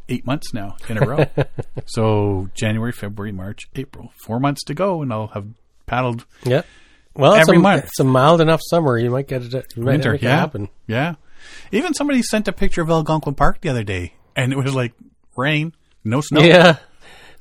Eight 0.09 0.25
months 0.25 0.53
now 0.53 0.75
in 0.89 0.97
a 0.97 1.05
row. 1.07 1.25
so 1.85 2.49
January, 2.53 2.91
February, 2.91 3.31
March, 3.31 3.61
April, 3.75 4.11
four 4.25 4.39
months 4.41 4.61
to 4.65 4.73
go, 4.73 5.01
and 5.01 5.11
I'll 5.13 5.27
have 5.27 5.47
paddled 5.91 6.25
Yeah. 6.45 6.61
Well, 7.13 7.33
it's 7.33 7.41
Every 7.41 7.57
a, 7.57 7.59
month. 7.59 7.83
It's 7.85 7.99
a 7.99 8.05
mild 8.05 8.39
enough 8.39 8.61
summer. 8.63 8.97
You 8.97 9.09
might 9.09 9.27
get 9.27 9.41
it. 9.43 9.73
You 9.75 9.83
might 9.83 9.91
winter. 9.91 10.15
Yeah, 10.15 10.37
happen. 10.37 10.69
yeah. 10.87 11.15
Even 11.73 11.93
somebody 11.93 12.21
sent 12.21 12.47
a 12.47 12.53
picture 12.53 12.81
of 12.81 12.89
Algonquin 12.89 13.35
Park 13.35 13.59
the 13.59 13.67
other 13.67 13.83
day, 13.83 14.13
and 14.33 14.53
it 14.53 14.55
was 14.55 14.73
like 14.73 14.93
rain, 15.35 15.73
no 16.05 16.21
snow. 16.21 16.41
Yeah. 16.41 16.77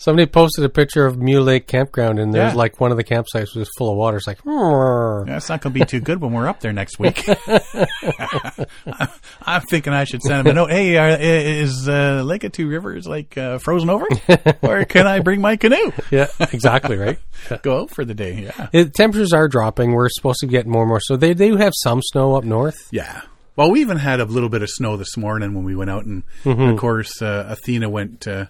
Somebody 0.02 0.24
posted 0.26 0.64
a 0.64 0.70
picture 0.70 1.04
of 1.04 1.18
Mew 1.18 1.42
Lake 1.42 1.66
Campground, 1.66 2.18
and 2.18 2.32
there's 2.32 2.52
Yeah. 2.54 2.58
like 2.58 2.80
one 2.80 2.90
of 2.90 2.96
the 2.96 3.04
campsites 3.04 3.54
was 3.54 3.68
full 3.76 3.90
of 3.90 3.98
water. 3.98 4.16
It's 4.16 4.26
like, 4.26 4.38
"Hmm." 4.42 5.28
That's 5.30 5.50
not 5.50 5.60
going 5.60 5.74
to 5.74 5.78
be 5.78 5.84
too 5.84 6.00
good 6.00 6.22
when 6.22 6.32
we're 6.32 6.48
up 6.48 6.60
there 6.60 6.72
next 6.72 6.98
week. 6.98 7.22
I'm 9.42 9.60
thinking 9.62 9.92
I 9.92 10.04
should 10.04 10.22
send 10.22 10.40
him 10.46 10.52
a 10.52 10.54
note. 10.54 10.70
Hey, 10.70 10.96
are, 10.96 11.16
is 11.20 11.88
uh, 11.88 12.22
Lake 12.24 12.44
of 12.44 12.52
Two 12.52 12.68
Rivers 12.68 13.06
like 13.06 13.36
uh, 13.36 13.58
frozen 13.58 13.90
over, 13.90 14.06
or 14.62 14.84
can 14.84 15.06
I 15.06 15.20
bring 15.20 15.40
my 15.40 15.56
canoe? 15.56 15.92
yeah, 16.10 16.28
exactly 16.52 16.96
right. 16.96 17.18
Go 17.62 17.82
out 17.82 17.90
for 17.90 18.04
the 18.04 18.14
day. 18.14 18.44
Yeah, 18.44 18.68
It, 18.72 18.94
temperatures 18.94 19.32
are 19.32 19.48
dropping. 19.48 19.92
We're 19.92 20.08
supposed 20.08 20.40
to 20.40 20.46
get 20.46 20.66
more 20.66 20.82
and 20.82 20.88
more. 20.88 21.00
So 21.00 21.16
they 21.16 21.32
they 21.34 21.48
do 21.50 21.56
have 21.56 21.72
some 21.76 22.00
snow 22.02 22.36
up 22.36 22.44
north. 22.44 22.88
yeah. 22.90 23.22
Well, 23.56 23.70
we 23.72 23.80
even 23.82 23.98
had 23.98 24.20
a 24.20 24.24
little 24.24 24.48
bit 24.48 24.62
of 24.62 24.70
snow 24.70 24.96
this 24.96 25.18
morning 25.18 25.52
when 25.54 25.64
we 25.64 25.76
went 25.76 25.90
out, 25.90 26.06
and 26.06 26.22
of 26.46 26.78
course, 26.78 27.20
uh, 27.20 27.44
Athena 27.50 27.90
went 27.90 28.26
uh, 28.26 28.46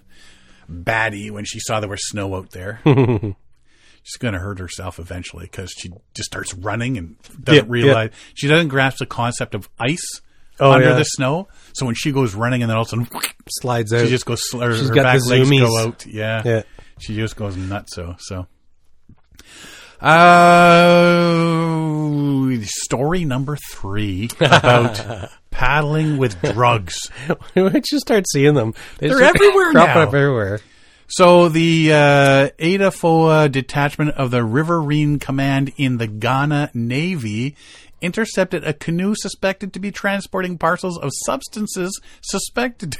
batty 0.70 1.30
when 1.30 1.44
she 1.44 1.58
saw 1.60 1.80
there 1.80 1.88
was 1.90 2.08
snow 2.08 2.34
out 2.36 2.50
there. 2.52 2.80
She's 4.02 4.16
going 4.18 4.32
to 4.32 4.40
hurt 4.40 4.58
herself 4.58 4.98
eventually 4.98 5.44
because 5.44 5.70
she 5.76 5.90
just 6.14 6.26
starts 6.30 6.54
running 6.54 6.96
and 6.96 7.16
doesn't 7.42 7.66
Yeah, 7.66 7.70
realize 7.70 8.10
she 8.34 8.48
doesn't 8.48 8.68
grasp 8.68 8.96
the 8.98 9.06
concept 9.06 9.54
of 9.54 9.68
ice 9.78 10.22
Oh, 10.58 10.72
under 10.72 10.90
yeah. 10.90 10.94
the 10.96 11.04
snow. 11.04 11.48
So 11.74 11.84
when 11.86 11.94
she 11.94 12.12
goes 12.12 12.34
running 12.34 12.62
and 12.62 12.70
then 12.70 12.76
all 12.76 12.82
of 12.82 12.88
a 12.88 12.90
sudden 12.90 13.08
Slides 13.50 13.92
out. 13.92 14.02
she 14.04 14.08
just 14.10 14.24
goes, 14.26 14.42
her, 14.52 14.74
She's 14.76 14.88
her 14.88 14.94
got 14.94 15.02
back 15.04 15.26
legs 15.26 15.50
go 15.50 15.78
out. 15.78 16.06
Yeah. 16.06 16.42
Yeah. 16.44 16.62
She 16.98 17.14
just 17.16 17.36
goes 17.36 17.56
nuts. 17.56 17.94
So, 17.94 18.14
so. 18.18 18.46
Uh, 20.00 21.60
story 22.64 23.24
number 23.24 23.56
three 23.70 24.28
about 24.40 25.30
paddling 25.50 26.16
with 26.16 26.40
drugs. 26.42 27.10
we 27.54 27.70
should 27.88 28.00
start 28.00 28.24
seeing 28.30 28.54
them. 28.54 28.74
They 28.98 29.08
They're 29.08 29.22
everywhere 29.22 29.72
now. 29.74 29.84
up 29.84 30.14
everywhere. 30.14 30.60
So 31.08 31.48
the 31.48 31.92
uh, 31.92 32.48
Ada 32.58 32.90
Foah 32.92 33.48
detachment 33.48 34.12
of 34.12 34.30
the 34.30 34.44
Riverine 34.44 35.18
Command 35.18 35.72
in 35.76 35.98
the 35.98 36.06
Ghana 36.06 36.70
Navy 36.72 37.56
intercepted 38.00 38.64
a 38.64 38.72
canoe 38.72 39.14
suspected 39.14 39.72
to 39.72 39.80
be 39.80 39.90
transporting 39.90 40.56
parcels 40.56 40.98
of 40.98 41.10
substances 41.26 42.00
suspected. 42.22 42.96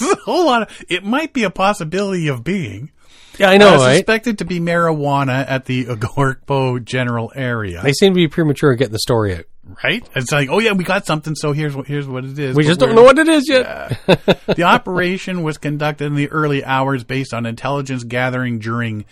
A 0.00 0.14
whole 0.24 0.46
lot 0.46 0.62
of. 0.62 0.84
It 0.88 1.04
might 1.04 1.32
be 1.32 1.42
a 1.42 1.50
possibility 1.50 2.28
of 2.28 2.44
being. 2.44 2.92
Yeah, 3.38 3.50
I 3.50 3.56
know, 3.56 3.74
uh, 3.74 3.78
right? 3.78 3.96
Suspected 3.96 4.38
to 4.38 4.44
be 4.44 4.60
marijuana 4.60 5.44
at 5.48 5.64
the 5.64 5.86
Agorkpo 5.86 6.84
general 6.84 7.32
area. 7.34 7.80
They 7.82 7.92
seem 7.92 8.12
to 8.12 8.16
be 8.16 8.28
premature 8.28 8.74
getting 8.74 8.92
the 8.92 8.98
story 8.98 9.36
out. 9.36 9.44
right? 9.84 10.06
It's 10.14 10.32
like, 10.32 10.48
oh 10.50 10.58
yeah, 10.58 10.72
we 10.72 10.84
got 10.84 11.06
something, 11.06 11.34
so 11.34 11.52
here's 11.52 11.74
what 11.76 11.86
here's 11.86 12.06
what 12.06 12.24
it 12.24 12.38
is. 12.38 12.56
We 12.56 12.64
But 12.64 12.68
just 12.68 12.80
don't 12.80 12.94
know 12.94 13.04
what 13.04 13.18
it 13.18 13.28
is 13.28 13.48
yet. 13.48 13.98
the 14.46 14.64
operation 14.64 15.42
was 15.42 15.56
conducted 15.58 16.06
in 16.06 16.14
the 16.14 16.28
early 16.30 16.64
hours 16.64 17.04
based 17.04 17.32
on 17.32 17.46
intelligence 17.46 18.04
gathering 18.04 18.58
during 18.58 19.04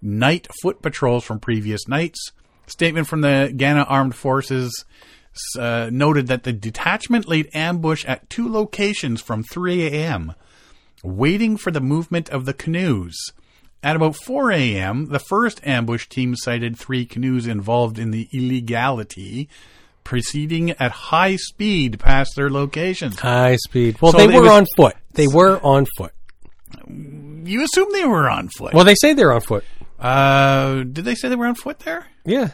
night 0.00 0.48
foot 0.62 0.82
patrols 0.82 1.24
from 1.24 1.40
previous 1.40 1.86
nights. 1.88 2.32
Statement 2.66 3.06
from 3.06 3.20
the 3.20 3.52
Ghana 3.54 3.82
Armed 3.82 4.14
Forces 4.14 4.84
uh, 5.58 5.90
noted 5.92 6.28
that 6.28 6.44
the 6.44 6.52
detachment 6.52 7.28
laid 7.28 7.50
ambush 7.52 8.04
at 8.06 8.30
two 8.30 8.48
locations 8.48 9.20
from 9.20 9.42
3 9.42 9.86
a.m., 9.88 10.34
waiting 11.02 11.56
for 11.56 11.70
the 11.70 11.80
movement 11.80 12.30
of 12.30 12.46
the 12.46 12.54
canoes. 12.54 13.14
At 13.84 13.96
about 13.96 14.16
4 14.16 14.50
a.m., 14.50 15.06
the 15.10 15.18
first 15.18 15.60
ambush 15.64 16.08
team 16.08 16.34
sighted 16.36 16.78
three 16.78 17.04
canoes 17.04 17.46
involved 17.46 17.98
in 17.98 18.12
the 18.12 18.28
illegality, 18.32 19.46
proceeding 20.04 20.70
at 20.70 20.90
high 20.90 21.36
speed 21.36 22.00
past 22.00 22.34
their 22.34 22.48
locations. 22.50 23.18
High 23.20 23.56
speed. 23.56 23.98
Well, 24.00 24.12
So 24.12 24.18
they 24.18 24.26
were 24.34 24.40
was- 24.42 24.50
on 24.50 24.66
foot. 24.74 24.96
They 25.12 25.28
were 25.28 25.60
on 25.62 25.86
foot. 25.98 26.12
You 26.88 27.62
assume 27.62 27.88
they 27.92 28.06
were 28.06 28.28
on 28.28 28.48
foot. 28.48 28.72
Well, 28.72 28.84
they 28.86 28.94
say 28.94 29.12
they're 29.12 29.32
on 29.32 29.42
foot. 29.42 29.64
Uh, 30.00 30.76
did 30.84 31.04
they 31.04 31.14
say 31.14 31.28
they 31.28 31.36
were 31.36 31.46
on 31.46 31.54
foot 31.54 31.80
there? 31.80 32.06
Yeah. 32.24 32.52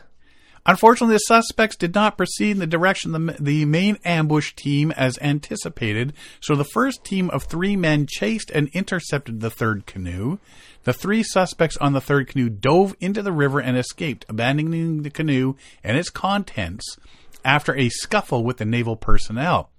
Unfortunately, 0.67 1.15
the 1.15 1.21
suspects 1.21 1.75
did 1.77 1.95
not 1.95 2.19
proceed 2.19 2.51
in 2.51 2.59
the 2.59 2.67
direction 2.67 3.13
the, 3.13 3.37
the 3.41 3.65
main 3.65 3.99
ambush 4.05 4.53
team 4.55 4.91
as 4.93 5.17
anticipated, 5.23 6.13
so 6.41 6.55
the 6.55 6.65
first 6.67 7.03
team 7.03 7.31
of 7.31 7.45
three 7.45 7.77
men 7.77 8.07
chased 8.07 8.51
and 8.51 8.69
intercepted 8.75 9.41
the 9.41 9.49
third 9.51 9.87
canoe. 9.87 10.39
The 10.85 10.93
three 10.93 11.23
suspects 11.23 11.77
on 11.77 11.93
the 11.93 12.01
third 12.01 12.29
canoe 12.29 12.49
dove 12.49 12.95
into 13.01 13.23
the 13.23 13.33
river 13.33 13.61
and 13.61 13.77
escaped, 13.77 14.25
abandoning 14.29 15.03
the 15.03 15.11
canoe 15.11 15.55
and 15.85 15.97
its 15.97 16.11
contents 16.11 16.97
after 17.45 17.77
a 17.77 17.89
scuffle 17.91 18.45
with 18.45 18.57
the 18.57 18.65
naval 18.65 18.97
personnel. 18.97 19.71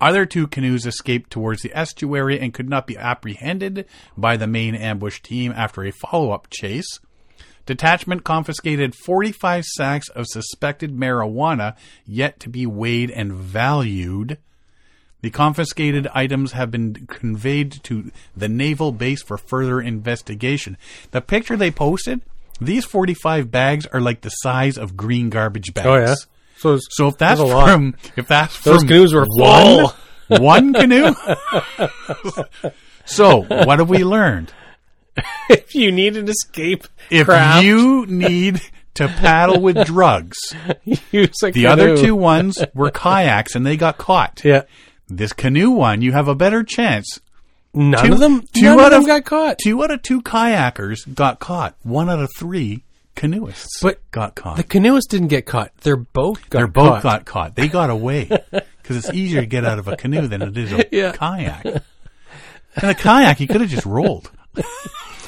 Other 0.00 0.26
two 0.26 0.46
canoes 0.48 0.84
escaped 0.84 1.30
towards 1.30 1.62
the 1.62 1.72
estuary 1.76 2.40
and 2.40 2.52
could 2.52 2.68
not 2.68 2.86
be 2.86 2.96
apprehended 2.96 3.86
by 4.16 4.36
the 4.36 4.48
main 4.48 4.74
ambush 4.74 5.20
team 5.20 5.52
after 5.54 5.84
a 5.84 5.92
follow 5.92 6.32
up 6.32 6.48
chase. 6.50 6.98
Detachment 7.66 8.24
confiscated 8.24 8.96
45 8.96 9.64
sacks 9.64 10.08
of 10.08 10.26
suspected 10.26 10.90
marijuana 10.96 11.76
yet 12.04 12.40
to 12.40 12.48
be 12.48 12.66
weighed 12.66 13.10
and 13.12 13.32
valued. 13.32 14.38
The 15.22 15.30
confiscated 15.30 16.06
items 16.12 16.52
have 16.52 16.70
been 16.70 17.06
conveyed 17.08 17.82
to 17.84 18.10
the 18.36 18.48
naval 18.48 18.92
base 18.92 19.22
for 19.22 19.38
further 19.38 19.80
investigation. 19.80 20.76
The 21.12 21.20
picture 21.20 21.56
they 21.56 21.70
posted, 21.70 22.20
these 22.60 22.84
45 22.84 23.50
bags 23.50 23.86
are 23.86 24.00
like 24.00 24.20
the 24.20 24.30
size 24.30 24.76
of 24.76 24.96
green 24.96 25.30
garbage 25.30 25.72
bags. 25.74 25.86
Oh 25.86 25.96
yeah. 25.96 26.14
So, 26.58 26.78
So 26.90 27.08
if 27.08 27.18
that's 27.18 27.40
That's 27.40 27.50
from 27.52 27.94
if 28.16 28.28
that's 28.28 28.60
Those 28.62 28.80
from 28.80 28.88
canoes 28.88 29.14
were 29.14 29.26
one, 29.28 29.88
full. 30.28 30.38
one 30.38 30.72
canoe. 30.74 31.14
so 33.04 33.42
what 33.42 33.78
have 33.78 33.88
we 33.88 34.04
learned? 34.04 34.52
if 35.50 35.74
you 35.74 35.92
need 35.92 36.16
an 36.16 36.28
escape 36.28 36.84
If 37.10 37.26
craft, 37.26 37.64
you 37.64 38.06
need 38.06 38.60
to 38.94 39.08
paddle 39.08 39.60
with 39.60 39.84
drugs, 39.86 40.36
the 40.84 41.28
canoe. 41.40 41.66
other 41.66 41.96
two 41.96 42.14
ones 42.14 42.58
were 42.74 42.90
kayaks 42.90 43.54
and 43.54 43.64
they 43.66 43.76
got 43.76 43.98
caught. 43.98 44.42
yeah, 44.44 44.62
This 45.08 45.32
canoe 45.32 45.70
one, 45.70 46.02
you 46.02 46.12
have 46.12 46.28
a 46.28 46.34
better 46.34 46.62
chance. 46.62 47.20
none 47.74 48.04
Two- 48.06 48.12
of 48.12 48.18
them, 48.18 48.42
two 48.54 48.62
none 48.62 48.80
out 48.80 48.92
of 48.92 49.02
them 49.02 49.06
got 49.06 49.24
caught. 49.24 49.58
Two 49.58 49.82
out 49.82 49.90
of 49.90 50.02
two 50.02 50.22
kayakers 50.22 51.12
got 51.14 51.38
caught. 51.40 51.74
One 51.82 52.08
out 52.10 52.18
of 52.20 52.30
three 52.38 52.84
canoeists 53.16 53.80
But 53.82 54.00
got 54.10 54.34
caught. 54.34 54.56
The 54.56 54.62
canoeists 54.64 55.06
didn't 55.08 55.28
get 55.28 55.44
caught. 55.46 55.76
Their 55.78 55.96
boat 55.96 56.38
got 56.48 56.60
They 56.60 56.66
both 56.66 56.86
caught. 56.94 57.02
got 57.02 57.24
caught. 57.26 57.54
They 57.56 57.68
got 57.68 57.90
away 57.90 58.24
because 58.50 58.96
it's 58.96 59.10
easier 59.12 59.40
to 59.40 59.46
get 59.46 59.64
out 59.64 59.78
of 59.78 59.86
a 59.88 59.96
canoe 59.96 60.26
than 60.28 60.40
it 60.42 60.56
is 60.56 60.72
a 60.72 60.86
Yeah. 60.90 61.12
kayak. 61.12 61.64
In 61.66 62.88
a 62.88 62.94
kayak, 62.94 63.38
you 63.40 63.46
could 63.48 63.60
have 63.60 63.68
just 63.70 63.84
rolled. 63.84 64.30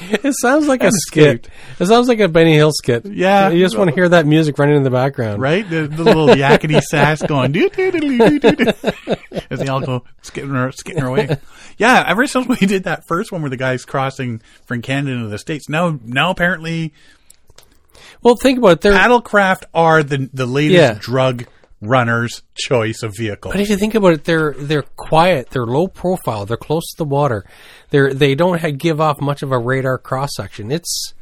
It 0.01 0.33
sounds 0.35 0.67
like 0.67 0.83
a 0.83 0.91
skit. 0.91 1.47
It 1.79 1.85
sounds 1.85 2.07
like 2.09 2.19
a 2.19 2.27
Benny 2.27 2.53
Hill 2.53 2.71
skit. 2.73 3.05
Yeah. 3.05 3.49
you 3.49 3.63
just 3.63 3.77
want 3.77 3.89
to 3.89 3.95
hear 3.95 4.09
that 4.09 4.25
music 4.25 4.59
running 4.59 4.75
in 4.75 4.83
the 4.83 4.89
background, 4.91 5.41
right? 5.41 5.67
The, 5.67 5.87
the 5.87 6.03
little 6.03 6.27
Yakety 6.27 6.81
Sax 6.81 7.21
going 7.21 7.53
doo 7.53 7.69
doo 7.69 7.91
doo 7.91 8.39
doo 8.39 8.71
as 9.49 9.59
they 9.59 9.67
all 9.67 9.79
go 9.81 10.03
skipping 10.21 10.51
her, 10.51 10.71
skipping 10.73 11.01
her 11.01 11.07
away. 11.07 11.37
Yeah, 11.77 12.03
ever 12.07 12.27
since 12.27 12.45
we 12.47 12.57
did 12.67 12.83
that 12.83 13.03
first 13.07 13.31
one 13.31 13.41
where 13.41 13.49
the 13.49 13.57
guy's 13.57 13.85
crossing 13.85 14.41
from 14.65 14.81
Canada 14.81 15.15
into 15.15 15.27
the 15.29 15.37
states, 15.39 15.69
now 15.69 15.97
now 16.03 16.29
apparently 16.29 16.93
Well, 18.21 18.35
think 18.35 18.59
about 18.59 18.71
it. 18.73 18.81
They're, 18.81 18.93
paddlecraft 18.93 19.63
are 19.73 20.03
the 20.03 20.29
the 20.33 20.45
latest 20.45 20.77
Yeah. 20.77 20.97
drug 20.99 21.45
runner's 21.87 22.41
choice 22.55 23.03
of 23.03 23.15
vehicle. 23.15 23.51
but 23.51 23.61
if 23.61 23.69
you 23.69 23.77
think 23.77 23.95
about 23.95 24.13
it, 24.13 24.23
they're 24.23 24.53
they're 24.53 24.83
quiet. 24.95 25.49
They're 25.51 25.65
low 25.65 25.87
profile. 25.87 26.45
They're 26.45 26.57
close 26.57 26.83
to 26.91 26.97
the 26.97 27.05
water. 27.05 27.45
They're 27.89 28.13
they 28.13 28.35
don't 28.35 28.59
ha- 28.59 28.71
give 28.71 28.99
off 29.01 29.21
much 29.21 29.41
of 29.43 29.51
a 29.51 29.57
radar 29.59 29.97
cross 29.97 30.29
section. 30.35 30.71
It's 30.71 31.13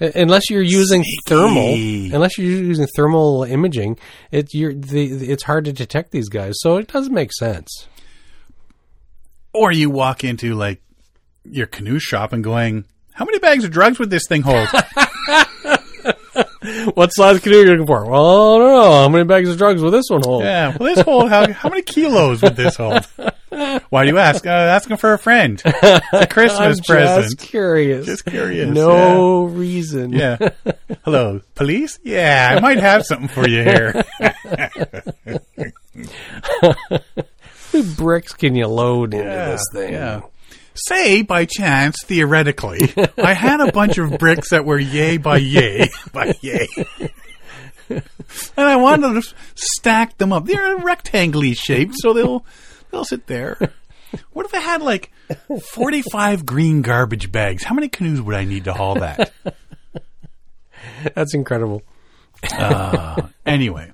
unless 0.00 0.50
you're 0.50 0.62
using 0.62 1.04
thermal, 1.26 1.74
unless 1.74 2.36
you're 2.38 2.46
using 2.46 2.86
thermal 2.96 3.44
imaging, 3.44 3.98
it 4.30 4.52
you're 4.52 4.74
the, 4.74 5.30
it's 5.30 5.44
hard 5.44 5.64
to 5.66 5.72
detect 5.72 6.10
these 6.10 6.28
guys. 6.28 6.54
So 6.58 6.76
it 6.76 6.88
does 6.88 7.10
make 7.10 7.32
sense. 7.32 7.88
Or 9.52 9.70
you 9.70 9.88
walk 9.90 10.24
into 10.24 10.54
like 10.54 10.82
your 11.44 11.66
canoe 11.66 12.00
shop 12.00 12.32
and 12.32 12.42
going, 12.42 12.86
"How 13.12 13.24
many 13.24 13.38
bags 13.38 13.64
of 13.64 13.70
drugs 13.70 13.98
would 13.98 14.10
this 14.10 14.26
thing 14.28 14.42
hold?" 14.42 14.68
What 16.94 17.10
size 17.10 17.40
canoe 17.40 17.58
are 17.60 17.64
you 17.64 17.70
looking 17.72 17.86
for? 17.86 18.04
Well, 18.10 18.54
I 18.54 18.58
don't 18.58 18.68
know. 18.74 18.92
How 18.92 19.08
many 19.08 19.24
bags 19.24 19.48
of 19.50 19.58
drugs 19.58 19.82
will 19.82 19.90
this 19.90 20.06
one 20.08 20.22
hold? 20.24 20.44
Yeah, 20.44 20.76
well, 20.78 20.94
this 20.94 21.04
hold 21.04 21.28
how 21.28 21.52
how 21.52 21.68
many 21.68 21.82
kilos 21.82 22.40
would 22.42 22.56
this 22.56 22.76
hold? 22.76 23.04
Why 23.90 24.04
do 24.04 24.10
you 24.10 24.18
ask? 24.18 24.46
Uh, 24.46 24.50
asking 24.50 24.96
for 24.96 25.12
a 25.12 25.18
friend. 25.18 25.62
It's 25.64 26.04
a 26.12 26.26
Christmas 26.26 26.78
I'm 26.80 26.84
present. 26.84 27.24
just 27.24 27.38
curious. 27.38 28.06
Just 28.06 28.24
curious, 28.24 28.68
No 28.70 29.44
reason. 29.44 30.12
Yeah. 30.12 30.38
Hello, 31.04 31.40
police. 31.54 31.98
Yeah, 32.02 32.54
I 32.56 32.60
might 32.60 32.78
have 32.80 33.04
something 33.06 33.28
for 33.28 33.46
you 33.48 33.62
here. 33.62 34.04
How 36.60 36.74
many 37.72 37.94
bricks 37.94 38.32
can 38.32 38.54
you 38.54 38.66
load 38.66 39.14
into 39.14 39.24
this 39.28 39.62
thing? 39.72 39.92
Yeah. 39.92 40.22
Say 40.74 41.22
by 41.22 41.44
chance, 41.44 41.96
theoretically, 42.04 42.92
I 43.16 43.32
had 43.32 43.60
a 43.60 43.70
bunch 43.72 43.98
of 43.98 44.18
bricks 44.18 44.50
that 44.50 44.64
were 44.64 44.78
yay 44.78 45.16
by 45.18 45.36
yay 45.38 45.88
by 46.12 46.34
yay. 46.40 46.66
and 47.88 48.02
I 48.56 48.76
wanted 48.76 49.22
to 49.22 49.34
stack 49.54 50.18
them 50.18 50.32
up. 50.32 50.46
They're 50.46 50.76
a 50.76 50.80
rectangly 50.80 51.54
shaped, 51.56 51.94
so 51.98 52.12
they'll 52.12 52.44
they'll 52.90 53.04
sit 53.04 53.26
there. 53.26 53.72
What 54.32 54.46
if 54.46 54.54
I 54.54 54.58
had 54.58 54.82
like 54.82 55.10
forty 55.62 56.02
five 56.02 56.44
green 56.44 56.82
garbage 56.82 57.30
bags? 57.30 57.62
How 57.64 57.74
many 57.74 57.88
canoes 57.88 58.20
would 58.20 58.34
I 58.34 58.44
need 58.44 58.64
to 58.64 58.72
haul 58.72 58.96
that? 58.96 59.32
That's 61.14 61.34
incredible. 61.34 61.82
Uh, 62.52 63.22
anyway. 63.46 63.90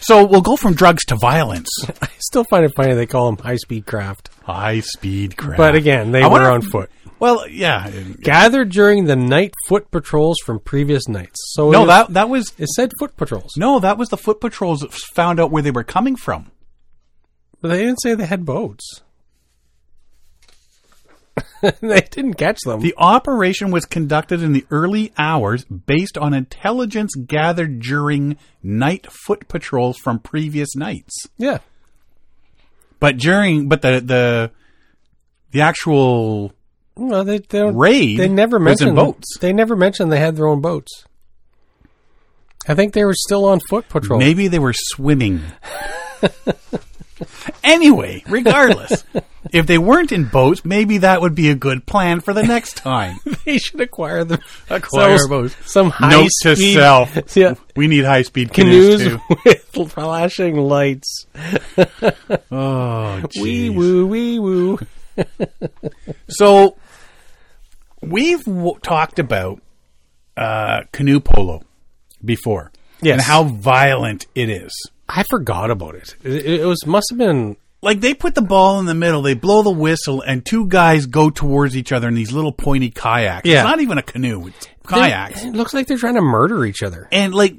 So 0.00 0.24
we'll 0.24 0.40
go 0.40 0.56
from 0.56 0.74
drugs 0.74 1.04
to 1.06 1.16
violence. 1.16 1.68
I 2.02 2.08
still 2.18 2.44
find 2.50 2.64
it 2.64 2.72
funny 2.74 2.94
they 2.94 3.06
call 3.06 3.26
them 3.26 3.44
high 3.44 3.56
speed 3.56 3.86
craft. 3.86 4.30
High 4.44 4.80
speed 4.80 5.36
craft. 5.36 5.58
But 5.58 5.74
again, 5.74 6.12
they 6.12 6.22
I 6.22 6.28
were 6.28 6.50
on 6.50 6.62
foot. 6.62 6.90
Well, 7.20 7.48
yeah. 7.48 7.90
Gathered 8.20 8.70
during 8.70 9.06
the 9.06 9.16
night 9.16 9.52
foot 9.68 9.90
patrols 9.90 10.36
from 10.44 10.60
previous 10.60 11.08
nights. 11.08 11.36
So 11.54 11.70
No, 11.70 11.82
it, 11.84 11.86
that 11.86 12.12
that 12.14 12.28
was 12.28 12.52
it 12.58 12.68
said 12.68 12.92
foot 12.98 13.16
patrols. 13.16 13.56
no, 13.56 13.80
that 13.80 13.98
was 13.98 14.08
the 14.08 14.16
foot 14.16 14.40
patrols 14.40 14.80
that 14.80 14.92
found 14.92 15.40
out 15.40 15.50
where 15.50 15.62
they 15.62 15.70
were 15.72 15.84
coming 15.84 16.16
from. 16.16 16.52
But 17.60 17.68
they 17.68 17.78
didn't 17.78 18.00
say 18.00 18.14
they 18.14 18.26
had 18.26 18.44
boats. 18.44 19.02
they 21.80 22.00
didn't 22.00 22.34
catch 22.34 22.60
them. 22.64 22.80
The 22.80 22.94
operation 22.96 23.70
was 23.70 23.84
conducted 23.84 24.42
in 24.42 24.52
the 24.52 24.66
early 24.70 25.12
hours 25.18 25.64
based 25.64 26.16
on 26.16 26.34
intelligence 26.34 27.14
gathered 27.14 27.80
during 27.80 28.36
night 28.62 29.06
foot 29.10 29.48
patrols 29.48 29.98
from 29.98 30.18
previous 30.18 30.74
nights. 30.76 31.14
yeah. 31.36 31.58
But 33.00 33.16
during 33.16 33.68
but 33.68 33.82
the 33.82 34.00
the 34.00 34.50
the 35.52 35.60
actual 35.60 36.52
Well, 36.96 37.24
they, 37.24 37.38
they 37.38 37.62
raid 37.62 38.18
They 38.18 38.28
never 38.28 38.58
mentioned 38.58 38.96
boats. 38.96 39.38
They 39.40 39.52
never 39.52 39.76
mentioned 39.76 40.10
they 40.10 40.18
had 40.18 40.36
their 40.36 40.48
own 40.48 40.60
boats. 40.60 41.04
I 42.66 42.74
think 42.74 42.92
they 42.92 43.04
were 43.04 43.14
still 43.14 43.44
on 43.44 43.60
foot 43.60 43.88
patrol. 43.88 44.18
Maybe 44.18 44.48
they 44.48 44.58
were 44.58 44.74
swimming. 44.74 45.42
anyway, 47.64 48.22
regardless, 48.28 49.04
if 49.52 49.66
they 49.66 49.78
weren't 49.78 50.12
in 50.12 50.24
boats, 50.26 50.64
maybe 50.64 50.98
that 50.98 51.20
would 51.20 51.34
be 51.34 51.50
a 51.50 51.54
good 51.54 51.86
plan 51.86 52.20
for 52.20 52.32
the 52.34 52.42
next 52.42 52.76
time. 52.76 53.18
they 53.44 53.58
should 53.58 53.80
acquire 53.80 54.24
them. 54.24 54.40
Acquire 54.70 55.18
some, 55.18 55.30
boats. 55.30 55.56
Some 55.70 55.90
high 55.90 56.10
Note 56.10 56.30
to 56.42 56.56
speed 56.56 56.74
self: 56.74 57.16
Yeah. 57.36 57.54
we 57.76 57.86
need 57.86 58.04
high 58.04 58.22
speed 58.22 58.52
canoes, 58.52 59.02
canoes 59.02 59.20
too. 59.28 59.36
with 59.80 59.92
flashing 59.92 60.56
lights. 60.56 61.26
Oh, 62.50 63.22
Wee 63.40 63.70
woo, 63.70 64.06
wee 64.06 64.38
woo. 64.38 64.78
So 66.28 66.76
we've 68.00 68.44
w- 68.44 68.78
talked 68.82 69.18
about 69.18 69.60
uh, 70.36 70.82
canoe 70.92 71.20
polo 71.20 71.62
before, 72.24 72.70
Yes. 73.02 73.14
and 73.14 73.20
how 73.22 73.44
violent 73.44 74.26
it 74.34 74.48
is. 74.50 74.72
I 75.08 75.22
forgot 75.30 75.70
about 75.70 75.94
it. 75.94 76.16
It, 76.22 76.60
it 76.60 76.64
was 76.66 76.84
must 76.86 77.06
have 77.10 77.18
been. 77.18 77.56
Like 77.80 78.00
they 78.00 78.12
put 78.12 78.34
the 78.34 78.42
ball 78.42 78.80
in 78.80 78.86
the 78.86 78.94
middle, 78.94 79.22
they 79.22 79.34
blow 79.34 79.62
the 79.62 79.70
whistle, 79.70 80.20
and 80.20 80.44
two 80.44 80.66
guys 80.66 81.06
go 81.06 81.30
towards 81.30 81.76
each 81.76 81.92
other 81.92 82.08
in 82.08 82.14
these 82.14 82.32
little 82.32 82.50
pointy 82.52 82.90
kayaks. 82.90 83.46
Yeah. 83.48 83.60
It's 83.60 83.68
not 83.68 83.80
even 83.80 83.98
a 83.98 84.02
canoe; 84.02 84.48
it's 84.48 84.66
kayaks. 84.84 85.44
It 85.44 85.52
looks 85.54 85.72
like 85.74 85.86
they're 85.86 85.96
trying 85.96 86.16
to 86.16 86.20
murder 86.22 86.64
each 86.66 86.82
other. 86.82 87.06
and 87.12 87.32
like 87.34 87.54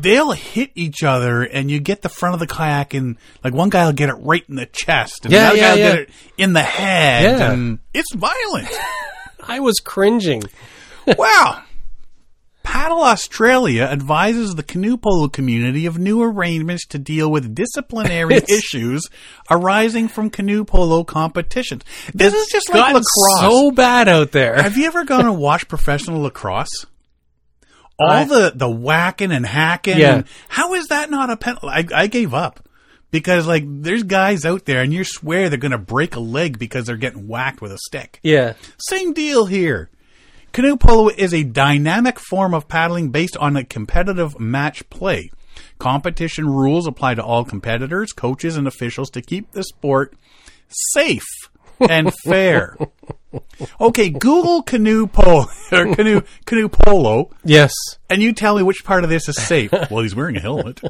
they'll 0.00 0.30
hit 0.30 0.70
each 0.76 1.02
other 1.02 1.42
and 1.42 1.68
you 1.72 1.80
get 1.80 2.02
the 2.02 2.08
front 2.08 2.34
of 2.34 2.38
the 2.38 2.46
kayak 2.46 2.94
and 2.94 3.16
like 3.42 3.52
one 3.52 3.68
guy 3.68 3.84
will 3.84 3.92
get 3.92 4.08
it 4.08 4.14
right 4.20 4.44
in 4.48 4.54
the 4.54 4.66
chest 4.66 5.24
and 5.24 5.32
Yeah, 5.32 5.40
the 5.42 5.48
other 5.48 5.56
yeah, 5.56 5.62
guy 5.64 5.72
will 5.74 5.78
yeah. 5.80 5.90
get 5.90 5.98
it 6.02 6.10
in 6.38 6.52
the 6.52 6.62
head 6.62 7.22
Yeah. 7.40 7.50
and 7.52 7.78
it's 7.92 8.14
violent 8.14 8.68
I 9.48 9.58
was 9.58 9.80
cringing. 9.80 10.44
wow 11.18 11.64
paddle 12.70 13.02
australia 13.02 13.82
advises 13.82 14.54
the 14.54 14.62
canoe 14.62 14.96
polo 14.96 15.26
community 15.28 15.86
of 15.86 15.98
new 15.98 16.22
arrangements 16.22 16.86
to 16.86 16.98
deal 16.98 17.30
with 17.30 17.54
disciplinary 17.54 18.36
issues 18.48 19.08
arising 19.50 20.06
from 20.08 20.28
canoe 20.28 20.64
polo 20.64 21.02
competitions 21.02 21.82
this 22.14 22.34
is 22.34 22.46
just 22.52 22.68
like 22.68 22.92
lacrosse 22.94 23.40
so 23.40 23.70
bad 23.70 24.06
out 24.08 24.32
there. 24.32 24.60
have 24.60 24.76
you 24.76 24.84
ever 24.86 25.04
gone 25.04 25.26
and 25.26 25.38
watched 25.38 25.68
professional 25.68 26.20
lacrosse 26.22 26.86
all 27.98 28.10
I- 28.10 28.24
the 28.24 28.52
the 28.54 28.70
whacking 28.70 29.32
and 29.32 29.44
hacking. 29.44 29.98
Yeah. 29.98 30.14
and 30.16 30.24
how 30.48 30.74
is 30.74 30.86
that 30.86 31.10
not 31.10 31.30
a 31.30 31.36
penalty? 31.36 31.66
I, 31.68 31.84
I 32.02 32.06
gave 32.06 32.32
up 32.32 32.60
because 33.10 33.44
like 33.44 33.64
there's 33.66 34.04
guys 34.04 34.44
out 34.44 34.66
there, 34.66 34.82
and 34.82 34.92
you 34.94 35.02
swear 35.02 35.48
they're 35.48 35.58
going 35.58 35.72
to 35.72 35.78
break 35.78 36.14
a 36.14 36.20
leg 36.20 36.60
because 36.60 36.86
they're 36.86 36.96
getting 36.96 37.26
whacked 37.26 37.60
with 37.60 37.72
a 37.72 37.78
stick. 37.88 38.20
Yeah. 38.22 38.52
Same 38.78 39.14
deal 39.14 39.46
here. 39.46 39.90
Canoe 40.52 40.76
polo 40.76 41.08
is 41.08 41.32
a 41.34 41.44
dynamic 41.44 42.18
form 42.18 42.54
of 42.54 42.68
paddling 42.68 43.10
based 43.10 43.36
on 43.36 43.56
a 43.56 43.64
competitive 43.64 44.38
match 44.40 44.88
play. 44.90 45.30
Competition 45.78 46.46
rules 46.46 46.86
apply 46.86 47.14
to 47.14 47.22
all 47.24 47.44
competitors, 47.44 48.12
coaches, 48.12 48.56
and 48.56 48.66
officials 48.66 49.10
to 49.10 49.22
keep 49.22 49.52
the 49.52 49.62
sport 49.62 50.14
safe 50.68 51.24
and 51.80 52.12
fair. 52.24 52.76
Okay, 53.80 54.08
Google 54.08 54.62
canoe 54.62 55.06
polo 55.06 55.46
or 55.72 55.94
canoe 55.94 56.22
canoe 56.46 56.68
polo, 56.68 57.30
Yes. 57.44 57.72
and 58.08 58.22
you 58.22 58.32
tell 58.32 58.56
me 58.56 58.62
which 58.62 58.84
part 58.84 59.04
of 59.04 59.10
this 59.10 59.28
is 59.28 59.36
safe. 59.40 59.70
well, 59.90 60.02
he's 60.02 60.16
wearing 60.16 60.36
a 60.36 60.40
helmet. 60.40 60.80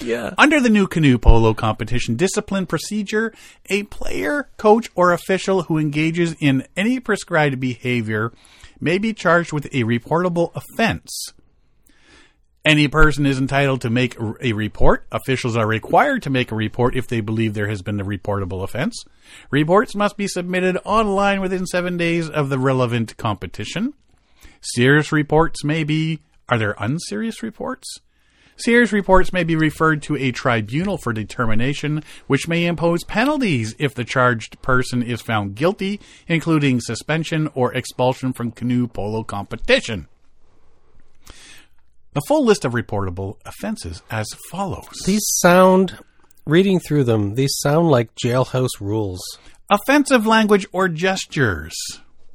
Yeah. 0.00 0.32
Under 0.38 0.60
the 0.60 0.70
new 0.70 0.86
canoe 0.86 1.18
polo 1.18 1.52
competition 1.54 2.16
discipline 2.16 2.66
procedure, 2.66 3.32
a 3.68 3.82
player, 3.84 4.48
coach, 4.56 4.88
or 4.94 5.12
official 5.12 5.64
who 5.64 5.76
engages 5.78 6.34
in 6.40 6.66
any 6.76 6.98
prescribed 7.00 7.60
behavior 7.60 8.32
may 8.80 8.98
be 8.98 9.12
charged 9.12 9.52
with 9.52 9.66
a 9.66 9.84
reportable 9.84 10.52
offense. 10.54 11.32
Any 12.64 12.88
person 12.88 13.24
is 13.24 13.38
entitled 13.38 13.80
to 13.80 13.90
make 13.90 14.16
a 14.42 14.52
report. 14.52 15.06
Officials 15.10 15.56
are 15.56 15.66
required 15.66 16.22
to 16.24 16.30
make 16.30 16.50
a 16.50 16.56
report 16.56 16.96
if 16.96 17.06
they 17.08 17.20
believe 17.20 17.54
there 17.54 17.68
has 17.68 17.82
been 17.82 18.00
a 18.00 18.04
reportable 18.04 18.62
offense. 18.62 19.04
Reports 19.50 19.94
must 19.94 20.16
be 20.16 20.28
submitted 20.28 20.76
online 20.84 21.40
within 21.40 21.66
seven 21.66 21.96
days 21.96 22.28
of 22.28 22.50
the 22.50 22.58
relevant 22.58 23.16
competition. 23.16 23.94
Serious 24.60 25.12
reports 25.12 25.64
may 25.64 25.84
be. 25.84 26.20
Are 26.48 26.58
there 26.58 26.74
unserious 26.78 27.42
reports? 27.42 28.00
Serious 28.58 28.92
reports 28.92 29.32
may 29.32 29.44
be 29.44 29.54
referred 29.54 30.02
to 30.02 30.16
a 30.16 30.32
tribunal 30.32 30.98
for 30.98 31.12
determination, 31.12 32.02
which 32.26 32.48
may 32.48 32.66
impose 32.66 33.04
penalties 33.04 33.74
if 33.78 33.94
the 33.94 34.04
charged 34.04 34.60
person 34.62 35.00
is 35.00 35.20
found 35.20 35.54
guilty, 35.54 36.00
including 36.26 36.80
suspension 36.80 37.48
or 37.54 37.72
expulsion 37.72 38.32
from 38.32 38.50
canoe 38.50 38.88
polo 38.88 39.22
competition. 39.22 40.08
The 42.14 42.22
full 42.26 42.44
list 42.44 42.64
of 42.64 42.72
reportable 42.72 43.36
offenses 43.46 44.02
as 44.10 44.26
follows. 44.50 44.88
These 45.06 45.24
sound, 45.36 45.98
reading 46.44 46.80
through 46.80 47.04
them, 47.04 47.36
these 47.36 47.54
sound 47.60 47.90
like 47.90 48.14
jailhouse 48.16 48.80
rules. 48.80 49.20
offensive 49.70 50.26
language 50.26 50.66
or 50.72 50.88
gestures, 50.88 51.76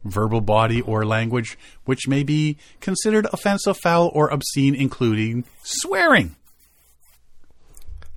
verbal 0.04 0.42
body 0.42 0.82
or 0.82 1.06
language 1.06 1.58
which 1.86 2.08
may 2.08 2.24
be 2.24 2.58
considered 2.80 3.28
offensive, 3.32 3.78
foul, 3.78 4.12
or 4.14 4.30
obscene, 4.30 4.76
including 4.76 5.46
swearing. 5.64 6.36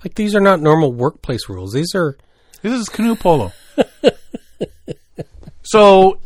Like 0.05 0.14
these 0.14 0.34
are 0.34 0.41
not 0.41 0.61
normal 0.61 0.93
workplace 0.93 1.49
rules. 1.49 1.72
These 1.72 1.95
are 1.95 2.16
This 2.62 2.72
is 2.72 2.89
canoe 2.89 3.16
polo. 3.16 3.53
so, 5.62 6.20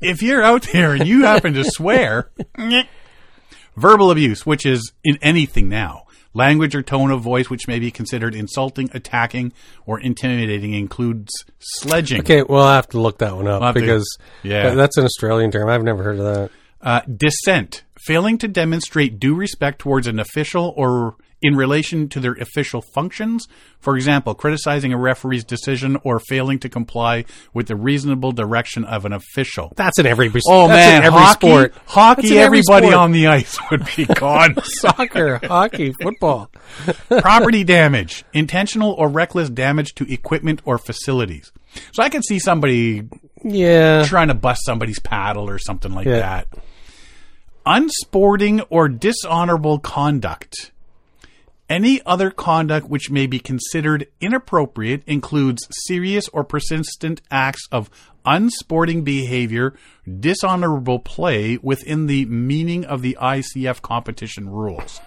if 0.00 0.22
you're 0.22 0.42
out 0.42 0.68
there 0.72 0.94
and 0.94 1.06
you 1.06 1.24
happen 1.24 1.54
to 1.54 1.64
swear, 1.64 2.30
verbal 3.76 4.10
abuse, 4.10 4.46
which 4.46 4.64
is 4.64 4.92
in 5.02 5.18
anything 5.22 5.68
now, 5.68 6.03
language 6.34 6.74
or 6.74 6.82
tone 6.82 7.10
of 7.10 7.20
voice 7.22 7.48
which 7.48 7.66
may 7.66 7.78
be 7.78 7.90
considered 7.90 8.34
insulting, 8.34 8.90
attacking, 8.92 9.52
or 9.86 9.98
intimidating, 10.00 10.74
includes 10.74 11.30
sledging. 11.58 12.20
okay. 12.20 12.42
Well, 12.42 12.64
I 12.64 12.74
have 12.76 12.88
to 12.88 13.00
look 13.00 13.18
that 13.18 13.34
one 13.34 13.46
up 13.48 13.60
We'll 13.60 13.66
have 13.68 13.74
to- 13.76 13.80
because 13.80 14.18
yeah. 14.42 14.74
that's 14.74 14.96
an 14.98 15.04
Australian 15.04 15.50
term. 15.50 15.68
I've 15.68 15.82
never 15.82 16.02
heard 16.02 16.18
of 16.18 16.24
that. 16.24 16.50
Uh, 16.82 17.00
dissent, 17.16 17.82
failing 18.06 18.36
to 18.38 18.46
demonstrate 18.48 19.18
due 19.18 19.34
respect 19.34 19.78
towards 19.78 20.06
an 20.06 20.18
official 20.18 20.74
or 20.76 21.16
in 21.44 21.54
relation 21.54 22.08
to 22.08 22.18
their 22.20 22.32
official 22.32 22.82
functions. 22.94 23.46
For 23.78 23.96
example, 23.96 24.34
criticizing 24.34 24.92
a 24.92 24.98
referee's 24.98 25.44
decision 25.44 25.98
or 26.02 26.18
failing 26.18 26.58
to 26.60 26.68
comply 26.70 27.26
with 27.52 27.68
the 27.68 27.76
reasonable 27.76 28.32
direction 28.32 28.84
of 28.84 29.04
an 29.04 29.12
official. 29.12 29.72
That's 29.76 29.98
in 29.98 30.06
every. 30.06 30.32
Oh 30.48 30.66
that's 30.66 30.76
man, 30.76 31.00
in 31.02 31.06
every 31.06 31.20
hockey, 31.20 31.46
sport. 31.48 31.74
Hockey, 31.86 32.38
every 32.38 32.58
everybody 32.60 32.86
sport. 32.86 32.98
on 32.98 33.12
the 33.12 33.26
ice 33.26 33.58
would 33.70 33.86
be 33.94 34.04
gone. 34.14 34.56
soccer, 34.62 35.38
hockey, 35.46 35.92
football. 36.02 36.50
Property 37.08 37.62
damage, 37.62 38.24
intentional 38.32 38.92
or 38.92 39.08
reckless 39.08 39.50
damage 39.50 39.94
to 39.96 40.10
equipment 40.12 40.62
or 40.64 40.78
facilities. 40.78 41.52
So 41.92 42.02
I 42.02 42.08
can 42.08 42.22
see 42.22 42.38
somebody 42.38 43.02
Yeah. 43.44 44.04
trying 44.06 44.28
to 44.28 44.34
bust 44.34 44.60
somebody's 44.64 44.98
paddle 45.00 45.50
or 45.50 45.58
something 45.58 45.92
like 45.92 46.06
Yeah. 46.06 46.20
that. 46.20 46.48
Unsporting 47.66 48.60
or 48.70 48.88
dishonorable 48.88 49.78
conduct. 49.78 50.70
Any 51.68 52.02
other 52.04 52.30
conduct 52.30 52.88
which 52.88 53.10
may 53.10 53.26
be 53.26 53.38
considered 53.38 54.06
inappropriate 54.20 55.02
includes 55.06 55.66
serious 55.86 56.28
or 56.28 56.44
persistent 56.44 57.22
acts 57.30 57.66
of 57.72 57.88
unsporting 58.26 59.02
behavior, 59.02 59.74
dishonorable 60.20 60.98
play 60.98 61.58
within 61.62 62.06
the 62.06 62.26
meaning 62.26 62.84
of 62.84 63.00
the 63.02 63.16
ICF 63.20 63.80
competition 63.82 64.48
rules. 64.50 65.00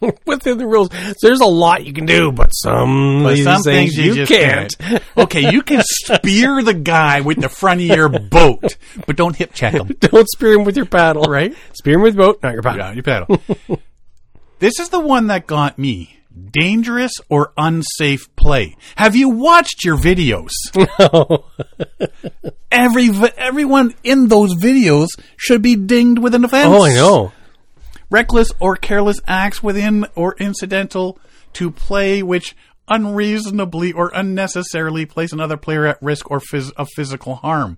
Within 0.26 0.58
the 0.58 0.66
rules, 0.66 0.90
there's 1.22 1.40
a 1.40 1.46
lot 1.46 1.86
you 1.86 1.92
can 1.94 2.04
do, 2.04 2.30
but 2.30 2.50
some, 2.50 3.22
But 3.22 3.38
some 3.38 3.62
things, 3.62 3.94
things 3.94 3.96
you, 3.96 4.14
you 4.14 4.26
can't. 4.26 4.76
can't. 4.76 5.02
Okay, 5.16 5.50
you 5.50 5.62
can 5.62 5.82
spear 5.86 6.62
the 6.62 6.74
guy 6.74 7.22
with 7.22 7.40
the 7.40 7.48
front 7.48 7.80
of 7.80 7.86
your 7.86 8.08
boat, 8.10 8.76
but 9.06 9.16
don't 9.16 9.34
hip 9.34 9.54
check 9.54 9.72
him. 9.72 9.86
Don't 10.00 10.28
spear 10.28 10.54
him 10.54 10.64
with 10.64 10.76
your 10.76 10.84
paddle. 10.84 11.22
Right. 11.22 11.54
Spear 11.72 11.94
him 11.94 12.02
with 12.02 12.16
your 12.16 12.26
boat, 12.26 12.40
not 12.42 12.52
your 12.52 12.62
paddle. 12.62 12.86
Yeah, 12.86 12.92
you 12.92 13.02
paddle. 13.02 13.40
This 14.64 14.80
is 14.80 14.88
the 14.88 14.98
one 14.98 15.26
that 15.26 15.46
got 15.46 15.78
me. 15.78 16.18
Dangerous 16.50 17.12
or 17.28 17.52
unsafe 17.58 18.34
play. 18.34 18.76
Have 18.96 19.14
you 19.14 19.28
watched 19.28 19.84
your 19.84 19.98
videos? 19.98 20.52
No. 20.98 21.44
Every 22.72 23.10
everyone 23.36 23.94
in 24.02 24.28
those 24.28 24.54
videos 24.54 25.08
should 25.36 25.60
be 25.60 25.76
dinged 25.76 26.18
with 26.18 26.34
an 26.34 26.44
offense. 26.44 26.66
oh, 26.68 26.82
I 26.82 26.94
know. 26.94 27.32
Reckless 28.08 28.52
or 28.58 28.74
careless 28.76 29.20
acts 29.26 29.62
within 29.62 30.06
or 30.16 30.34
incidental 30.38 31.18
to 31.52 31.70
play 31.70 32.22
which 32.22 32.56
unreasonably 32.88 33.92
or 33.92 34.10
unnecessarily 34.14 35.04
place 35.04 35.32
another 35.32 35.58
player 35.58 35.86
at 35.86 36.02
risk 36.02 36.30
or 36.30 36.40
phys- 36.40 36.72
of 36.76 36.88
physical 36.96 37.34
harm. 37.36 37.76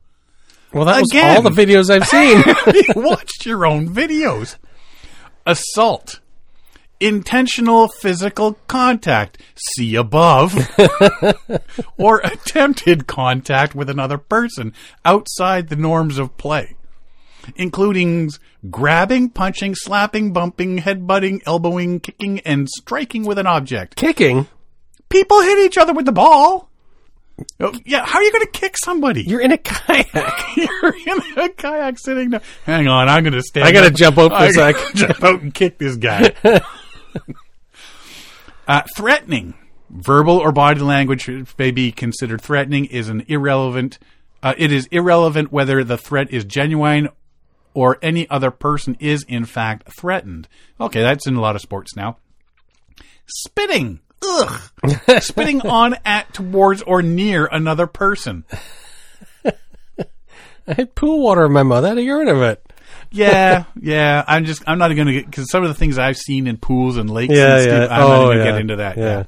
Well, 0.72 0.84
that 0.84 1.01
was 1.01 1.11
all 1.14 1.43
the 1.43 1.51
videos 1.51 1.91
I've 1.91 2.07
seen. 2.07 2.43
you 2.97 3.03
watched 3.03 3.45
your 3.45 3.66
own 3.66 3.93
videos. 3.93 4.57
Assault. 5.45 6.20
Intentional 6.99 7.88
physical 7.88 8.55
contact. 8.68 9.38
See 9.74 9.94
above. 9.94 10.55
or 11.99 12.20
attempted 12.20 13.07
contact 13.07 13.74
with 13.74 13.90
another 13.90 14.18
person 14.18 14.72
outside 15.05 15.68
the 15.68 15.76
norms 15.76 16.18
of 16.18 16.36
play. 16.36 16.76
Including 17.55 18.30
grabbing, 18.70 19.30
punching, 19.30 19.74
slapping, 19.74 20.32
bumping, 20.32 20.78
headbutting, 20.78 21.42
elbowing, 21.47 22.01
kicking, 22.01 22.40
and 22.40 22.68
striking 22.68 23.24
with 23.24 23.38
an 23.38 23.47
object. 23.47 23.97
Kicking. 23.97 24.49
People 25.09 25.42
hit 25.42 25.59
each 25.59 25.78
other 25.78 25.92
with 25.92 26.07
the 26.07 26.12
ball. 26.12 26.70
Oh, 27.61 27.72
yeah, 27.84 28.05
how 28.05 28.18
are 28.18 28.22
you 28.22 28.32
going 28.32 28.47
to 28.47 28.51
kick 28.51 28.76
somebody? 28.82 29.22
You're 29.22 29.42
in 29.42 29.53
a 29.53 29.59
kayak. 29.59 30.57
You're 30.57 30.97
in 31.07 31.38
a 31.38 31.49
kayak 31.51 31.99
sitting 31.99 32.30
down. 32.30 32.40
Hang 32.64 32.88
on, 32.88 33.09
I'm 33.09 33.22
going 33.24 33.34
to 33.34 33.42
stand. 33.42 33.66
I 33.66 33.72
gotta 33.72 33.88
up. 33.88 33.94
jump 33.94 34.18
out 34.18 34.30
for 34.30 34.36
a 34.36 34.40
I 34.40 34.51
sec. 34.51 34.76
Jump 34.94 35.22
out 35.22 35.42
and 35.42 35.53
kick 35.53 35.76
this 35.78 35.97
guy. 35.97 36.32
uh, 38.68 38.82
threatening, 38.96 39.54
verbal 39.90 40.36
or 40.38 40.52
body 40.52 40.80
language 40.80 41.28
may 41.58 41.70
be 41.70 41.92
considered 41.92 42.40
threatening. 42.40 42.86
Is 42.86 43.08
an 43.08 43.24
irrelevant. 43.28 43.98
Uh, 44.42 44.54
it 44.56 44.72
is 44.72 44.86
irrelevant 44.86 45.50
whether 45.50 45.82
the 45.82 45.98
threat 45.98 46.30
is 46.30 46.44
genuine 46.44 47.08
or 47.74 47.98
any 48.00 48.28
other 48.30 48.50
person 48.50 48.96
is 49.00 49.24
in 49.28 49.44
fact 49.44 49.88
threatened. 49.98 50.48
Okay, 50.80 51.00
that's 51.00 51.26
in 51.26 51.36
a 51.36 51.40
lot 51.40 51.56
of 51.56 51.62
sports 51.62 51.94
now. 51.94 52.16
Spitting. 53.26 54.00
Ugh. 54.22 54.60
Spitting 55.20 55.60
on, 55.62 55.96
at, 56.04 56.32
towards, 56.32 56.82
or 56.82 57.02
near 57.02 57.46
another 57.46 57.86
person. 57.86 58.44
I 60.68 60.72
had 60.72 60.94
pool 60.94 61.22
water 61.22 61.44
in 61.44 61.52
my 61.52 61.62
mouth. 61.62 61.84
I 61.84 61.88
had 61.88 61.98
a 61.98 62.02
urine 62.02 62.28
of 62.28 62.42
it. 62.42 62.65
Yeah, 63.11 63.64
yeah. 63.80 64.24
I'm 64.26 64.44
just. 64.44 64.62
I'm 64.66 64.78
not 64.78 64.88
going 64.94 65.07
to 65.07 65.12
get 65.12 65.26
because 65.26 65.50
some 65.50 65.62
of 65.62 65.68
the 65.68 65.74
things 65.74 65.98
I've 65.98 66.16
seen 66.16 66.46
in 66.46 66.57
pools 66.57 66.96
and 66.96 67.09
lakes. 67.11 67.34
Yeah, 67.34 67.54
and 67.54 67.62
stuff, 67.62 67.90
yeah. 67.90 67.94
I'm 67.96 68.00
not 68.00 68.11
Oh, 68.18 68.24
going 68.26 68.38
to 68.38 68.44
yeah. 68.44 68.50
get 68.52 68.61
into 68.61 68.76
that. 68.76 68.96
Yeah. 68.98 69.04
Yeah. 69.04 69.24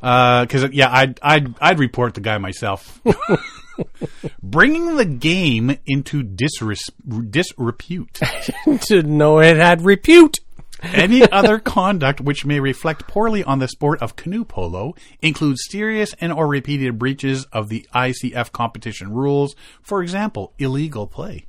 Uh, 0.00 0.42
because 0.44 0.70
yeah, 0.72 0.90
I'd 0.92 1.18
I'd 1.22 1.54
I'd 1.60 1.78
report 1.78 2.14
the 2.14 2.20
guy 2.20 2.38
myself. 2.38 3.00
Bringing 4.42 4.96
the 4.96 5.04
game 5.04 5.76
into 5.86 6.22
disres- 6.22 6.90
disrepute. 7.30 8.20
to 8.82 9.02
know 9.02 9.40
it 9.40 9.56
had 9.56 9.82
repute. 9.82 10.38
Any 10.80 11.28
other 11.30 11.58
conduct 11.58 12.20
which 12.20 12.46
may 12.46 12.60
reflect 12.60 13.08
poorly 13.08 13.42
on 13.42 13.58
the 13.58 13.66
sport 13.66 14.00
of 14.00 14.14
canoe 14.14 14.44
polo 14.44 14.94
includes 15.20 15.62
serious 15.68 16.14
and 16.20 16.32
or 16.32 16.46
repeated 16.46 16.98
breaches 17.00 17.44
of 17.52 17.68
the 17.68 17.84
ICF 17.92 18.52
competition 18.52 19.12
rules. 19.12 19.56
For 19.82 20.02
example, 20.02 20.52
illegal 20.58 21.08
play. 21.08 21.46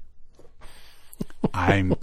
I'm 1.54 1.94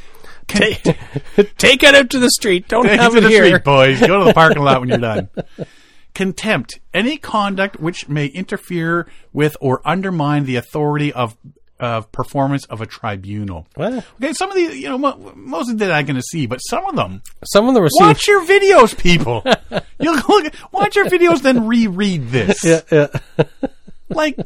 take, 0.48 0.82
take 1.58 1.82
it 1.82 1.94
out 1.94 2.10
to 2.10 2.18
the 2.18 2.30
street. 2.30 2.68
Don't 2.68 2.84
Take 2.86 3.00
have 3.00 3.14
it 3.14 3.18
it 3.18 3.20
to 3.22 3.26
the 3.26 3.28
here. 3.28 3.46
street, 3.46 3.64
boys. 3.64 4.00
Go 4.00 4.18
to 4.20 4.24
the 4.26 4.34
parking 4.34 4.62
lot 4.62 4.80
when 4.80 4.88
you're 4.88 4.98
done. 4.98 5.28
Contempt. 6.14 6.80
Any 6.94 7.18
conduct 7.18 7.78
which 7.80 8.08
may 8.08 8.26
interfere 8.26 9.06
with 9.32 9.56
or 9.60 9.82
undermine 9.84 10.44
the 10.44 10.56
authority 10.56 11.12
of 11.12 11.36
of 11.78 12.10
performance 12.10 12.64
of 12.66 12.80
a 12.80 12.86
tribunal. 12.86 13.66
Well, 13.76 14.02
Okay, 14.16 14.32
some 14.32 14.48
of 14.48 14.56
these, 14.56 14.76
you 14.78 14.88
know, 14.88 14.96
mo- 14.96 15.32
most 15.36 15.70
of 15.70 15.76
them 15.78 15.92
I'm 15.92 16.06
going 16.06 16.16
to 16.16 16.22
see, 16.22 16.46
but 16.46 16.56
some 16.60 16.86
of 16.86 16.96
them. 16.96 17.20
some 17.44 17.68
of 17.68 17.74
them 17.74 17.86
seen. 17.90 18.06
Watch 18.06 18.26
your 18.26 18.42
videos, 18.46 18.96
people. 18.96 19.42
you 20.00 20.14
look, 20.26 20.54
watch 20.72 20.96
your 20.96 21.04
videos, 21.04 21.42
then 21.42 21.66
reread 21.66 22.30
this. 22.30 22.64
Yeah, 22.64 22.80
yeah. 22.90 23.08
Like, 24.08 24.38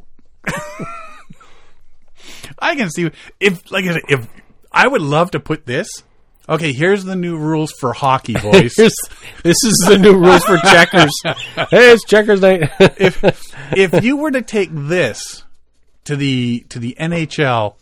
I 2.60 2.76
can 2.76 2.90
see 2.90 3.10
if, 3.40 3.70
like, 3.70 3.84
if 3.86 4.28
I 4.72 4.86
would 4.86 5.02
love 5.02 5.32
to 5.32 5.40
put 5.40 5.66
this. 5.66 5.88
Okay, 6.48 6.72
here's 6.72 7.04
the 7.04 7.14
new 7.14 7.36
rules 7.36 7.72
for 7.72 7.92
hockey, 7.92 8.34
boys. 8.42 8.74
This 8.74 8.92
is 9.44 9.86
the 9.88 9.98
new 9.98 10.18
rules 10.18 10.44
for 10.44 10.58
checkers. 10.58 11.12
hey, 11.24 11.92
it's 11.92 12.04
checkers 12.04 12.40
night. 12.40 12.70
if 12.80 13.22
if 13.76 14.02
you 14.02 14.16
were 14.16 14.32
to 14.32 14.42
take 14.42 14.70
this 14.72 15.44
to 16.04 16.16
the 16.16 16.66
to 16.70 16.80
the 16.80 16.96
NHL 16.98 17.76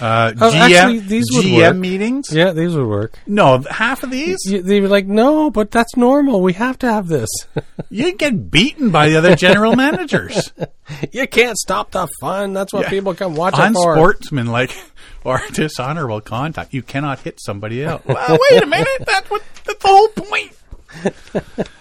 uh, 0.00 0.32
Oh, 0.40 0.50
GM 0.50 0.54
actually, 0.60 0.98
these 1.00 1.24
would 1.32 1.44
GM 1.44 1.56
work. 1.58 1.76
meetings, 1.76 2.32
yeah, 2.32 2.52
these 2.52 2.74
would 2.74 2.86
work. 2.86 3.18
no, 3.26 3.58
half 3.70 4.02
of 4.02 4.10
these 4.10 4.38
You, 4.46 4.62
they 4.62 4.80
were 4.80 4.88
like, 4.88 5.06
no, 5.06 5.50
but 5.50 5.70
that's 5.70 5.96
normal. 5.96 6.40
We 6.40 6.54
have 6.54 6.78
to 6.78 6.90
have 6.90 7.08
this. 7.08 7.28
you 7.90 8.12
get 8.14 8.50
beaten 8.50 8.90
by 8.90 9.08
the 9.08 9.16
other 9.16 9.36
general 9.36 9.76
managers, 9.76 10.52
you 11.12 11.26
can't 11.26 11.58
stop 11.58 11.90
the 11.90 12.08
fun. 12.20 12.52
That's 12.52 12.72
what 12.72 12.86
people 12.88 13.14
come 13.14 13.34
watch 13.34 13.54
unsportsmanlike 13.56 14.72
or 15.24 15.40
dishonorable 15.52 16.20
contact. 16.20 16.72
You 16.72 16.82
cannot 16.82 17.20
hit 17.20 17.38
somebody 17.40 17.84
else. 17.84 18.02
well, 18.06 18.38
wait 18.50 18.62
a 18.62 18.66
minute, 18.66 18.88
that's 19.06 19.30
what 19.30 19.42
that's 19.64 19.82
the 19.82 19.88
whole 19.88 20.08
point. 20.08 20.52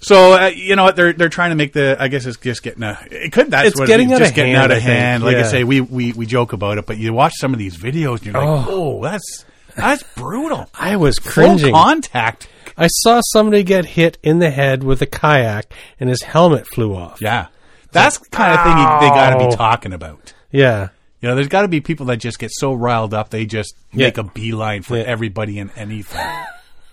So 0.00 0.32
uh, 0.40 0.46
you 0.46 0.76
know 0.76 0.84
what 0.84 0.96
they're 0.96 1.12
they're 1.12 1.28
trying 1.28 1.50
to 1.50 1.56
make 1.56 1.72
the 1.72 1.96
I 1.98 2.08
guess 2.08 2.24
it's 2.24 2.38
just 2.38 2.62
getting 2.62 2.82
a 2.84 2.96
it 3.10 3.32
could 3.32 3.50
that's 3.50 3.68
It's 3.70 3.78
what 3.78 3.88
getting 3.88 4.10
it, 4.10 4.14
out 4.14 4.18
just 4.20 4.30
of 4.30 4.36
getting 4.36 4.54
hand, 4.54 4.64
out 4.64 4.70
of 4.70 4.76
I 4.78 4.80
think. 4.80 4.98
hand. 4.98 5.22
Like 5.24 5.36
I 5.36 5.40
Yeah. 5.40 5.48
say, 5.48 5.64
we, 5.64 5.80
we 5.80 6.12
we 6.12 6.24
joke 6.24 6.52
about 6.52 6.78
it, 6.78 6.86
but 6.86 6.96
you 6.98 7.12
watch 7.12 7.32
some 7.36 7.52
of 7.52 7.58
these 7.58 7.76
videos 7.76 8.18
and 8.18 8.26
you're 8.26 8.34
like, 8.34 8.66
oh, 8.68 9.02
that's 9.02 9.44
that's 9.76 10.02
brutal. 10.14 10.70
I 10.74 10.96
was 10.96 11.18
Full 11.18 11.32
cringing. 11.32 11.72
contact. 11.74 12.48
I 12.76 12.86
saw 12.86 13.20
somebody 13.32 13.62
get 13.64 13.84
hit 13.84 14.18
in 14.22 14.38
the 14.38 14.50
head 14.50 14.84
with 14.84 15.02
a 15.02 15.06
kayak, 15.06 15.72
and 15.98 16.08
his 16.08 16.22
helmet 16.22 16.66
flew 16.68 16.94
off. 16.94 17.20
Yeah, 17.20 17.48
that's 17.90 18.18
the 18.18 18.28
kind 18.30 18.52
of 18.54 18.62
thing 18.64 18.78
you, 18.78 18.84
they 19.00 19.08
got 19.14 19.30
to 19.30 19.44
Ow. 19.44 19.50
be 19.50 19.56
talking 19.56 19.92
about. 19.92 20.32
Yeah. 20.52 20.88
You 21.20 21.28
know, 21.28 21.34
there's 21.34 21.48
got 21.48 21.62
to 21.62 21.68
be 21.68 21.80
people 21.80 22.06
that 22.06 22.18
just 22.18 22.38
get 22.38 22.52
so 22.54 22.72
riled 22.72 23.12
up 23.12 23.30
they 23.30 23.44
just 23.46 23.74
Yeah. 23.92 24.06
make 24.06 24.18
a 24.18 24.22
beeline 24.22 24.82
for 24.82 24.96
Yeah. 24.96 25.02
everybody 25.02 25.58
and 25.58 25.70
anything. 25.76 26.24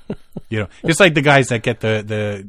you 0.50 0.60
know, 0.60 0.68
it's 0.84 1.00
like 1.00 1.14
the 1.14 1.22
guys 1.22 1.48
that 1.48 1.64
get 1.64 1.80
the 1.80 2.04
the 2.06 2.48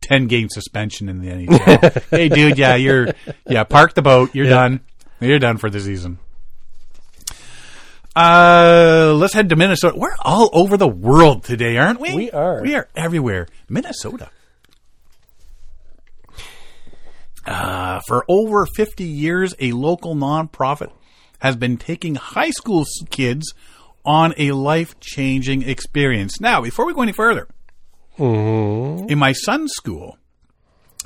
ten 0.00 0.26
game 0.26 0.48
suspension 0.50 1.08
in 1.08 1.20
the 1.20 1.28
NHL. 1.28 2.02
hey, 2.10 2.28
dude, 2.28 2.58
yeah, 2.58 2.74
you're 2.76 3.08
yeah, 3.48 3.64
park 3.64 3.94
the 3.94 4.02
boat. 4.02 4.34
You're 4.34 4.46
Yeah. 4.46 4.50
done. 4.50 4.80
You're 5.20 5.38
done 5.38 5.58
for 5.58 5.68
the 5.70 5.80
season. 5.80 6.18
Uh, 8.16 9.12
let's 9.16 9.34
head 9.34 9.48
to 9.50 9.56
Minnesota. 9.56 9.96
We're 9.96 10.16
all 10.20 10.50
over 10.52 10.76
the 10.76 10.88
world 10.88 11.44
today, 11.44 11.76
aren't 11.76 12.00
we? 12.00 12.14
We 12.14 12.30
are. 12.30 12.60
We 12.62 12.74
are 12.74 12.88
everywhere. 12.96 13.46
Minnesota. 13.68 14.30
Uh, 17.46 18.00
for 18.06 18.24
over 18.28 18.66
50 18.66 19.04
years, 19.04 19.54
a 19.58 19.72
local 19.72 20.14
nonprofit 20.14 20.90
has 21.40 21.56
been 21.56 21.76
taking 21.76 22.14
high 22.16 22.50
school 22.50 22.84
kids 23.10 23.54
on 24.04 24.34
a 24.38 24.52
life 24.52 24.98
changing 25.00 25.62
experience. 25.68 26.40
Now, 26.40 26.60
before 26.62 26.86
we 26.86 26.94
go 26.94 27.02
any 27.02 27.12
further, 27.12 27.48
in 28.18 29.18
my 29.18 29.32
son's 29.32 29.72
school, 29.72 30.18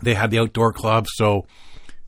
they 0.02 0.14
had 0.14 0.30
the 0.30 0.38
outdoor 0.38 0.72
club, 0.72 1.06
so 1.14 1.46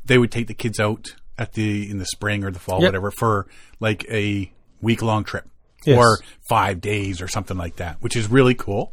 they 0.05 0.19
would 0.19 0.31
take 0.33 0.47
the 0.49 0.55
kids 0.55 0.79
out 0.81 1.15
at 1.39 1.53
the 1.53 1.89
in 1.91 1.99
the 1.99 2.07
spring 2.07 2.45
or 2.45 2.51
the 2.51 2.59
fall, 2.59 2.81
Yep. 2.81 2.89
whatever, 2.89 3.11
for 3.11 3.47
like 3.81 4.05
a 4.11 4.51
week 4.81 5.03
long 5.03 5.23
trip 5.25 5.49
Yes. 5.85 5.99
or 5.99 6.19
five 6.49 6.81
days 6.81 7.21
or 7.21 7.29
something 7.29 7.57
like 7.57 7.77
that, 7.77 7.97
which 8.01 8.17
is 8.17 8.29
really 8.31 8.55
cool, 8.55 8.93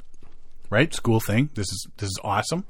right? 0.69 0.93
School 0.93 1.19
thing. 1.19 1.49
This 1.55 1.67
is 1.67 1.87
this 1.97 2.07
is 2.07 2.19
awesome. 2.23 2.65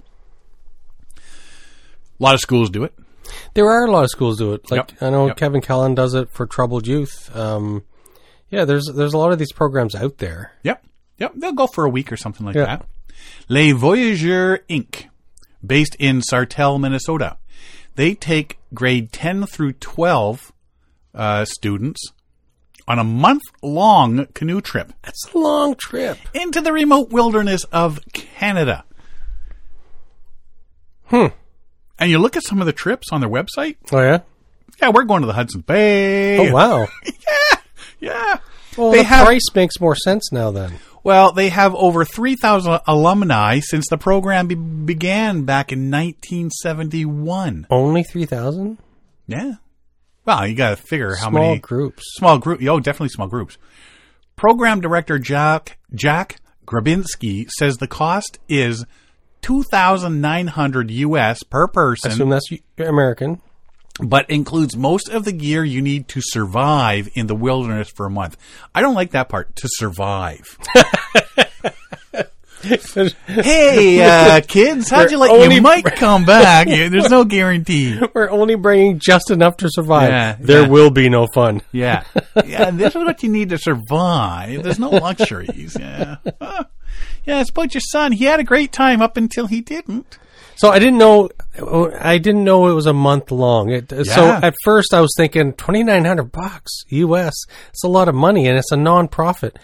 A 1.17 2.24
lot 2.24 2.36
of 2.36 2.39
schools 2.39 2.69
do 2.69 2.84
it. 2.84 2.93
There 3.53 3.69
are 3.69 3.86
a 3.86 3.91
lot 3.91 4.03
of 4.03 4.09
schools 4.09 4.38
do 4.38 4.53
it. 4.53 4.69
Like 4.69 4.91
Yep. 4.91 5.01
I 5.01 5.09
know 5.09 5.28
Yep. 5.28 5.38
Kevin 5.38 5.61
Callan 5.61 5.95
does 5.95 6.13
it 6.13 6.30
for 6.30 6.45
troubled 6.45 6.88
youth. 6.88 7.36
Um, 7.36 7.84
yeah, 8.49 8.65
there's 8.65 8.85
there's 8.93 9.13
a 9.13 9.17
lot 9.17 9.31
of 9.31 9.39
these 9.39 9.51
programs 9.51 9.95
out 9.95 10.17
there. 10.19 10.51
Yep. 10.63 10.85
Yep. 11.17 11.33
They'll 11.35 11.51
go 11.53 11.67
for 11.67 11.85
a 11.85 11.89
week 11.89 12.11
or 12.11 12.17
something 12.17 12.45
like 12.45 12.55
Yeah. 12.55 12.65
that. 12.65 12.85
Les 13.47 13.71
Voyageurs 13.71 14.59
Inc., 14.69 15.05
based 15.65 15.95
in 15.99 16.21
Sartell, 16.21 16.79
Minnesota. 16.79 17.37
They 17.95 18.15
take 18.15 18.57
grade 18.73 19.11
10 19.11 19.45
through 19.45 19.73
12 19.73 20.51
uh, 21.13 21.45
students 21.45 22.01
on 22.87 22.99
a 22.99 23.03
month 23.03 23.43
long 23.61 24.25
canoe 24.33 24.59
trip 24.59 24.91
That's 25.03 25.25
a 25.33 25.37
long 25.37 25.75
trip. 25.75 26.17
into 26.33 26.59
the 26.59 26.73
remote 26.73 27.11
wilderness 27.11 27.63
of 27.65 27.99
Canada. 28.13 28.83
Hmm. 31.05 31.27
And 31.99 32.09
you 32.09 32.17
look 32.19 32.35
at 32.35 32.43
some 32.43 32.59
of 32.59 32.65
the 32.65 32.73
trips 32.73 33.07
on 33.11 33.21
their 33.21 33.29
website. 33.29 33.77
Oh 33.91 33.99
yeah. 34.01 34.19
Yeah, 34.81 34.89
we're 34.89 35.03
going 35.03 35.21
to 35.21 35.27
the 35.27 35.33
Hudson 35.33 35.61
Bay. 35.61 36.49
Oh 36.49 36.53
wow. 36.53 36.87
Yeah. 37.05 37.11
Well, 38.78 38.91
They 38.91 38.99
the 38.99 39.04
have- 39.04 39.26
price 39.26 39.45
makes 39.54 39.80
more 39.80 39.95
sense 39.95 40.32
now. 40.32 40.49
Then 40.51 40.74
Well, 41.04 41.32
they 41.32 41.49
have 41.49 41.76
over 41.76 42.04
3,000 42.06 42.80
alumni 42.88 43.60
since 43.60 43.86
the 43.89 43.97
program 43.97 44.47
be- 44.47 44.56
began 44.56 45.43
back 45.43 45.72
in 45.72 45.89
1971. 45.91 47.68
only 47.70 48.04
three 48.04 48.26
thousand. 48.26 48.78
Yeah. 49.28 49.54
Well, 50.26 50.47
you 50.47 50.56
got 50.56 50.72
to 50.72 50.76
figure 50.78 51.16
how 51.16 51.30
Small 51.30 51.41
many 51.49 51.60
groups. 51.60 52.04
small 52.16 52.38
group. 52.38 52.62
Oh, 52.68 52.80
definitely 52.80 53.10
small 53.10 53.28
groups. 53.28 53.58
Program 54.36 54.80
director 54.82 55.20
Jack 55.20 55.78
Jack 55.93 56.38
Grabinski 56.66 57.47
says 57.49 57.78
the 57.78 57.88
cost 57.88 58.39
is 58.49 58.86
2,900 59.41 60.89
US 60.91 61.43
per 61.43 61.68
person, 61.68 62.12
I 62.12 62.14
Assume 62.14 62.30
that's 62.30 62.47
American. 62.80 63.41
But 63.99 64.29
includes 64.29 64.75
most 64.75 65.09
of 65.09 65.23
the 65.25 65.31
gear 65.31 65.63
you 65.63 65.81
need 65.81 66.07
to 66.09 66.21
survive 66.21 67.09
in 67.13 67.27
the 67.27 67.35
wilderness 67.35 67.89
for 67.95 68.05
a 68.05 68.09
month. 68.09 68.37
I 68.73 68.81
don't 68.81 68.95
like 68.95 69.11
that 69.11 69.29
part. 69.29 69.55
To 69.57 69.67
survive. 69.71 70.57
hey, 73.27 74.01
uh, 74.01 74.41
kids, 74.47 74.89
how'd 74.89 75.11
you 75.11 75.17
like? 75.17 75.29
only- 75.31 75.55
You 75.55 75.61
might 75.61 75.83
come 75.85 76.23
back. 76.25 76.67
There's 76.67 77.09
no 77.09 77.23
guarantee. 77.25 77.99
We're 78.13 78.29
only 78.29 78.55
bringing 78.55 78.99
just 78.99 79.29
enough 79.31 79.57
to 79.57 79.67
survive. 79.69 80.09
Yeah, 80.09 80.37
there 80.39 80.61
yeah. 80.63 80.67
will 80.69 80.89
be 80.89 81.09
no 81.09 81.27
fun. 81.27 81.61
Yeah. 81.71 82.03
Yeah, 82.45 82.71
this 82.71 82.95
is 82.95 83.03
what 83.03 83.21
you 83.23 83.29
need 83.29 83.49
to 83.49 83.57
survive. 83.57 84.63
There's 84.63 84.79
no 84.79 84.89
luxuries. 84.89 85.77
Yeah. 85.79 86.17
Yeah, 87.25 87.41
it's 87.41 87.49
about 87.51 87.73
your 87.73 87.81
son. 87.81 88.11
He 88.11 88.25
had 88.25 88.39
a 88.39 88.43
great 88.43 88.71
time 88.71 89.01
up 89.01 89.17
until 89.17 89.47
he 89.47 89.61
didn't. 89.61 90.17
So 90.56 90.70
I 90.70 90.80
didn't 90.80 90.97
know. 90.97 91.30
I 91.99 92.18
didn't 92.18 92.43
know 92.43 92.68
it 92.68 92.74
was 92.74 92.86
a 92.86 92.93
month 92.93 93.32
long. 93.32 93.70
It, 93.72 93.89
So 94.06 94.26
at 94.32 94.54
first 94.64 94.93
I 94.93 95.01
was 95.01 95.14
thinking 95.18 95.54
twenty 95.54 95.84
nine 95.84 96.06
hundred 96.06 96.32
bucks 96.32 96.72
U.S. 96.89 97.34
It's 97.70 97.84
a 97.84 97.88
lot 97.88 98.08
of 98.08 98.16
money, 98.16 98.47
and 98.47 98.58
it's 98.58 98.72
a 98.72 98.78
non-profit. 98.78 99.58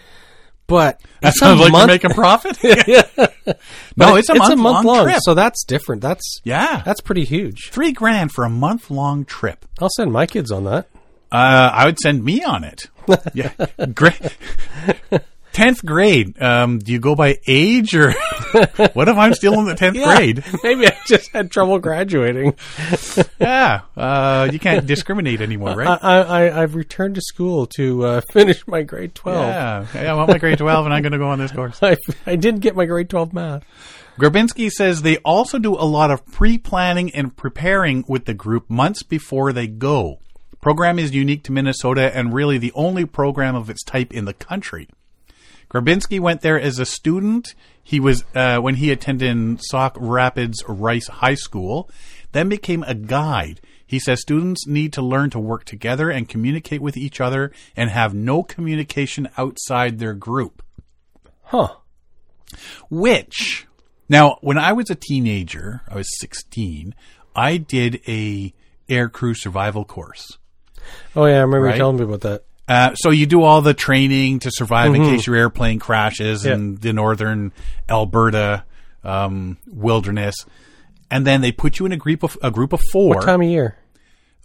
But 0.66 1.00
That 1.20 1.28
it's 1.30 1.42
a 1.42 1.44
sounds 1.46 1.60
like 1.60 1.72
month- 1.72 1.88
you're 1.88 1.94
making 1.94 2.10
profit. 2.10 2.58
No, 3.96 4.14
it's 4.14 4.28
a 4.28 4.34
month, 4.56 4.84
long, 4.86 5.04
trip. 5.04 5.18
So 5.22 5.34
that's 5.34 5.64
different. 5.64 6.02
That's 6.02 6.40
yeah. 6.44 6.82
that's 6.84 7.00
pretty 7.00 7.24
huge. 7.24 7.70
Three 7.70 7.90
grand 7.92 8.30
for 8.30 8.44
a 8.44 8.50
month 8.50 8.90
long 8.90 9.24
trip. 9.24 9.64
I'll 9.80 9.88
send 9.96 10.12
my 10.12 10.26
kids 10.26 10.52
on 10.52 10.64
that. 10.64 10.86
Uh, 11.32 11.70
I 11.72 11.86
would 11.86 11.98
send 11.98 12.24
me 12.24 12.42
on 12.44 12.62
it. 12.64 12.86
Yeah. 13.34 13.50
Great. 13.92 14.20
Tenth 15.52 15.84
grade. 15.84 16.40
Um, 16.40 16.78
do 16.78 16.92
you 16.92 17.00
go 17.00 17.14
by 17.14 17.38
age 17.46 17.94
or 17.94 18.12
what 18.92 19.08
if 19.08 19.16
I'm 19.16 19.34
still 19.34 19.58
in 19.58 19.66
the 19.66 19.74
tenth 19.74 19.96
grade? 19.96 20.44
Maybe 20.62 20.86
I 20.86 20.96
just 21.06 21.30
had 21.32 21.50
trouble 21.50 21.78
graduating. 21.78 22.54
Yeah. 23.40 23.80
Uh, 23.96 24.48
you 24.52 24.58
can't 24.58 24.86
discriminate 24.86 25.40
anymore, 25.40 25.74
right? 25.74 25.98
I, 26.02 26.20
I 26.20 26.62
I've 26.62 26.74
returned 26.74 27.14
to 27.14 27.22
school 27.22 27.66
to 27.76 28.04
uh, 28.04 28.20
finish 28.32 28.66
my 28.68 28.82
grade 28.82 29.14
twelve. 29.14 29.46
Yeah. 29.46 29.86
yeah. 29.94 30.12
I 30.12 30.14
want 30.14 30.28
my 30.28 30.36
grade 30.36 30.58
twelve, 30.58 30.84
and 30.84 30.94
I'm 30.94 31.02
going 31.02 31.12
to 31.12 31.18
go 31.18 31.28
on 31.28 31.38
this 31.38 31.50
course. 31.50 31.82
I, 31.82 31.96
I 32.26 32.36
did 32.36 32.60
get 32.60 32.76
my 32.76 32.84
grade 32.84 33.08
twelve 33.08 33.32
math. 33.32 33.64
Grabinski 34.18 34.70
says 34.70 35.00
they 35.00 35.16
also 35.18 35.58
do 35.58 35.72
a 35.74 35.88
lot 35.88 36.10
of 36.10 36.24
pre-planning 36.26 37.10
and 37.14 37.34
preparing 37.34 38.04
with 38.06 38.26
the 38.26 38.34
group 38.34 38.68
months 38.68 39.02
before 39.02 39.52
they 39.54 39.66
go. 39.66 40.18
Program 40.60 40.98
is 40.98 41.14
unique 41.14 41.42
to 41.44 41.52
Minnesota 41.52 42.14
and 42.14 42.34
really 42.34 42.58
the 42.58 42.72
only 42.74 43.06
program 43.06 43.54
of 43.54 43.70
its 43.70 43.82
type 43.82 44.12
in 44.12 44.26
the 44.26 44.34
country. 44.34 44.88
Grabinski 45.70 46.18
went 46.20 46.40
there 46.40 46.60
as 46.60 46.78
a 46.78 46.86
student. 46.86 47.54
He 47.82 48.00
was 48.00 48.24
uh, 48.34 48.58
when 48.58 48.76
he 48.76 48.90
attended 48.90 49.60
Sauk 49.62 49.96
Rapids 49.98 50.62
Rice 50.66 51.08
High 51.08 51.34
School. 51.34 51.88
then 52.32 52.48
became 52.48 52.82
a 52.84 52.94
guide. 52.94 53.60
He 53.86 53.98
says 53.98 54.20
students 54.20 54.66
need 54.66 54.92
to 54.92 55.02
learn 55.02 55.30
to 55.30 55.40
work 55.40 55.64
together 55.64 56.10
and 56.10 56.28
communicate 56.28 56.80
with 56.80 56.96
each 56.96 57.20
other 57.20 57.50
and 57.76 57.90
have 57.90 58.14
no 58.14 58.42
communication 58.44 59.28
outside 59.36 59.98
their 59.98 60.14
group. 60.14 60.62
Huh. 61.44 61.74
Which, 62.88 63.66
now, 64.08 64.38
when 64.40 64.58
I 64.58 64.72
was 64.72 64.90
a 64.90 64.94
teenager, 64.94 65.82
I 65.88 65.96
was 65.96 66.08
16, 66.20 66.94
I 67.34 67.56
did 67.56 68.00
a 68.08 68.52
air 68.88 69.08
crew 69.08 69.34
survival 69.34 69.84
course. 69.84 70.38
Oh 71.14 71.26
yeah, 71.26 71.38
I 71.38 71.40
remember 71.40 71.62
Right? 71.66 71.74
you 71.74 71.78
telling 71.78 71.96
me 71.96 72.04
about 72.04 72.22
that. 72.22 72.44
Uh, 72.70 72.94
so 72.94 73.10
you 73.10 73.26
do 73.26 73.42
all 73.42 73.62
the 73.62 73.74
training 73.74 74.38
to 74.38 74.50
survive 74.52 74.94
in 74.94 75.02
case 75.02 75.26
your 75.26 75.34
airplane 75.34 75.80
crashes 75.80 76.46
in 76.46 76.76
the 76.76 76.92
northern 76.92 77.52
Alberta 77.88 78.64
um, 79.02 79.58
wilderness, 79.66 80.36
and 81.10 81.26
then 81.26 81.40
they 81.40 81.50
put 81.50 81.80
you 81.80 81.86
in 81.86 81.90
a 81.90 81.96
group 81.96 82.22
of 82.22 82.38
a 82.42 82.50
group 82.52 82.72
of 82.72 82.80
four. 82.92 83.16
What 83.16 83.24
time 83.24 83.42
of 83.42 83.48
year? 83.48 83.76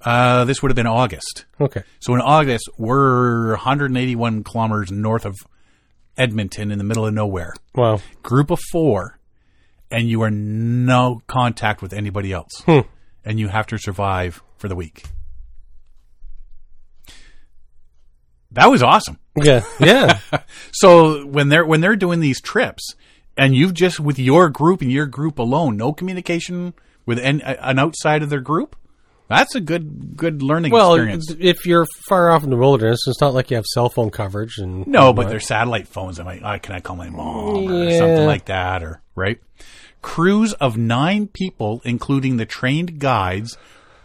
Uh, 0.01 0.43
this 0.45 0.63
would 0.63 0.71
have 0.71 0.75
been 0.75 0.87
August. 0.87 1.45
Okay. 1.61 1.83
So 1.99 2.15
in 2.15 2.21
August, 2.21 2.67
we're 2.79 3.51
181 3.51 4.43
kilometers 4.43 4.91
north 4.91 5.25
of 5.25 5.35
Edmonton, 6.17 6.71
in 6.71 6.79
the 6.79 6.83
middle 6.83 7.05
of 7.05 7.13
nowhere. 7.13 7.53
Wow. 7.75 7.99
Group 8.23 8.49
of 8.49 8.59
four, 8.71 9.19
and 9.91 10.09
you 10.09 10.23
are 10.23 10.31
no 10.31 11.21
contact 11.27 11.83
with 11.83 11.93
anybody 11.93 12.33
else, 12.33 12.63
and 13.23 13.39
you 13.39 13.49
have 13.49 13.67
to 13.67 13.77
survive 13.77 14.41
for 14.57 14.67
the 14.67 14.75
week. 14.75 15.03
That 18.55 18.67
was 18.67 18.81
awesome. 18.81 19.19
Yeah. 19.35 19.63
Yeah. 19.79 20.19
So 20.71 21.25
when 21.25 21.47
they're 21.47 21.65
when 21.65 21.79
they're 21.79 21.95
doing 21.95 22.19
these 22.19 22.41
trips, 22.41 22.95
and 23.37 23.55
you've 23.55 23.73
just 23.73 23.99
with 23.99 24.19
your 24.19 24.49
group 24.49 24.81
and 24.81 24.91
your 24.91 25.05
group 25.05 25.39
alone, 25.39 25.77
no 25.77 25.93
communication 25.93 26.73
with 27.05 27.17
an, 27.19 27.41
an 27.41 27.79
outside 27.79 28.23
of 28.23 28.29
their 28.29 28.41
group, 28.41 28.75
that's 29.27 29.55
a 29.55 29.61
good 29.61 30.15
good 30.17 30.43
learning 30.43 30.71
well, 30.71 30.93
experience. 30.93 31.33
if 31.39 31.65
you're 31.65 31.85
far 32.07 32.29
off 32.29 32.43
in 32.43 32.49
the 32.49 32.57
wilderness, 32.57 32.99
it's 33.07 33.21
not 33.21 33.33
like 33.33 33.49
you 33.51 33.55
have 33.55 33.65
cell 33.65 33.89
phone 33.89 34.11
coverage 34.11 34.57
and 34.57 34.85
No, 34.85 35.13
but 35.13 35.29
they're 35.29 35.39
satellite 35.39 35.87
phones. 35.87 36.19
I'm 36.19 36.25
like, 36.25 36.41
oh, 36.43 36.59
can 36.59 36.75
I 36.75 36.79
call 36.79 36.95
my 36.95 37.09
mom 37.09 37.71
or 37.71 37.91
something 37.91 38.25
like 38.25 38.45
that, 38.45 38.83
or 38.83 39.01
right? 39.15 39.39
Crews 40.01 40.53
of 40.53 40.77
nine 40.77 41.27
people, 41.27 41.81
including 41.83 42.37
the 42.37 42.45
trained 42.45 42.99
guides, 42.99 43.57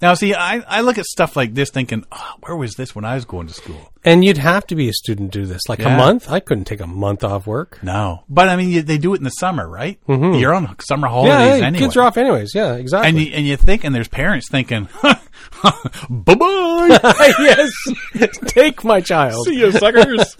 Now, 0.00 0.14
see, 0.14 0.34
I, 0.34 0.60
I 0.60 0.80
look 0.80 0.96
at 0.96 1.04
stuff 1.04 1.36
like 1.36 1.52
this 1.54 1.70
thinking, 1.70 2.04
oh, 2.10 2.34
where 2.40 2.56
was 2.56 2.74
this 2.74 2.94
when 2.94 3.04
I 3.04 3.14
was 3.16 3.24
going 3.26 3.46
to 3.48 3.54
school? 3.54 3.92
And 4.02 4.24
you'd 4.24 4.38
have 4.38 4.66
to 4.68 4.74
be 4.74 4.88
a 4.88 4.94
student 4.94 5.32
to 5.32 5.40
do 5.40 5.46
this. 5.46 5.68
Like 5.68 5.80
Yeah. 5.80 5.94
a 5.94 5.96
month? 5.96 6.30
I 6.30 6.40
couldn't 6.40 6.64
take 6.64 6.80
a 6.80 6.86
month 6.86 7.22
off 7.22 7.46
work. 7.46 7.82
No. 7.82 8.24
But 8.28 8.48
I 8.48 8.56
mean, 8.56 8.70
you, 8.70 8.80
they 8.82 8.96
do 8.96 9.12
it 9.12 9.18
in 9.18 9.24
the 9.24 9.30
summer, 9.30 9.68
right? 9.68 9.98
Mm-hmm. 10.08 10.38
You're 10.38 10.54
on 10.54 10.74
summer 10.80 11.06
holidays 11.08 11.32
Yeah, 11.34 11.56
hey, 11.56 11.62
anyway. 11.62 11.78
kids 11.80 11.96
are 11.98 12.02
off 12.02 12.16
anyways. 12.16 12.54
Yeah, 12.54 12.74
exactly. 12.76 13.08
And 13.10 13.18
you, 13.20 13.32
and 13.34 13.46
you 13.46 13.56
think, 13.58 13.84
and 13.84 13.94
there's 13.94 14.08
parents 14.08 14.48
thinking, 14.50 14.88
bye 15.02 16.34
bye. 16.34 17.32
yes, 17.40 17.70
take 18.46 18.82
my 18.84 19.02
child. 19.02 19.44
See 19.44 19.58
you, 19.58 19.70
suckers. 19.72 20.34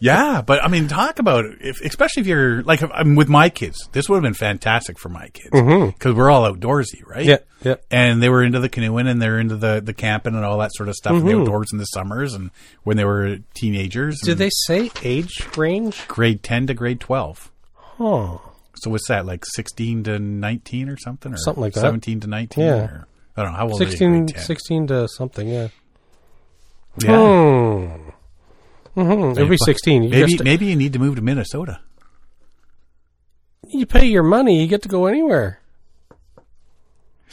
yeah, 0.00 0.42
but 0.42 0.64
I 0.64 0.68
mean, 0.68 0.88
talk 0.88 1.20
about 1.20 1.44
it. 1.44 1.58
If, 1.60 1.80
especially 1.82 2.22
if 2.22 2.26
you're 2.26 2.62
like, 2.64 2.82
if 2.82 2.90
I'm 2.92 3.14
with 3.14 3.28
my 3.28 3.50
kids, 3.50 3.88
this 3.92 4.08
would 4.08 4.16
have 4.16 4.22
been 4.24 4.34
fantastic 4.34 4.98
for 4.98 5.08
my 5.10 5.28
kids 5.28 5.50
mm-hmm. 5.50 5.90
because 5.90 6.14
we're 6.14 6.30
all 6.30 6.50
outdoorsy, 6.52 7.06
right? 7.06 7.24
Yeah, 7.24 7.38
yeah. 7.66 7.74
And 7.90 8.22
they 8.22 8.28
were 8.28 8.42
into 8.44 8.60
the 8.60 8.68
canoeing 8.68 9.06
and 9.06 9.20
they're 9.20 9.38
into 9.38 9.56
the 9.56 9.80
the 9.84 9.92
camping 9.94 10.34
and 10.34 10.44
all 10.44 10.58
that 10.58 10.70
sort 10.74 10.88
of 10.88 10.94
stuff, 10.94 11.12
and 11.14 11.22
the 11.26 11.32
Mm-hmm. 11.32 11.40
outdoors 11.42 11.68
in 11.72 11.78
the 11.78 11.84
summers 11.86 12.34
and 12.34 12.50
when 12.84 12.96
they 12.96 13.04
were 13.04 13.38
teenagers. 13.54 14.20
Did 14.22 14.38
they 14.38 14.50
say 14.66 14.90
age 15.02 15.46
range? 15.56 16.06
grade 16.08 16.42
ten 16.42 16.66
to 16.68 16.74
grade 16.74 17.00
twelve? 17.00 17.50
Oh, 17.98 18.40
So 18.74 18.90
what's 18.90 19.08
that 19.08 19.24
like 19.26 19.44
sixteen 19.46 20.02
to 20.04 20.18
nineteen 20.18 20.88
or 20.88 20.96
something, 20.98 21.32
or 21.32 21.36
Something 21.38 21.62
like 21.62 21.72
that. 21.74 21.80
Seventeen 21.80 22.20
to 22.20 22.26
nineteen, 22.26 22.64
Yeah. 22.64 22.74
or 22.84 23.06
I 23.36 23.42
don't 23.42 23.52
know 23.52 23.58
how 23.58 23.68
old. 23.68 23.80
are 23.80 23.84
they, 23.84 23.90
16, 23.90 24.28
16 24.28 24.86
to 24.88 25.08
something. 25.08 25.48
Yeah. 25.48 25.68
Yeah. 27.02 27.86
Hmm. 28.94 29.00
hmm 29.02 29.38
It'll 29.38 29.56
sixteen. 29.58 30.04
You 30.04 30.08
Maybe 30.10 30.32
just 30.32 30.44
maybe 30.44 30.66
you 30.66 30.76
need 30.76 30.92
to 30.94 30.98
move 30.98 31.16
to 31.16 31.22
Minnesota. 31.22 31.80
you 33.68 33.84
pay 33.86 34.06
your 34.06 34.22
money, 34.22 34.60
you 34.62 34.66
get 34.68 34.82
to 34.82 34.88
go 34.88 35.06
anywhere. 35.06 35.60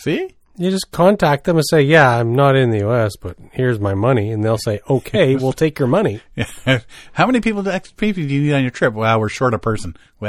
See. 0.03 0.29
You 0.55 0.69
just 0.69 0.91
contact 0.91 1.45
them 1.45 1.55
and 1.57 1.65
say, 1.67 1.81
"Yeah, 1.81 2.07
I'm 2.19 2.35
not 2.35 2.55
in 2.55 2.69
the 2.69 2.79
U.S., 2.79 3.13
but 3.19 3.37
here's 3.53 3.79
my 3.79 3.95
money," 3.95 4.31
and 4.31 4.43
they'll 4.43 4.59
say, 4.59 4.81
"Okay, 4.87 5.35
we'll 5.37 5.51
take 5.53 5.79
your 5.79 5.87
money." 5.87 6.21
How 7.13 7.25
many 7.25 7.39
people, 7.41 7.63
do 7.63 7.71
you 7.71 8.41
need 8.41 8.53
on 8.53 8.61
your 8.61 8.69
trip? 8.69 8.93
Well, 8.93 9.19
we're 9.19 9.29
short 9.29 9.53
a 9.53 9.59
person. 9.59 9.95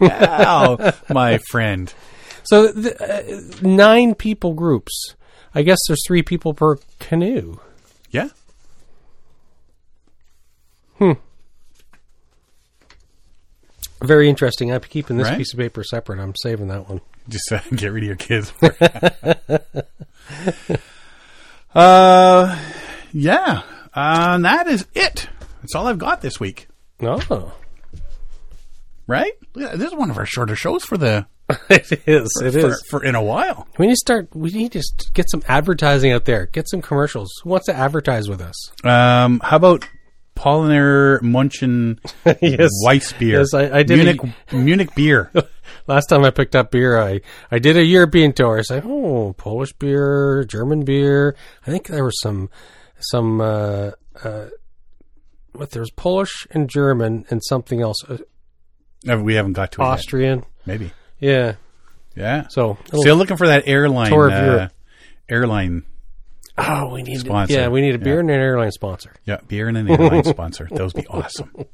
Well, 0.00 0.94
my 1.08 1.38
friend. 1.50 1.92
So 2.44 2.68
the, 2.68 2.94
uh, 3.02 3.66
nine 3.66 4.14
people 4.14 4.52
groups. 4.54 5.14
I 5.54 5.62
guess 5.62 5.78
there's 5.88 6.02
three 6.06 6.22
people 6.22 6.52
per 6.52 6.76
canoe. 7.00 7.58
Yeah. 8.10 8.28
Hmm. 10.98 11.12
Very 14.02 14.28
interesting. 14.28 14.70
I'm 14.72 14.80
keeping 14.82 15.16
this 15.16 15.28
Right. 15.28 15.38
piece 15.38 15.52
of 15.54 15.58
paper 15.58 15.82
separate. 15.82 16.20
I'm 16.20 16.34
saving 16.36 16.68
that 16.68 16.88
one. 16.88 17.00
Just 17.28 17.52
uh, 17.52 17.60
get 17.74 17.92
rid 17.92 18.04
of 18.04 18.08
your 18.08 18.16
kids. 18.16 18.52
uh, 21.74 22.58
yeah. 23.12 23.62
Uh, 23.94 24.32
and 24.34 24.44
that 24.44 24.66
is 24.66 24.86
it. 24.94 25.28
That's 25.62 25.74
all 25.74 25.86
I've 25.86 25.98
got 25.98 26.20
this 26.20 26.38
week. 26.38 26.68
Oh, 27.02 27.52
Right? 29.06 29.32
This 29.54 29.92
is 29.92 29.94
one 29.94 30.10
of 30.10 30.18
our 30.18 30.26
shorter 30.26 30.56
shows 30.56 30.84
for 30.84 30.98
the 30.98 31.26
it 31.70 31.92
is. 32.06 32.28
It 32.42 32.52
for, 32.60 32.68
is. 32.70 32.82
for 32.90 33.04
in 33.04 33.14
a 33.14 33.22
while. 33.22 33.68
We 33.78 33.86
need 33.86 33.92
to 33.92 33.96
start. 33.98 34.28
We 34.34 34.50
need 34.50 34.72
to 34.72 34.82
get 35.14 35.30
some 35.30 35.42
advertising 35.46 36.10
out 36.12 36.24
there. 36.24 36.46
Get 36.46 36.68
some 36.68 36.82
commercials. 36.82 37.30
Who 37.44 37.50
wants 37.50 37.66
to 37.66 37.76
advertise 37.76 38.28
with 38.28 38.40
us? 38.40 38.56
Um, 38.84 39.40
how 39.44 39.56
about 39.58 39.86
Paulaner 40.34 41.22
Munchen 41.22 42.00
yes. 42.42 42.70
Weiss 42.82 43.12
beer? 43.12 43.38
Yes, 43.38 43.54
I- 43.54 43.78
I 43.78 43.82
did 43.84 43.98
Munich 43.98 44.20
a- 44.50 44.56
Munich 44.56 44.94
beer. 44.96 45.30
Last 45.86 46.06
time 46.06 46.24
I 46.24 46.30
picked 46.30 46.56
up 46.56 46.70
beer, 46.70 47.00
I, 47.00 47.20
I 47.50 47.58
did 47.58 47.76
a 47.76 47.84
European 47.84 48.32
tour. 48.32 48.58
I 48.58 48.62
said, 48.62 48.82
oh, 48.86 49.34
Polish 49.36 49.72
beer, 49.74 50.44
German 50.44 50.84
beer. 50.84 51.36
I 51.66 51.70
think 51.70 51.86
there 51.86 52.04
was 52.04 52.20
some 52.20 52.50
some 52.98 53.40
uh, 53.40 53.90
uh, 54.24 54.46
what 55.52 55.70
there 55.70 55.80
was 55.80 55.90
Polish 55.90 56.46
and 56.50 56.68
German 56.68 57.24
and 57.30 57.42
something 57.44 57.80
else, 57.82 57.98
uh, 58.08 58.18
Uh, 59.08 59.18
we 59.18 59.34
haven't 59.34 59.52
got 59.52 59.72
to. 59.72 59.82
Austrian. 59.82 60.44
Maybe. 60.66 60.90
Yeah. 61.20 61.54
Yeah. 62.16 62.48
So 62.48 62.78
Still 62.94 63.16
looking 63.16 63.36
for 63.36 63.46
that 63.48 63.64
airline. 63.66 64.10
Tour 64.10 64.26
of 64.28 64.32
uh, 64.32 64.44
Europe. 64.44 64.72
airline. 65.28 65.84
oh, 66.58 66.92
we 66.94 67.02
need 67.02 67.20
Sponsor. 67.20 67.52
yeah, 67.54 67.68
we 67.68 67.80
need 67.82 67.94
a 67.94 67.98
beer 67.98 68.18
and 68.20 68.30
an 68.30 68.40
airline 68.40 68.72
sponsor. 68.72 69.12
Yeah, 69.24 69.38
beer 69.46 69.68
and 69.68 69.76
an 69.76 69.88
airline 69.90 70.24
sponsor. 70.36 70.66
Those 70.70 70.94
would 70.94 71.02
be 71.04 71.08
awesome. 71.08 71.52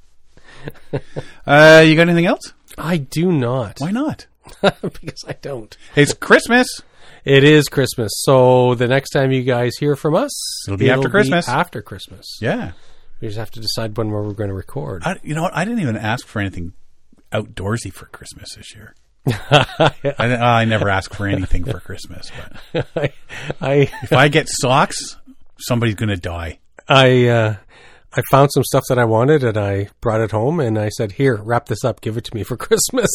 Uh, 1.45 1.83
you 1.85 1.97
got 1.97 2.03
anything 2.03 2.27
else? 2.27 2.53
I 2.79 2.97
do 2.99 3.31
not 3.33 3.79
Why 3.81 3.91
not? 3.91 4.27
because 4.61 5.25
I 5.27 5.35
don't. 5.41 5.77
It's 5.97 6.13
Christmas. 6.15 6.67
It 7.25 7.45
is 7.45 7.69
Christmas, 7.69 8.11
so 8.25 8.75
the 8.75 8.89
next 8.89 9.11
time 9.11 9.31
you 9.31 9.43
guys 9.45 9.77
hear 9.79 9.95
from 9.95 10.15
us, 10.17 10.33
It'll 10.67 10.77
be 10.77 10.91
after 10.91 11.09
Christmas. 11.09 11.49
after 11.49 11.81
Christmas, 11.81 12.27
Yeah. 12.41 12.73
we 13.21 13.29
just 13.29 13.39
have 13.39 13.51
to 13.53 13.61
decide 13.61 13.97
when 13.97 14.09
we're 14.11 14.33
going 14.33 14.49
to 14.49 14.55
record. 14.55 15.03
I, 15.05 15.17
you 15.23 15.35
know 15.37 15.43
what? 15.43 15.55
I 15.57 15.65
didn't 15.65 15.81
even 15.81 15.97
ask 15.97 16.27
for 16.27 16.41
anything 16.41 16.73
outdoorsy 17.31 17.93
for 17.93 18.07
Christmas 18.07 18.55
this 18.57 18.75
year. 18.75 18.95
I, 19.27 19.93
I 20.19 20.65
never 20.65 20.89
ask 20.89 21.15
for 21.15 21.29
anything 21.29 21.65
for 21.65 21.79
Christmas, 21.79 22.29
but 22.73 22.87
I, 22.97 23.13
I, 23.61 23.73
if 24.03 24.13
I 24.13 24.27
get 24.27 24.49
socks, 24.49 25.17
somebody's 25.61 25.95
going 25.95 26.09
to 26.09 26.17
die. 26.17 26.59
I, 26.89 27.27
uh, 27.29 27.57
I 28.15 28.21
found 28.31 28.51
some 28.53 28.63
stuff 28.65 28.85
that 28.89 28.99
I 28.99 29.05
wanted, 29.05 29.43
and 29.43 29.57
I 29.57 29.89
brought 30.01 30.21
it 30.21 30.31
home, 30.33 30.61
and 30.61 30.79
I 30.79 30.89
said, 30.91 31.13
"Here, 31.13 31.37
wrap 31.37 31.67
this 31.67 31.83
up, 31.85 32.01
give 32.01 32.17
it 32.17 32.25
to 32.25 32.35
me 32.35 32.43
for 32.43 32.57
Christmas." 32.59 33.11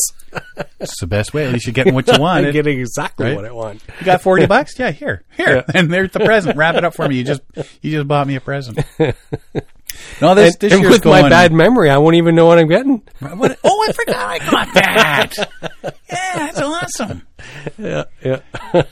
It's 0.79 0.99
the 0.99 1.07
best 1.07 1.33
way. 1.33 1.45
At 1.45 1.53
least 1.53 1.65
you're 1.67 1.73
getting 1.73 1.93
what 1.93 2.07
you 2.07 2.19
want. 2.19 2.45
I'm 2.47 2.51
getting 2.53 2.79
exactly 2.79 3.27
Right? 3.27 3.35
what 3.35 3.45
I 3.45 3.51
want. 3.51 3.83
You 3.99 4.05
got 4.05 4.21
forty 4.21 4.45
bucks? 4.47 4.77
Yeah, 4.79 4.91
here, 4.91 5.23
here, 5.35 5.57
Yeah. 5.57 5.63
and 5.79 5.91
there's 5.93 6.11
the 6.11 6.19
present. 6.21 6.57
Wrap 6.57 6.75
it 6.75 6.83
up 6.83 6.95
for 6.95 7.07
me. 7.07 7.17
You 7.17 7.23
just, 7.23 7.41
you 7.81 7.91
just 7.91 8.07
bought 8.07 8.25
me 8.27 8.35
a 8.35 8.41
present. 8.41 8.79
No, 10.21 10.35
this 10.35 10.53
And, 10.53 10.59
this 10.59 10.73
and 10.73 10.83
with 10.83 11.01
going. 11.01 11.23
my 11.23 11.29
bad 11.29 11.51
memory, 11.51 11.89
I 11.89 11.97
won't 11.97 12.15
even 12.15 12.35
know 12.35 12.45
what 12.45 12.59
I'm 12.59 12.67
getting. 12.67 13.01
What- 13.19 13.57
oh, 13.63 13.85
I 13.89 13.91
forgot 13.93 14.15
I 14.29 14.37
got 14.39 14.73
that. 14.73 15.33
yeah, 15.83 16.35
that's 16.35 16.59
awesome. 16.61 17.27
Yeah, 17.77 18.03
yeah. 18.23 18.41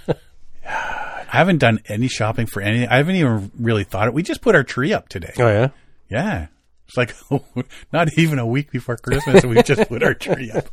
I 0.68 1.38
haven't 1.40 1.58
done 1.58 1.82
any 1.88 2.08
shopping 2.08 2.46
for 2.46 2.62
any. 2.62 2.88
I 2.88 2.98
haven't 2.98 3.16
even 3.16 3.52
really 3.60 3.84
thought 3.84 4.08
it. 4.08 4.14
We 4.14 4.24
just 4.24 4.42
put 4.42 4.56
our 4.56 4.64
tree 4.64 4.94
up 4.94 5.10
today. 5.10 5.34
Oh 5.38 5.48
yeah. 5.48 5.70
Yeah. 6.10 6.48
It's 6.88 6.98
like 6.98 7.16
not 7.94 8.10
even 8.18 8.38
a 8.40 8.46
week 8.46 8.72
before 8.72 8.96
Christmas, 8.98 9.44
and 9.44 9.54
we 9.56 9.62
just 9.64 9.90
put 9.90 10.04
our 10.04 10.14
tree 10.14 10.52
up. 10.52 10.66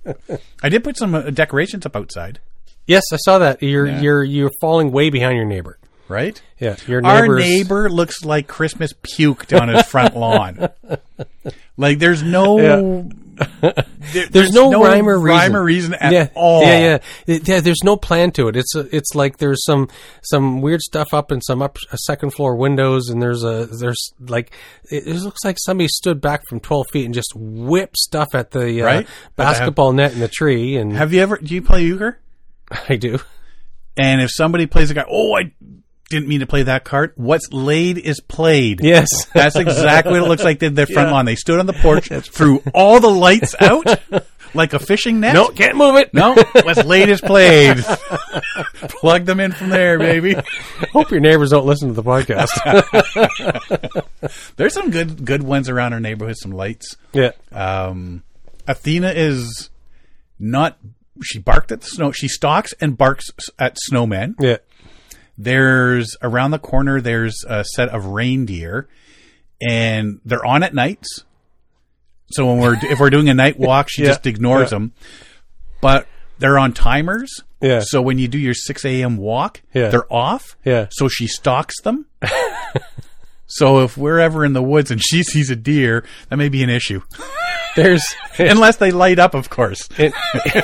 I 0.62 0.68
did 0.68 0.85
put 0.85 0.97
some 0.99 1.14
uh, 1.14 1.22
decorations 1.30 1.87
up 1.87 1.97
outside, 1.97 2.39
Yes, 2.87 3.05
I 3.12 3.16
saw 3.16 3.39
that. 3.39 3.62
You're 3.62 3.87
Yeah. 3.87 4.01
you're 4.01 4.24
you're 4.24 4.51
falling 4.61 4.91
way 4.93 5.09
behind 5.09 5.37
your 5.37 5.47
neighbor. 5.47 5.78
right? 6.09 6.41
Yeah, 6.59 6.76
your 6.87 7.05
Our 7.07 7.39
neighbor 7.39 7.89
looks 7.89 8.24
like 8.24 8.47
Christmas 8.49 8.93
puked 8.93 9.59
on 9.59 9.68
his 9.68 9.87
front 9.87 10.16
lawn. 10.16 10.68
Like 11.78 11.99
there's 12.01 12.22
no, 12.22 13.09
there- 13.61 14.26
There's, 14.30 14.53
no, 14.53 14.70
rhyme 14.72 15.09
or 15.09 15.18
reason. 15.18 15.39
rhyme 15.39 15.57
or 15.57 15.62
reason 15.64 15.95
at 15.95 16.12
yeah, 16.12 16.28
all. 16.35 16.62
Yeah, 16.62 16.78
yeah, 16.78 16.99
It- 17.26 17.49
yeah. 17.49 17.61
There's 17.61 17.83
no 17.83 17.97
plan 17.97 18.30
to 18.33 18.49
it. 18.49 18.57
It's 18.57 18.74
a, 18.74 18.95
it's 18.95 19.14
like 19.14 19.39
there's 19.39 19.64
some 19.64 19.89
some 20.22 20.61
weird 20.61 20.80
stuff 20.83 21.09
up 21.12 21.33
in 21.33 21.41
some 21.41 21.62
up 21.62 21.76
uh, 21.91 21.97
second 21.97 22.30
floor 22.35 22.57
windows, 22.57 23.09
and 23.09 23.20
there's 23.22 23.43
a 23.45 23.66
there's 23.66 24.12
like 24.20 24.53
it, 24.91 25.07
it 25.07 25.16
looks 25.16 25.45
like 25.45 25.57
somebody 25.59 25.89
stood 25.89 26.20
back 26.20 26.43
from 26.49 26.61
12 26.61 26.87
feet 26.93 27.05
and 27.07 27.14
just 27.14 27.33
whipped 27.35 27.97
stuff 27.97 28.35
at 28.35 28.51
the 28.51 28.83
uh, 28.83 28.85
Right? 28.87 29.07
basketball 29.37 29.93
net 29.93 30.12
in 30.12 30.20
the 30.20 30.28
tree. 30.28 30.76
And 30.76 30.93
Have 30.93 31.12
you 31.12 31.20
ever? 31.22 31.39
Do 31.39 31.55
you 31.55 31.62
play 31.62 31.83
euchre? 31.85 32.18
I 32.89 32.97
do. 32.97 33.18
And 33.97 34.20
if 34.22 34.30
somebody 34.33 34.66
plays 34.66 34.91
a 34.91 34.95
guy, 34.95 35.05
oh, 35.11 35.35
I 35.37 35.53
didn't 36.12 36.28
mean 36.28 36.40
to 36.40 36.46
play 36.46 36.62
that 36.62 36.84
card. 36.84 37.12
What's 37.16 37.52
laid 37.52 37.98
is 37.98 38.20
played. 38.20 38.80
Yes, 38.82 39.08
That's 39.34 39.56
exactly 39.56 40.12
what 40.12 40.22
it 40.26 40.28
looks 40.28 40.44
like. 40.44 40.60
They 40.60 40.66
did 40.68 40.76
their 40.76 40.86
front 40.86 41.10
lawn. 41.10 41.24
They 41.24 41.34
stood 41.34 41.58
on 41.58 41.66
the 41.66 41.72
porch, 41.72 42.08
threw 42.30 42.62
all 42.72 43.00
the 43.00 43.10
lights 43.10 43.54
out 43.60 44.00
like 44.54 44.72
a 44.74 44.78
fishing 44.78 45.18
net. 45.20 45.34
no, 45.34 45.48
can't 45.48 45.76
move 45.76 45.96
it. 45.96 46.12
no. 46.14 46.34
What's 46.62 46.84
laid 46.84 47.08
is 47.08 47.20
played. 47.20 47.78
Plug 49.00 49.24
them 49.24 49.40
in 49.40 49.50
from 49.52 49.70
there, 49.70 49.98
baby. 49.98 50.36
Hope 50.92 51.10
your 51.10 51.20
neighbors 51.20 51.50
don't 51.50 51.64
listen 51.66 51.88
to 51.88 51.94
the 51.94 52.02
podcast. 52.02 52.50
There's 54.56 54.74
some 54.74 54.90
good 54.90 55.24
good 55.24 55.42
ones 55.42 55.68
around 55.68 55.92
our 55.92 56.00
neighborhood. 56.00 56.36
Some 56.36 56.52
lights. 56.52 56.96
yeah, 57.12 57.30
Um, 57.50 58.22
Athena 58.68 59.10
is 59.10 59.70
not. 60.38 60.78
She 61.22 61.38
barked 61.38 61.70
at 61.72 61.80
the 61.82 61.86
snow. 61.86 62.10
She 62.12 62.26
stalks 62.28 62.72
and 62.80 62.96
barks 62.98 63.26
at 63.58 63.76
snowmen. 63.90 64.34
yeah. 64.40 64.56
There's 65.39 66.16
around 66.22 66.51
the 66.53 66.59
corner. 66.59 67.01
There's 67.01 67.45
a 67.49 67.64
set 67.64 67.89
of 67.89 68.07
reindeer, 68.07 68.89
and 69.61 70.20
they're 70.24 70.45
on 70.45 70.62
at 70.62 70.74
nights. 70.74 71.24
So 72.33 72.47
when 72.47 72.59
we're 72.61 72.76
if 72.83 72.99
we're 73.01 73.11
doing 73.11 73.28
a 73.28 73.35
night 73.35 73.59
walk, 73.59 73.89
she 73.91 74.03
Yeah, 74.05 74.09
just 74.09 74.26
ignores 74.26 74.66
yeah. 74.72 74.78
them. 74.78 74.93
But 75.80 76.07
they're 76.39 76.59
on 76.59 76.72
timers. 76.72 77.30
Yeah. 77.61 77.80
So 77.85 78.03
when 78.03 78.18
you 78.18 78.28
do 78.28 78.39
your 78.39 78.55
six 78.55 78.85
a.m. 78.85 79.16
walk, 79.16 79.62
Yeah. 79.74 79.89
they're 79.89 80.12
off. 80.12 80.57
Yeah. 80.64 80.87
So 80.91 81.09
she 81.09 81.26
stalks 81.26 81.80
them. 81.83 82.07
so 83.57 83.80
if 83.80 83.96
we're 83.96 84.18
ever 84.18 84.44
in 84.44 84.53
the 84.53 84.62
woods 84.62 84.90
and 84.90 85.00
she 85.03 85.22
sees 85.22 85.50
a 85.50 85.57
deer, 85.57 86.05
that 86.28 86.36
may 86.36 86.48
be 86.48 86.62
an 86.62 86.70
issue. 86.70 87.00
There's 87.74 88.05
Unless 88.38 88.76
they 88.76 88.90
light 88.90 89.18
up, 89.18 89.32
of 89.32 89.48
course. 89.48 89.88
in, 89.98 90.12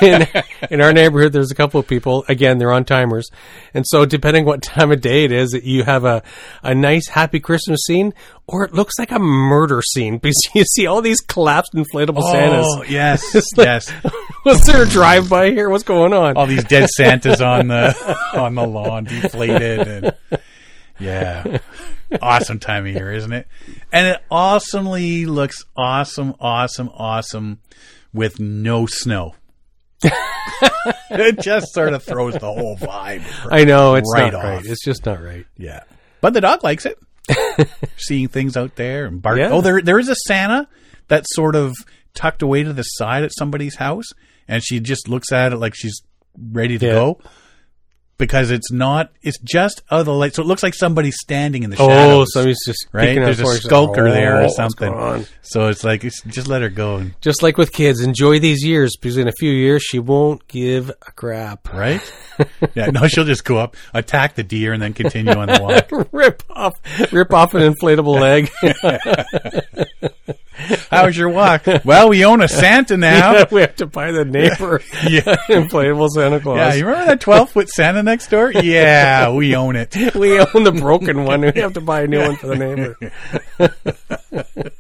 in, 0.03 0.27
in 0.71 0.81
our 0.83 0.93
neighborhood, 0.93 1.33
there's 1.33 1.51
a 1.51 1.55
couple 1.55 1.81
of 1.81 1.87
people. 1.87 2.23
Again, 2.29 2.59
they're 2.59 2.71
on 2.73 2.85
timers, 2.85 3.31
and 3.73 3.87
so 3.89 4.05
depending 4.05 4.45
what 4.45 4.61
time 4.63 4.93
of 4.93 5.01
day 5.01 5.25
it 5.25 5.33
is, 5.33 5.55
you 5.55 5.85
have 5.85 6.05
a 6.05 6.23
a 6.63 6.75
nice 6.75 7.09
happy 7.09 7.41
Christmas 7.41 7.81
scene, 7.87 8.13
or 8.47 8.63
it 8.65 8.75
looks 8.75 8.99
like 8.99 9.11
a 9.11 9.19
murder 9.19 9.81
scene 9.81 10.19
because 10.19 10.37
you 10.55 10.65
see 10.65 10.87
all 10.87 11.01
these 11.01 11.23
collapsed 11.23 11.73
inflatable 11.73 12.21
Oh, 12.23 12.31
Santas. 12.33 12.91
yes, 12.91 13.57
like- 13.57 13.65
yes. 13.67 13.91
Was 14.45 14.67
there 14.67 14.83
a 14.83 14.87
drive 14.89 15.31
by 15.31 15.51
here? 15.51 15.71
What's 15.71 15.85
going 15.85 16.13
on? 16.13 16.37
All 16.37 16.47
these 16.47 16.65
dead 16.65 16.91
Santas 16.91 17.41
on 17.41 17.69
the 17.69 17.95
on 18.35 18.55
the 18.55 18.67
lawn, 18.67 19.05
deflated, 19.05 19.89
and 19.89 20.13
yeah, 20.99 21.59
awesome 22.23 22.59
time 22.59 22.87
of 22.87 22.93
year, 22.93 23.13
isn't 23.13 23.33
it? 23.33 23.47
And 23.93 24.07
it 24.07 24.21
awesomely 24.31 25.27
looks 25.27 25.65
awesome, 25.77 26.35
awesome, 26.41 26.89
awesome 26.95 27.61
with 28.13 28.41
no 28.41 28.87
snow. 28.87 29.35
it 31.11 31.41
just 31.41 31.73
sort 31.73 31.93
of 31.93 32.03
throws 32.03 32.35
the 32.35 32.41
whole 32.53 32.77
vibe. 32.77 33.23
I 33.51 33.65
know 33.65 33.95
it's 33.97 34.11
right 34.15 34.33
not 34.33 34.39
off. 34.39 34.45
right. 34.45 34.65
It's 34.65 34.85
just 34.85 35.05
not 35.07 35.23
right. 35.23 35.47
Yeah, 35.57 35.83
but 36.21 36.33
the 36.35 36.41
dog 36.41 36.63
likes 36.65 36.87
it. 36.87 36.99
Seeing 37.97 38.29
things 38.29 38.57
out 38.57 38.77
there 38.77 39.07
and 39.07 39.21
bark. 39.21 39.39
Yeah. 39.39 39.51
Oh, 39.51 39.61
there 39.61 39.83
there 39.83 39.99
is 39.99 40.09
a 40.09 40.15
Santa 40.27 40.69
that's 41.09 41.35
sort 41.35 41.57
of 41.57 41.75
tucked 42.15 42.43
away 42.43 42.63
to 42.63 42.73
the 42.73 42.83
side 42.83 43.23
at 43.25 43.33
somebody's 43.37 43.77
house, 43.77 44.07
and 44.47 44.63
she 44.63 44.81
just 44.81 45.09
looks 45.09 45.33
at 45.33 45.53
it 45.53 45.57
like 45.57 45.75
she's 45.75 46.01
ready 46.41 46.79
to 46.79 46.87
Yeah. 46.87 46.93
go. 46.93 47.21
Because 48.19 48.51
it's 48.51 48.73
not, 48.73 49.13
it's 49.23 49.39
just 49.39 49.81
out 49.93 50.01
of 50.01 50.07
the 50.07 50.13
light, 50.13 50.35
so 50.35 50.43
it 50.43 50.47
looks 50.47 50.65
like 50.65 50.75
somebody's 50.75 51.17
standing 51.21 51.63
in 51.63 51.71
the 51.71 51.77
Oh, 51.79 51.89
shadows. 51.89 52.33
somebody's 52.33 52.59
just 52.67 52.89
right? 52.91 53.15
There's 53.15 53.39
a 53.39 53.47
skulker 53.59 54.09
oh, 54.09 54.13
there 54.13 54.39
Oh, 54.39 54.47
or 54.47 54.49
something. 54.49 55.25
So 55.43 55.69
it's 55.69 55.85
like, 55.85 56.03
it's, 56.05 56.21
just 56.25 56.49
let 56.49 56.61
her 56.63 56.69
go, 56.69 57.05
Just 57.21 57.45
like 57.45 57.57
with 57.57 57.73
kids, 57.73 58.01
enjoy 58.01 58.41
these 58.41 58.65
years 58.65 58.97
because 58.97 59.19
in 59.19 59.29
a 59.29 59.33
few 59.33 59.53
years 59.53 59.85
she 59.85 60.01
won't 60.01 60.47
give 60.49 60.91
a 60.91 61.13
crap. 61.13 61.73
right? 61.73 62.01
yeah, 62.75 62.87
no, 62.87 63.07
she'll 63.07 63.25
just 63.25 63.45
go 63.45 63.57
up, 63.57 63.77
attack 63.95 64.35
the 64.35 64.43
deer, 64.43 64.73
and 64.73 64.83
then 64.83 64.95
continue 64.95 65.33
on 65.35 65.47
the 65.47 65.61
walk. 65.63 66.09
rip 66.13 66.43
off, 66.51 66.75
rip 67.13 67.33
off 67.33 67.55
an 67.55 67.73
inflatable 67.73 68.19
leg. 68.21 68.51
How's 70.91 71.17
your 71.17 71.29
walk? 71.29 71.63
Well, 71.85 72.09
we 72.09 72.25
own 72.25 72.43
a 72.43 72.49
Santa 72.49 72.97
now. 72.97 73.45
we 73.53 73.61
have 73.61 73.77
to 73.77 73.87
buy 73.87 74.11
the 74.11 74.25
neighbor 74.25 74.81
Yeah. 75.09 75.37
inflatable 75.49 76.09
Santa 76.11 76.41
Claus. 76.41 76.57
Yeah, 76.59 76.75
you 76.75 76.85
remember 76.87 77.07
that 77.07 77.21
12 77.21 77.51
foot 77.51 77.69
Santa 77.69 78.03
next 78.09 78.31
door? 78.31 78.53
Yeah, 78.63 79.31
we 79.31 79.55
own 79.55 79.77
it. 79.77 79.95
we 80.15 80.41
own 80.41 80.65
the 80.65 80.73
broken 80.73 81.25
one. 81.25 81.43
We 81.43 81.53
have 81.61 81.75
to 81.75 81.81
buy 81.81 82.03
a 82.03 82.07
new 82.07 82.21
one 82.21 82.37
for 82.37 82.49
the 82.49 82.57
neighbor. 82.57 82.97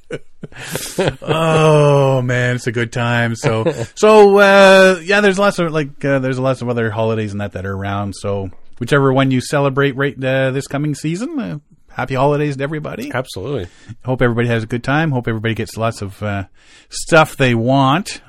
Oh 1.22 2.20
man, 2.22 2.56
it's 2.56 2.66
a 2.66 2.72
good 2.72 2.92
time. 2.92 3.36
So, 3.36 3.64
so 3.94 4.38
uh, 4.38 5.00
yeah, 5.04 5.20
there's 5.20 5.38
lots 5.38 5.58
of 5.58 5.70
like 5.70 6.04
uh, 6.04 6.18
there's 6.18 6.38
lots 6.38 6.62
of 6.62 6.68
other 6.68 6.90
holidays 6.90 7.32
and 7.32 7.40
that 7.40 7.52
that 7.52 7.64
are 7.64 7.72
around. 7.72 8.14
So, 8.14 8.50
whichever 8.78 9.12
one 9.12 9.30
you 9.30 9.40
celebrate 9.40 9.94
right 9.94 10.16
uh, 10.22 10.50
this 10.50 10.66
coming 10.66 10.94
season, 10.96 11.38
uh, 11.38 11.58
happy 11.90 12.14
holidays 12.14 12.56
to 12.56 12.62
everybody. 12.62 13.12
Absolutely. 13.12 13.68
Hope 14.04 14.20
everybody 14.20 14.48
has 14.48 14.64
a 14.64 14.66
good 14.66 14.82
time. 14.82 15.12
Hope 15.12 15.28
everybody 15.28 15.54
gets 15.54 15.76
lots 15.76 16.02
of 16.02 16.20
uh, 16.22 16.44
stuff 16.88 17.36
they 17.36 17.54
want 17.54 18.20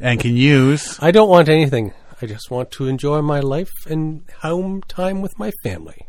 and 0.00 0.20
can 0.20 0.36
use. 0.36 0.98
I 1.00 1.10
don't 1.10 1.28
want 1.28 1.48
anything. 1.48 1.92
I 2.20 2.26
just 2.26 2.50
want 2.50 2.70
to 2.72 2.86
enjoy 2.88 3.22
my 3.22 3.40
life 3.40 3.70
and 3.86 4.22
home 4.42 4.82
time 4.88 5.22
with 5.22 5.38
my 5.38 5.52
family. 5.62 6.06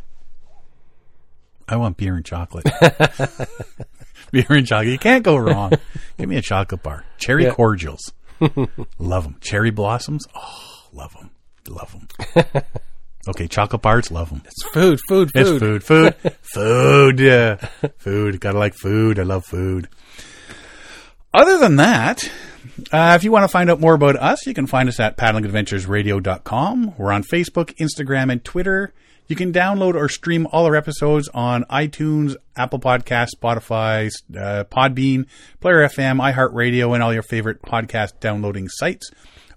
I 1.67 1.75
want 1.77 1.97
beer 1.97 2.15
and 2.15 2.25
chocolate. 2.25 2.65
beer 4.31 4.45
and 4.49 4.65
chocolate. 4.65 4.87
You 4.91 4.97
can't 4.97 5.23
go 5.23 5.37
wrong. 5.37 5.73
Give 6.17 6.27
me 6.27 6.37
a 6.37 6.41
chocolate 6.41 6.81
bar. 6.81 7.05
Cherry 7.17 7.43
Yeah. 7.43 7.51
cordials. 7.53 8.11
love 8.97 9.23
them. 9.23 9.35
Cherry 9.41 9.69
blossoms. 9.69 10.25
Oh, 10.35 10.87
love 10.93 11.13
them. 11.13 11.29
Love 11.67 11.91
them. 11.91 12.63
Okay, 13.27 13.47
chocolate 13.47 13.83
bars. 13.83 14.09
Love 14.09 14.29
them. 14.29 14.41
It's 14.45 14.63
food, 14.73 14.99
food, 15.07 15.29
food. 15.31 15.41
It's 15.47 15.59
food. 15.59 15.83
Food. 15.83 16.15
food. 16.41 17.19
Yeah. 17.19 17.55
Food. 17.99 18.39
Gotta 18.39 18.57
like 18.57 18.73
food. 18.73 19.19
I 19.19 19.23
love 19.23 19.45
food. 19.45 19.87
Other 21.33 21.59
than 21.59 21.75
that, 21.75 22.29
uh, 22.91 23.13
if 23.15 23.23
you 23.23 23.31
want 23.31 23.43
to 23.43 23.47
find 23.47 23.69
out 23.69 23.79
more 23.79 23.93
about 23.93 24.15
us, 24.15 24.47
you 24.47 24.53
can 24.53 24.65
find 24.65 24.89
us 24.89 24.99
at 24.99 25.15
paddlingadventuresradio.com. 25.15 26.95
We're 26.97 27.11
on 27.11 27.23
Facebook, 27.23 27.75
Instagram, 27.77 28.31
and 28.31 28.43
Twitter. 28.43 28.93
You 29.27 29.35
can 29.35 29.53
download 29.53 29.93
or 29.93 30.09
stream 30.09 30.47
all 30.51 30.65
our 30.65 30.75
episodes 30.75 31.29
on 31.35 31.65
iTunes, 31.65 32.35
Apple 32.55 32.79
Podcasts, 32.79 33.35
Spotify, 33.39 34.09
uh, 34.35 34.63
Podbean, 34.63 35.27
Player 35.59 35.87
FM, 35.87 36.19
iHeartRadio, 36.19 36.95
and 36.95 37.03
all 37.03 37.13
your 37.13 37.21
favorite 37.21 37.61
podcast 37.61 38.19
downloading 38.19 38.67
sites. 38.67 39.11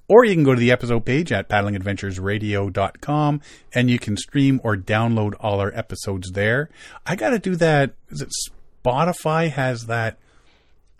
Or 0.08 0.26
you 0.26 0.34
can 0.34 0.44
go 0.44 0.54
to 0.54 0.60
the 0.60 0.72
episode 0.72 1.06
page 1.06 1.32
at 1.32 1.48
paddlingadventuresradio.com 1.48 3.40
and 3.72 3.90
you 3.90 3.98
can 3.98 4.18
stream 4.18 4.60
or 4.62 4.76
download 4.76 5.32
all 5.40 5.58
our 5.58 5.72
episodes 5.74 6.32
there. 6.32 6.68
I 7.06 7.16
got 7.16 7.30
to 7.30 7.38
do 7.38 7.56
that. 7.56 7.94
Is 8.10 8.20
it 8.20 8.28
Spotify 8.84 9.48
has 9.48 9.86
that 9.86 10.18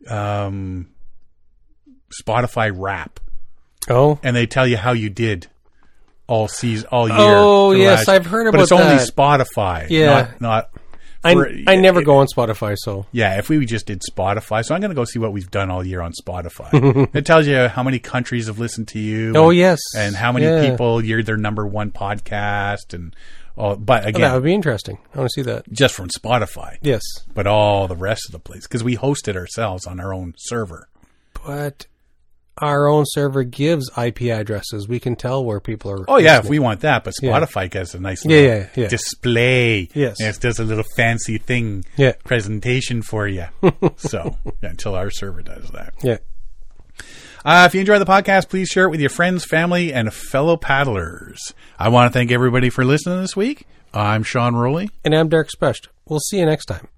um, 0.09 0.89
Spotify 2.23 2.73
wrap 2.75 3.21
Oh, 3.91 4.19
and 4.23 4.37
they 4.37 4.47
tell 4.47 4.67
you 4.67 4.77
how 4.77 4.93
you 4.93 5.11
did 5.11 5.49
all 6.29 6.47
season, 6.47 6.87
all 6.93 7.09
year. 7.09 7.17
Oh, 7.19 7.73
yes, 7.73 8.07
I've 8.09 8.27
heard 8.27 8.47
about. 8.47 8.59
But 8.59 8.63
it's 8.63 8.71
about 8.71 8.83
only 8.85 8.97
that. 8.99 9.11
Spotify. 9.13 9.87
Yeah. 9.91 10.07
Not, 10.07 10.41
not 10.41 10.71
I, 11.25 11.33
for- 11.35 11.51
I 11.67 11.75
never 11.77 12.03
go 12.03 12.19
on 12.19 12.27
Spotify, 12.29 12.77
so 12.79 13.07
yeah, 13.11 13.39
if 13.39 13.49
we 13.49 13.65
just 13.67 13.87
did 13.87 14.03
Spotify, 14.09 14.65
so 14.65 14.75
I'm 14.75 14.81
going 14.81 14.91
to 14.91 14.95
go 14.95 15.05
see 15.05 15.19
what 15.19 15.33
we've 15.33 15.51
done 15.51 15.69
all 15.71 15.85
year 15.85 16.01
on 16.01 16.13
Spotify. 16.13 17.09
it 17.15 17.27
tells 17.27 17.47
you 17.49 17.67
how 17.69 17.83
many 17.83 17.99
countries 17.99 18.47
have 18.47 18.59
listened 18.61 18.89
to 18.89 18.99
you. 19.01 19.33
Oh, 19.37 19.51
and- 19.51 19.59
yes. 19.59 19.81
and 19.97 20.15
how 20.15 20.31
many 20.33 20.47
Yeah. 20.47 20.71
people 20.71 21.05
you're 21.05 21.23
their 21.25 21.37
number 21.37 21.67
one 21.67 21.91
podcast, 21.91 22.93
and 22.95 23.15
all. 23.57 23.77
But 23.77 24.05
Oh, 24.05 24.09
again, 24.09 24.21
that 24.23 24.35
would 24.35 24.45
be 24.45 24.55
interesting. 24.55 24.99
I 25.15 25.19
want 25.19 25.31
to 25.31 25.43
see 25.43 25.43
that. 25.51 25.71
just 25.73 25.95
from 25.95 26.09
Spotify, 26.09 26.77
Yes, 26.83 27.03
but 27.35 27.47
all 27.47 27.89
the 27.89 27.97
rest 27.97 28.23
of 28.27 28.33
the 28.33 28.39
place 28.39 28.63
because 28.67 28.83
we 28.85 28.95
host 28.95 29.29
it 29.29 29.37
ourselves 29.37 29.87
on 29.87 30.01
our 30.01 30.13
own 30.15 30.35
server. 30.39 30.89
but 31.45 31.87
our 32.59 32.87
own 32.87 33.05
server 33.09 33.45
gives 33.45 33.91
IP 33.97 34.23
addresses. 34.31 34.87
We 34.87 35.01
can 35.01 35.17
tell 35.17 35.43
where 35.43 35.59
people 35.59 35.91
are. 35.91 36.05
Oh 36.07 36.19
yeah, 36.19 36.39
if 36.39 36.45
we 36.49 36.59
want 36.59 36.81
that, 36.81 37.03
but 37.03 37.15
Yeah. 37.23 37.33
Spotify 37.33 37.71
gets 37.71 37.95
a 37.95 37.99
nice 37.99 38.25
Yeah, 38.27 38.39
yeah, 38.39 38.67
yeah. 38.77 38.89
display. 38.89 39.89
Yes. 39.95 40.21
and 40.21 40.29
it 40.35 40.41
does 40.41 40.59
a 40.59 40.65
little 40.65 40.85
fancy 40.95 41.39
thing 41.39 41.85
Yeah. 41.97 42.13
presentation 42.25 43.01
for 43.03 43.27
you. 43.27 43.47
so 43.97 44.37
yeah, 44.63 44.69
until 44.71 44.95
our 44.95 45.11
server 45.11 45.41
does 45.43 45.71
that. 45.71 45.95
yeah. 46.03 46.19
Uh, 47.45 47.65
if 47.67 47.75
you 47.75 47.81
enjoy 47.81 47.99
the 47.99 48.05
podcast, 48.05 48.49
please 48.49 48.69
share 48.69 48.85
it 48.85 48.91
with 48.91 49.01
your 49.01 49.11
friends, 49.11 49.45
family, 49.45 49.93
and 49.93 50.13
fellow 50.15 50.57
paddlers. 50.57 51.53
I 51.79 51.89
want 51.89 52.13
to 52.13 52.17
thank 52.17 52.31
everybody 52.31 52.71
for 52.71 52.85
listening 52.85 53.21
this 53.21 53.37
week. 53.37 53.67
I'm 53.93 54.23
Sean 54.23 54.55
Rowley. 54.55 54.91
And 55.05 55.15
I'm 55.15 55.29
Derek 55.29 55.51
Specht. 55.51 55.89
We'll 56.07 56.21
see 56.21 56.39
you 56.39 56.47
next 56.47 56.67
time. 56.67 56.89